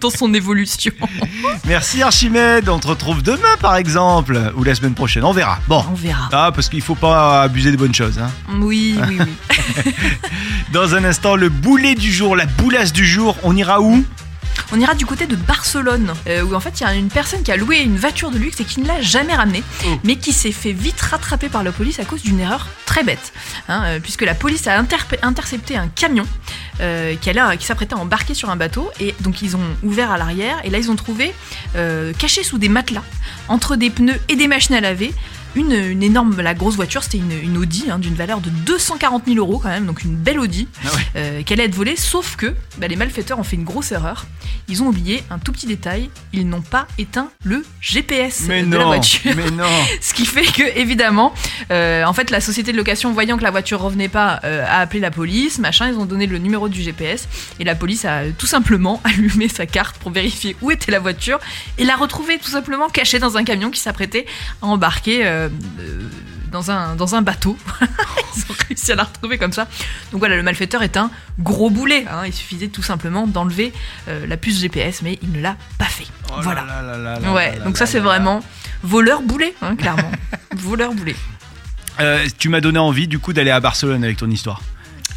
dans 0.02 0.10
son 0.10 0.34
évolution. 0.34 0.92
Merci 1.64 2.02
Archimède. 2.02 2.68
On 2.68 2.78
te 2.78 2.88
retrouve 2.88 3.22
demain, 3.22 3.56
par 3.60 3.76
exemple, 3.76 4.52
ou 4.56 4.64
la 4.64 4.74
semaine 4.74 4.94
prochaine. 4.94 5.22
On 5.24 5.32
verra. 5.32 5.58
Bon. 5.68 5.84
On 5.90 5.94
verra. 5.94 6.28
Ah, 6.32 6.50
parce 6.54 6.68
qu'il 6.68 6.82
faut 6.82 6.96
pas 6.96 7.42
abuser 7.42 7.70
des 7.70 7.76
bonnes 7.76 7.94
choses. 7.94 8.18
Hein. 8.18 8.30
Oui, 8.60 8.98
oui, 9.08 9.18
oui. 9.20 9.92
Dans 10.72 10.94
un 10.94 11.04
instant, 11.04 11.36
le 11.36 11.48
boulet 11.48 11.94
du 11.94 12.12
jour, 12.12 12.34
la 12.36 12.46
boulasse 12.46 12.92
du 12.92 13.06
jour. 13.06 13.36
On 13.44 13.56
ira 13.56 13.80
où? 13.80 14.04
On 14.74 14.80
ira 14.80 14.94
du 14.94 15.06
côté 15.06 15.26
de 15.26 15.36
Barcelone, 15.36 16.12
euh, 16.26 16.42
où 16.42 16.54
en 16.54 16.60
fait 16.60 16.80
il 16.80 16.82
y 16.82 16.86
a 16.86 16.94
une 16.94 17.08
personne 17.08 17.42
qui 17.42 17.52
a 17.52 17.56
loué 17.56 17.78
une 17.80 17.96
voiture 17.96 18.30
de 18.30 18.38
luxe 18.38 18.60
et 18.60 18.64
qui 18.64 18.80
ne 18.80 18.86
l'a 18.86 19.00
jamais 19.00 19.34
ramenée, 19.34 19.62
Oh. 19.86 19.98
mais 20.04 20.16
qui 20.16 20.32
s'est 20.32 20.52
fait 20.52 20.72
vite 20.72 21.00
rattraper 21.00 21.48
par 21.48 21.62
la 21.62 21.72
police 21.72 21.98
à 22.00 22.04
cause 22.04 22.22
d'une 22.22 22.40
erreur 22.40 22.66
très 22.86 23.02
bête. 23.02 23.32
hein, 23.68 23.82
euh, 23.84 24.00
puisque 24.00 24.22
la 24.22 24.34
police 24.34 24.66
a 24.66 24.78
intercepté 25.22 25.76
un 25.76 25.88
camion 25.88 26.24
euh, 26.80 27.14
qui, 27.16 27.30
qui 27.58 27.66
s'apprêtait 27.66 27.94
à 27.94 27.98
embarquer 27.98 28.34
sur 28.34 28.50
un 28.50 28.56
bateau, 28.56 28.90
et 29.00 29.14
donc 29.20 29.42
ils 29.42 29.56
ont 29.56 29.76
ouvert 29.82 30.10
à 30.10 30.18
l'arrière, 30.18 30.58
et 30.64 30.70
là 30.70 30.78
ils 30.78 30.90
ont 30.90 30.96
trouvé, 30.96 31.34
euh, 31.76 32.12
caché 32.18 32.42
sous 32.42 32.58
des 32.58 32.68
matelas, 32.68 33.04
entre 33.48 33.76
des 33.76 33.90
pneus 33.90 34.18
et 34.28 34.36
des 34.36 34.48
machines 34.48 34.74
à 34.74 34.80
laver, 34.80 35.12
une, 35.54 35.72
une 35.72 36.02
énorme, 36.02 36.40
la 36.40 36.54
grosse 36.54 36.76
voiture, 36.76 37.02
c'était 37.02 37.18
une, 37.18 37.32
une 37.32 37.56
Audi 37.58 37.84
hein, 37.90 37.98
d'une 37.98 38.14
valeur 38.14 38.40
de 38.40 38.50
240 38.50 39.24
000 39.26 39.36
euros 39.38 39.58
quand 39.58 39.68
même, 39.68 39.86
donc 39.86 40.02
une 40.02 40.14
belle 40.16 40.38
Audi, 40.40 40.68
Ah 40.84 40.94
ouais. 40.94 41.00
euh, 41.16 41.42
qu'elle 41.42 41.60
allait 41.60 41.68
être 41.68 41.74
volée, 41.74 41.96
sauf 41.96 42.36
que 42.36 42.54
bah, 42.78 42.88
les 42.88 42.96
malfaiteurs 42.96 43.38
ont 43.38 43.42
fait 43.44 43.56
une 43.56 43.64
grosse 43.64 43.92
erreur. 43.92 44.26
Ils 44.68 44.82
ont 44.82 44.86
oublié 44.86 45.22
un 45.30 45.38
tout 45.38 45.52
petit 45.52 45.66
détail, 45.66 46.08
ils 46.32 46.48
n'ont 46.48 46.62
pas 46.62 46.86
éteint 46.98 47.28
le 47.44 47.64
GPS 47.80 48.44
Mais 48.48 48.62
de 48.62 48.66
non. 48.68 48.78
la 48.78 48.84
voiture. 48.86 49.32
Mais 49.36 49.50
non. 49.50 49.64
Ce 50.00 50.14
qui 50.14 50.24
fait 50.24 50.44
que, 50.44 50.78
évidemment, 50.78 51.34
euh, 51.70 52.04
en 52.04 52.12
fait, 52.12 52.30
la 52.30 52.40
société 52.40 52.72
de 52.72 52.76
location, 52.76 53.12
voyant 53.12 53.36
que 53.36 53.42
la 53.42 53.50
voiture 53.50 53.80
revenait 53.80 54.08
pas, 54.08 54.40
euh, 54.44 54.64
a 54.66 54.78
appelé 54.78 55.00
la 55.00 55.10
police, 55.10 55.58
machin, 55.58 55.88
ils 55.88 55.96
ont 55.98 56.06
donné 56.06 56.26
le 56.26 56.38
numéro 56.38 56.68
du 56.68 56.80
GPS, 56.82 57.28
et 57.58 57.64
la 57.64 57.74
police 57.74 58.04
a 58.04 58.22
tout 58.38 58.46
simplement 58.46 59.00
allumé 59.04 59.48
sa 59.48 59.66
carte 59.66 59.96
pour 59.98 60.10
vérifier 60.10 60.56
où 60.62 60.70
était 60.70 60.92
la 60.92 61.00
voiture, 61.00 61.38
et 61.78 61.84
l'a 61.84 61.96
retrouvée 61.96 62.38
tout 62.38 62.50
simplement 62.50 62.88
cachée 62.88 63.18
dans 63.18 63.36
un 63.36 63.44
camion 63.44 63.70
qui 63.70 63.80
s'apprêtait 63.80 64.26
à 64.62 64.66
embarquer 64.66 65.24
euh, 65.48 66.08
dans, 66.50 66.70
un, 66.70 66.96
dans 66.96 67.14
un 67.14 67.22
bateau. 67.22 67.56
ils 67.80 68.42
ont 68.50 68.54
réussi 68.68 68.92
à 68.92 68.94
la 68.96 69.04
retrouver 69.04 69.38
comme 69.38 69.52
ça. 69.52 69.68
Donc 70.10 70.20
voilà, 70.20 70.36
le 70.36 70.42
malfaiteur 70.42 70.82
est 70.82 70.96
un 70.96 71.10
gros 71.38 71.70
boulet. 71.70 72.04
hein. 72.10 72.22
Il 72.26 72.32
suffisait 72.32 72.68
tout 72.68 72.82
simplement 72.82 73.26
d'enlever 73.26 73.72
euh, 74.08 74.26
la 74.26 74.36
puce 74.36 74.60
GPS, 74.60 75.02
mais 75.02 75.18
il 75.22 75.32
ne 75.32 75.40
l'a 75.40 75.56
pas 75.78 75.84
fait. 75.86 76.06
Oh 76.30 76.36
là 76.36 76.42
voilà. 76.42 76.64
là 76.64 76.82
là 76.82 76.98
là 76.98 77.20
là 77.20 77.32
Ouais, 77.32 77.58
donc 77.64 77.76
ça 77.76 77.86
c'est 77.86 78.00
vraiment 78.00 78.42
voleur 78.82 79.22
boulet, 79.22 79.54
hein, 79.62 79.76
clairement. 79.76 80.10
voleur 80.56 80.92
boulet. 80.92 81.16
Euh, 82.00 82.26
tu 82.38 82.48
m'as 82.48 82.60
donné 82.60 82.78
envie 82.78 83.06
du 83.06 83.18
coup 83.18 83.32
d'aller 83.32 83.50
à 83.50 83.60
Barcelone 83.60 84.02
avec 84.02 84.16
ton 84.16 84.30
histoire. 84.30 84.62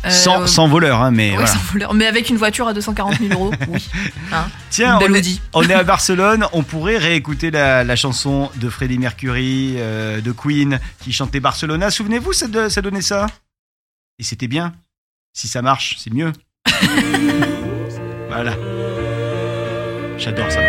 Euh, 0.05 0.09
Sans, 0.11 0.45
sans 0.45 0.67
voleur, 0.67 1.01
hein, 1.01 1.09
mais 1.11 1.29
ouais, 1.31 1.35
voilà. 1.35 1.47
sans 1.51 1.59
voleur. 1.71 1.93
Mais 1.95 2.05
avec 2.05 2.29
une 2.29 2.37
voiture 2.37 2.67
à 2.67 2.73
240 2.73 3.17
000 3.19 3.33
euros, 3.33 3.51
oui. 3.69 3.87
Hein. 4.31 4.45
Tiens, 4.69 4.99
on 5.01 5.13
est, 5.13 5.17
Audi. 5.19 5.41
on 5.53 5.63
est 5.63 5.73
à 5.73 5.83
Barcelone, 5.85 6.45
on 6.53 6.61
pourrait 6.63 6.97
réécouter 6.97 7.49
la, 7.51 7.83
la 7.83 7.95
chanson 7.95 8.51
de 8.55 8.69
Freddie 8.69 8.99
Mercury, 8.99 9.75
euh, 9.77 10.21
de 10.21 10.31
Queen, 10.31 10.79
qui 11.01 11.11
chantait 11.11 11.39
Barcelona. 11.39 11.89
Souvenez-vous, 11.89 12.33
ça, 12.33 12.47
de- 12.47 12.69
ça 12.69 12.81
donnait 12.81 13.01
ça? 13.01 13.25
Et 14.19 14.23
c'était 14.23 14.47
bien. 14.47 14.73
Si 15.33 15.47
ça 15.47 15.61
marche, 15.61 15.95
c'est 15.99 16.13
mieux. 16.13 16.31
voilà. 18.29 18.55
J'adore 20.17 20.51
ça. 20.51 20.59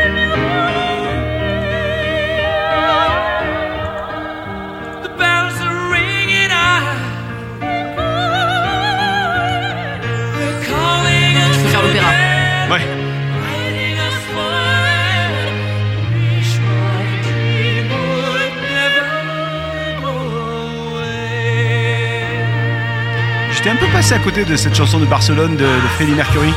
J'étais 23.66 23.79
un 23.79 23.85
peu 23.85 23.92
passé 23.92 24.14
à 24.14 24.20
côté 24.20 24.44
de 24.44 24.55
cette 24.55 24.76
chanson 24.76 25.00
de 25.00 25.07
Barcelone 25.07 25.57
de, 25.57 25.64
de 25.64 25.88
Freddie 25.96 26.12
Mercury. 26.12 26.52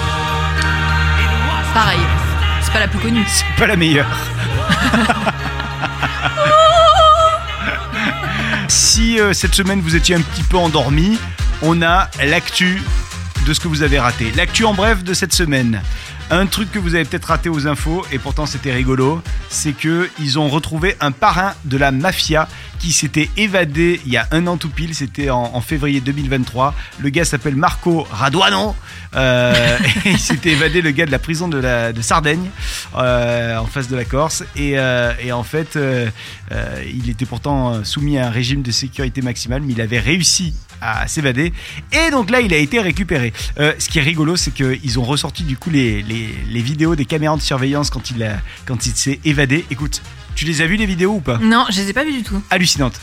Pareil. 1.73 1.97
C'est 2.61 2.71
pas 2.71 2.81
la 2.81 2.87
plus 2.87 2.99
connue. 2.99 3.23
C'est 3.27 3.45
pas 3.57 3.65
la 3.65 3.75
meilleure. 3.75 4.05
si 8.67 9.19
euh, 9.19 9.33
cette 9.33 9.55
semaine 9.55 9.81
vous 9.81 9.95
étiez 9.95 10.13
un 10.17 10.21
petit 10.21 10.43
peu 10.43 10.57
endormi, 10.57 11.17
on 11.63 11.81
a 11.81 12.11
l'actu 12.23 12.83
de 13.43 13.53
ce 13.55 13.59
que 13.59 13.67
vous 13.67 13.81
avez 13.81 13.97
raté. 13.97 14.31
L'actu 14.35 14.63
en 14.63 14.75
bref 14.75 15.03
de 15.03 15.15
cette 15.15 15.33
semaine. 15.33 15.81
Un 16.31 16.45
truc 16.45 16.71
que 16.71 16.77
vous 16.77 16.93
avez 16.93 17.05
peut-être 17.05 17.25
raté 17.25 17.49
aux 17.49 17.65
infos, 17.65 18.05
et 18.11 18.19
pourtant 18.19 18.45
c'était 18.45 18.71
rigolo, 18.71 19.21
c'est 19.49 19.73
que 19.73 20.07
ils 20.19 20.37
ont 20.37 20.47
retrouvé 20.47 20.95
un 21.01 21.11
parrain 21.11 21.53
de 21.65 21.75
la 21.75 21.91
mafia 21.91 22.47
qui 22.77 22.91
s'était 22.91 23.31
évadé 23.35 23.99
il 24.05 24.11
y 24.11 24.17
a 24.17 24.27
un 24.31 24.45
an 24.45 24.57
tout 24.57 24.69
pile, 24.69 24.93
c'était 24.93 25.31
en, 25.31 25.59
février 25.61 26.01
2023. 26.01 26.75
Le 26.99 27.09
gars 27.09 27.25
s'appelle 27.25 27.55
Marco 27.55 28.07
Raduano. 28.11 28.75
Euh, 29.15 29.77
il 30.05 30.19
s'était 30.19 30.51
évadé, 30.51 30.81
le 30.81 30.91
gars 30.91 31.07
de 31.07 31.11
la 31.11 31.19
prison 31.19 31.47
de, 31.47 31.61
Sardaigne, 32.01 32.49
euh, 32.95 33.57
en 33.57 33.65
face 33.65 33.87
de 33.87 33.95
la 33.95 34.05
Corse. 34.05 34.43
Et, 34.55 34.77
euh, 34.77 35.13
et 35.21 35.31
en 35.31 35.43
fait, 35.43 35.77
il 36.93 37.09
était 37.09 37.25
pourtant 37.25 37.83
soumis 37.83 38.19
à 38.19 38.27
un 38.27 38.31
régime 38.31 38.61
de 38.61 38.71
sécurité 38.71 39.21
maximale, 39.21 39.63
mais 39.63 39.73
il 39.73 39.81
avait 39.81 39.99
réussi 39.99 40.53
à 40.81 41.07
s'évader. 41.07 41.53
Et 41.91 42.11
donc 42.11 42.29
là, 42.29 42.41
il 42.41 42.53
a 42.53 42.57
été 42.57 42.79
récupéré. 42.81 43.33
Euh, 43.59 43.73
ce 43.79 43.89
qui 43.89 43.99
est 43.99 44.03
rigolo, 44.03 44.35
c'est 44.35 44.51
qu'ils 44.53 44.99
ont 44.99 45.03
ressorti 45.03 45.43
du 45.43 45.57
coup 45.57 45.69
les, 45.69 46.01
les, 46.03 46.29
les 46.49 46.61
vidéos 46.61 46.95
des 46.95 47.05
caméras 47.05 47.35
de 47.37 47.41
surveillance 47.41 47.89
quand 47.89 48.11
il, 48.11 48.23
a, 48.23 48.37
quand 48.65 48.85
il 48.85 48.95
s'est 48.95 49.19
évadé. 49.25 49.65
Écoute, 49.71 50.01
tu 50.35 50.45
les 50.45 50.61
as 50.61 50.67
vues 50.67 50.77
les 50.77 50.85
vidéos 50.85 51.13
ou 51.15 51.19
pas? 51.21 51.37
Non, 51.41 51.65
je 51.69 51.81
les 51.81 51.89
ai 51.89 51.93
pas 51.93 52.03
vus 52.03 52.13
du 52.13 52.23
tout. 52.23 52.41
hallucinante. 52.49 52.99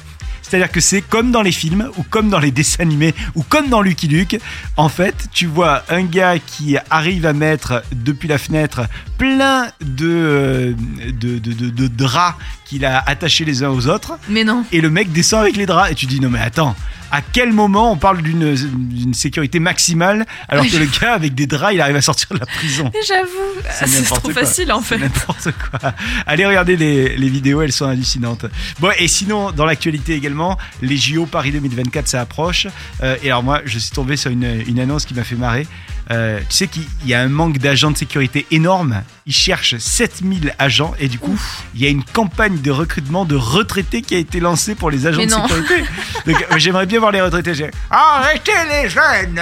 C'est-à-dire 0.49 0.71
que 0.71 0.81
c'est 0.81 1.03
comme 1.03 1.33
dans 1.33 1.43
les 1.43 1.51
films, 1.51 1.91
ou 1.97 2.05
comme 2.05 2.29
dans 2.31 2.39
les 2.39 2.53
dessins 2.53 2.85
animés, 2.85 3.17
ou 3.35 3.43
comme 3.43 3.69
dans 3.69 3.83
Lucky 3.83 4.07
Luke. 4.07 4.39
En 4.77 4.89
fait, 4.89 5.27
tu 5.33 5.47
vois 5.47 5.83
un 5.89 6.05
gars 6.05 6.39
qui 6.39 6.77
arrive 6.89 7.27
à 7.27 7.33
mettre 7.33 7.83
depuis 7.93 8.29
la 8.29 8.39
fenêtre 8.39 8.83
plein 9.19 9.67
de, 9.85 10.07
euh, 10.07 10.73
de, 11.19 11.39
de, 11.41 11.53
de- 11.53 11.71
de 11.71 11.87
draps 11.89 12.39
qu'il 12.65 12.85
a 12.85 13.03
attachés 13.09 13.45
les 13.45 13.65
uns 13.65 13.71
aux 13.71 13.89
autres. 13.89 14.19
Mais 14.29 14.45
non. 14.45 14.65
Et 14.71 14.81
le 14.81 14.89
mec 14.89 15.11
descend 15.11 15.41
avec 15.41 15.57
les 15.57 15.67
draps. 15.67 15.91
Et 15.91 15.95
tu 15.97 16.07
dis, 16.07 16.21
non 16.21 16.31
mais 16.31 16.39
attends, 16.39 16.77
à 17.13 17.21
quel 17.23 17.53
moment 17.53 17.93
on 17.93 17.97
parle 17.97 18.23
d'une 18.23 19.15
sécurité 19.15 19.59
maximale 19.61 20.27
alors 20.49 20.67
que 20.67 20.77
le 20.77 20.87
gars 20.87 21.15
avec 21.15 21.35
des 21.35 21.47
draps, 21.47 21.75
il 21.75 21.81
arrive 21.81 21.97
à 21.97 22.03
sortir 22.03 22.29
de 22.31 22.39
la 22.39 22.47
prison 22.47 22.91
J'avoue, 23.07 23.29
c'est 23.71 23.87
n'importe 23.87 24.23
trop 24.25 24.33
quoi. 24.33 24.43
facile 24.43 24.73
en 24.73 24.81
fait. 24.81 24.99
n'importe 24.99 25.49
quoi. 25.53 25.93
Allez 26.27 26.47
regarder 26.47 26.77
les, 26.77 27.17
les 27.17 27.29
vidéos, 27.29 27.63
elles 27.63 27.73
sont 27.73 27.87
hallucinantes. 27.87 28.47
Bon, 28.81 28.91
et 28.99 29.09
sinon, 29.09 29.53
dans 29.53 29.65
l'actualité 29.67 30.15
également, 30.15 30.59
les 30.83 30.97
JO 30.97 31.27
Paris 31.27 31.53
2024, 31.53 32.09
ça 32.09 32.21
approche. 32.21 32.67
Euh, 33.03 33.17
et 33.23 33.31
alors 33.31 33.43
moi, 33.43 33.61
je 33.65 33.79
suis 33.79 33.91
tombé 33.91 34.17
sur 34.17 34.31
une, 34.31 34.63
une 34.67 34.81
annonce 34.81 35.05
qui 35.05 35.15
m'a 35.15 35.25
fait 35.25 35.37
marrer. 35.37 35.67
Euh, 36.13 36.39
tu 36.49 36.57
sais 36.57 36.67
qu'il 36.69 36.85
y 37.05 37.15
a 37.15 37.21
un 37.21 37.29
manque 37.29 37.59
d'agents 37.59 37.91
de 37.91 37.97
sécurité 37.97 38.47
énorme. 38.53 39.03
Ils 39.27 39.35
cherchent 39.35 39.77
7000 39.77 40.55
agents 40.59 40.95
et 41.01 41.09
du 41.09 41.19
coup, 41.19 41.37
il 41.75 41.83
y 41.83 41.87
a 41.87 41.89
une 41.89 42.05
campagne 42.05 42.61
de 42.61 42.71
recrutement 42.71 43.25
de 43.25 43.35
retraités 43.35 44.03
qui 44.03 44.15
a 44.15 44.19
été 44.19 44.39
lancée 44.39 44.77
pour 44.77 44.91
les 44.91 45.07
agents 45.07 45.19
Mais 45.19 45.27
de 45.27 45.33
non. 45.33 45.49
sécurité. 45.49 45.85
Donc, 46.27 46.47
euh, 46.53 46.59
j'aimerais 46.59 46.87
bien 46.87 47.01
voir 47.01 47.11
les 47.11 47.21
retraités. 47.21 47.71
Arrêtez 47.91 48.53
les 48.71 48.89
jeunes 48.89 49.41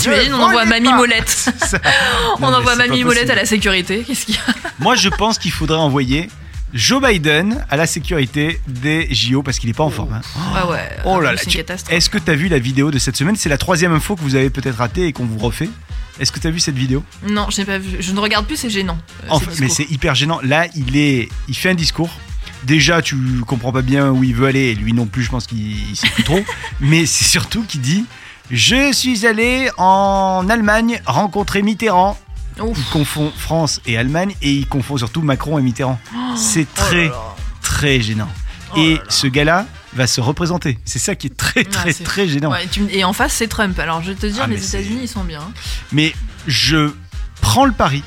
Tu 0.00 0.08
Ne 0.08 0.14
imagines, 0.14 0.34
on 0.34 0.42
envoie 0.42 0.64
Mamie. 0.64 0.92
Molette. 0.92 1.28
Ça- 1.60 1.78
On 2.40 2.50
Non, 2.50 2.56
envoie 2.58 2.74
Mamie 2.74 3.04
Molette 3.04 3.30
à 3.30 3.34
la 3.36 3.44
sécurité. 3.46 4.02
Qu'est-ce 4.04 4.26
qu'il 4.26 4.34
y 4.34 4.38
a? 4.38 4.52
Moi, 4.80 4.96
je 4.96 5.08
pense 5.08 5.38
qu'il 5.38 5.52
faudrait 5.52 5.78
envoyer 5.78 6.28
Joe 6.74 7.02
Biden 7.02 7.64
à 7.70 7.76
la 7.76 7.86
sécurité 7.86 8.60
des 8.66 9.06
JO 9.12 9.42
parce 9.42 9.58
qu'il 9.58 9.68
n'est 9.68 9.74
pas 9.74 9.84
en 9.84 9.90
forme. 9.90 10.14
hein. 10.14 10.20
Ah 10.54 10.68
ouais. 10.70 10.88
Oh 11.04 11.20
là 11.20 11.32
là, 11.32 11.38
C'est 11.38 11.44
une 11.46 11.50
tu- 11.52 11.56
catastrophe. 11.58 11.94
Est-ce 11.94 12.08
que 12.08 12.18
tu 12.18 12.30
as 12.30 12.34
vu 12.34 12.48
la 12.48 12.58
vidéo 12.58 12.90
de 12.90 12.98
cette 12.98 13.16
semaine? 13.16 13.36
C'est 13.36 13.48
la 13.50 13.58
troisième 13.58 13.92
info 13.92 14.16
que 14.16 14.22
vous 14.22 14.34
avez 14.36 14.48
peut-être 14.50 14.76
ratée 14.78 15.06
et 15.06 15.12
qu'on 15.12 15.26
vous 15.26 15.38
refait. 15.38 15.68
Est-ce 16.20 16.32
que 16.32 16.38
tu 16.40 16.46
as 16.46 16.50
vu 16.50 16.60
cette 16.60 16.76
vidéo? 16.76 17.04
Non, 17.28 17.48
je 17.50 17.60
n'ai 17.60 17.64
pas 17.66 17.78
vu. 17.78 17.96
Je 18.00 18.12
ne 18.12 18.20
regarde 18.20 18.46
plus, 18.46 18.56
c'est 18.56 18.70
gênant. 18.70 18.98
euh, 19.24 19.34
ces 19.38 19.46
Mais 19.46 19.66
discours. 19.66 19.70
c'est 19.76 19.90
hyper 19.90 20.14
gênant. 20.14 20.40
Là, 20.42 20.66
il, 20.74 20.96
est, 20.96 21.28
il 21.48 21.54
fait 21.56 21.70
un 21.70 21.74
discours. 21.74 22.10
Déjà, 22.64 23.02
tu 23.02 23.16
comprends 23.46 23.72
pas 23.72 23.82
bien 23.82 24.10
où 24.10 24.22
il 24.24 24.34
veut 24.34 24.46
aller. 24.46 24.70
Et 24.70 24.74
lui 24.74 24.92
non 24.92 25.06
plus, 25.06 25.22
je 25.24 25.30
pense 25.30 25.46
qu'il 25.46 25.90
il 25.90 25.96
sait 25.96 26.08
plus 26.08 26.22
trop. 26.24 26.40
mais 26.80 27.06
c'est 27.06 27.24
surtout 27.24 27.64
qu'il 27.64 27.80
dit 27.80 28.04
Je 28.50 28.92
suis 28.92 29.26
allé 29.26 29.68
en 29.78 30.46
Allemagne 30.48 31.00
rencontrer 31.06 31.60
Mitterrand. 31.62 32.18
Ouf. 32.60 32.76
Il 32.78 32.84
confond 32.92 33.32
France 33.36 33.80
et 33.86 33.96
Allemagne 33.96 34.34
et 34.42 34.52
il 34.52 34.66
confond 34.66 34.96
surtout 34.96 35.22
Macron 35.22 35.58
et 35.58 35.62
Mitterrand. 35.62 35.98
c'est 36.36 36.66
Oh 36.70 36.74
très, 36.74 37.10
très 37.62 38.00
gênant. 38.00 38.28
Oh 38.74 38.78
et 38.78 38.94
là 38.96 39.02
ce 39.08 39.26
gars-là 39.26 39.66
va 39.94 40.06
se 40.06 40.20
représenter. 40.20 40.78
C'est 40.84 40.98
ça 40.98 41.14
qui 41.14 41.26
est 41.26 41.36
très, 41.36 41.64
très, 41.64 41.90
Ah, 42.00 42.04
très 42.04 42.26
gênant. 42.28 42.50
Ouais, 42.50 42.66
Et 42.90 43.04
en 43.04 43.12
face, 43.12 43.34
c'est 43.34 43.46
Trump. 43.48 43.78
Alors, 43.78 44.00
je 44.02 44.08
vais 44.12 44.14
te 44.16 44.24
dire, 44.26 44.42
Ah, 44.44 44.46
les 44.46 44.66
États-Unis, 44.66 45.00
ils 45.02 45.08
sont 45.08 45.24
bien. 45.24 45.40
hein. 45.40 45.52
Mais 45.92 46.14
je 46.46 46.92
prends 47.42 47.66
le 47.66 47.72
pari 47.72 48.02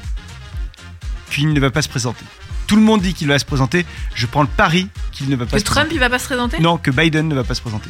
qu'il 1.30 1.54
ne 1.54 1.60
va 1.60 1.70
pas 1.70 1.82
se 1.84 1.89
présenter. 1.89 2.26
Tout 2.68 2.76
le 2.78 2.82
monde 2.82 3.02
dit 3.02 3.14
qu'il 3.14 3.28
va 3.28 3.38
se 3.38 3.46
présenter. 3.46 3.86
Je 4.16 4.26
prends 4.26 4.41
le 4.41 4.48
pari 4.48 4.89
qu'il 5.12 5.30
ne 5.30 5.36
va 5.36 5.46
pas 5.46 5.52
Que 5.52 5.60
se 5.60 5.64
Trump, 5.64 5.88
présenter. 5.89 5.96
il 5.96 6.00
va 6.00 6.10
pas 6.10 6.18
se 6.20 6.26
présenter? 6.26 6.60
Non, 6.60 6.78
que 6.78 6.89
Biden 6.89 7.28
ne 7.28 7.36
va 7.36 7.43
pas 7.43 7.54
se 7.54 7.62
présenter. 7.62 7.89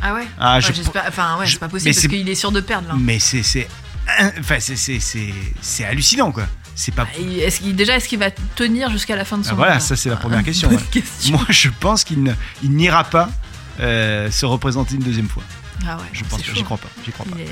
Ah 0.00 0.14
ouais? 0.14 0.26
Ah, 0.38 0.56
Ouais, 0.56 0.60
je- 0.62 1.08
Enfin, 1.08 1.38
ouais, 1.38 1.46
c'est 1.48 1.58
pas 1.58 1.68
possible 1.68 1.92
parce 1.94 2.06
qu'il 2.06 2.28
est 2.28 2.34
sûr 2.36 2.52
de 2.52 2.60
perdre 2.60 2.88
là. 2.88 2.94
Mais 2.98 3.18
c'est, 3.18 3.42
enfin, 4.40 4.56
c'est, 4.60 4.76
c'est, 4.76 5.00
c'est, 5.00 5.32
c'est 5.60 5.84
hallucinant, 5.84 6.32
quoi. 6.32 6.44
C'est 6.74 6.94
pas. 6.94 7.06
Et 7.18 7.40
Est-ce 7.40 7.60
qu'il- 7.60 7.76
déjà, 7.76 7.96
est-ce 7.96 8.08
qu'il 8.08 8.18
va 8.18 8.30
tenir 8.30 8.90
jusqu'à 8.90 9.14
la 9.16 9.24
fin 9.24 9.36
de 9.38 9.42
son 9.42 9.50
Ah, 9.52 9.54
voilà, 9.54 9.80
ça 9.80 9.94
c'est 9.94 10.08
la 10.08 10.16
première 10.16 10.38
Ah, 10.38 10.42
question. 10.42 10.68
bonne 10.68 10.78
ouais. 10.78 10.84
question. 10.90 11.36
Moi, 11.36 11.46
je 11.50 11.68
pense 11.68 12.02
qu'il 12.04 12.22
ne, 12.22 12.32
il 12.62 12.70
n'ira 12.70 13.04
pas 13.04 13.28
euh, 13.80 14.30
se 14.30 14.46
représenter 14.46 14.94
une 14.94 15.02
deuxième 15.02 15.28
fois. 15.28 15.42
Ah 15.88 15.96
ouais, 15.96 16.02
Je 16.12 16.22
pense, 16.24 16.40
j'y 16.54 16.62
crois 16.62 16.76
pas. 16.76 16.88
J'y 17.04 17.10
crois 17.10 17.26
pas. 17.30 17.38
Est- 17.40 17.48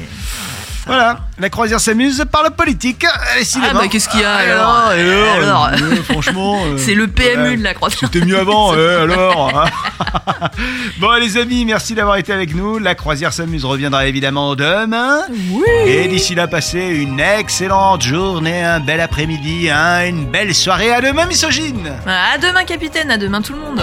Voilà, 0.86 1.20
la 1.38 1.50
croisière 1.50 1.80
s'amuse 1.80 2.24
par 2.30 2.42
la 2.44 2.50
politique. 2.50 3.04
Allez, 3.32 3.44
cinéma. 3.44 3.72
Ah 3.74 3.78
bah, 3.80 3.88
qu'est-ce 3.88 4.08
qu'il 4.08 4.20
y 4.20 4.24
a, 4.24 4.34
alors 4.34 4.70
alors, 4.88 5.34
Alors. 5.34 5.68
euh, 5.72 5.96
Franchement. 6.08 6.60
euh, 6.64 6.78
C'est 6.78 6.94
le 6.94 7.08
PMU 7.08 7.42
ouais. 7.50 7.56
de 7.56 7.62
la 7.64 7.74
croisière. 7.74 7.98
C'était 8.00 8.24
mieux 8.24 8.38
avant, 8.38 8.70
ouais, 8.74 8.94
alors. 8.94 9.52
hein. 9.64 10.48
bon, 11.00 11.10
les 11.20 11.36
amis, 11.36 11.64
merci 11.64 11.94
d'avoir 11.94 12.16
été 12.16 12.32
avec 12.32 12.54
nous. 12.54 12.78
La 12.78 12.94
croisière 12.94 13.32
s'amuse 13.32 13.64
reviendra 13.64 14.06
évidemment 14.06 14.54
demain. 14.54 15.18
Oui. 15.50 15.62
Et 15.86 16.06
d'ici 16.08 16.34
là, 16.36 16.46
passez 16.46 16.80
une 16.80 17.18
excellente 17.20 18.02
journée, 18.02 18.62
un 18.62 18.80
bel 18.80 19.00
après-midi, 19.00 19.68
hein, 19.70 20.06
une 20.06 20.26
belle 20.26 20.54
soirée. 20.54 20.92
À 20.92 21.00
demain, 21.00 21.26
misogyne. 21.26 21.92
À 22.06 22.38
demain, 22.38 22.64
capitaine. 22.64 23.10
À 23.10 23.16
demain, 23.18 23.42
tout 23.42 23.54
le 23.54 23.58
monde. 23.60 23.82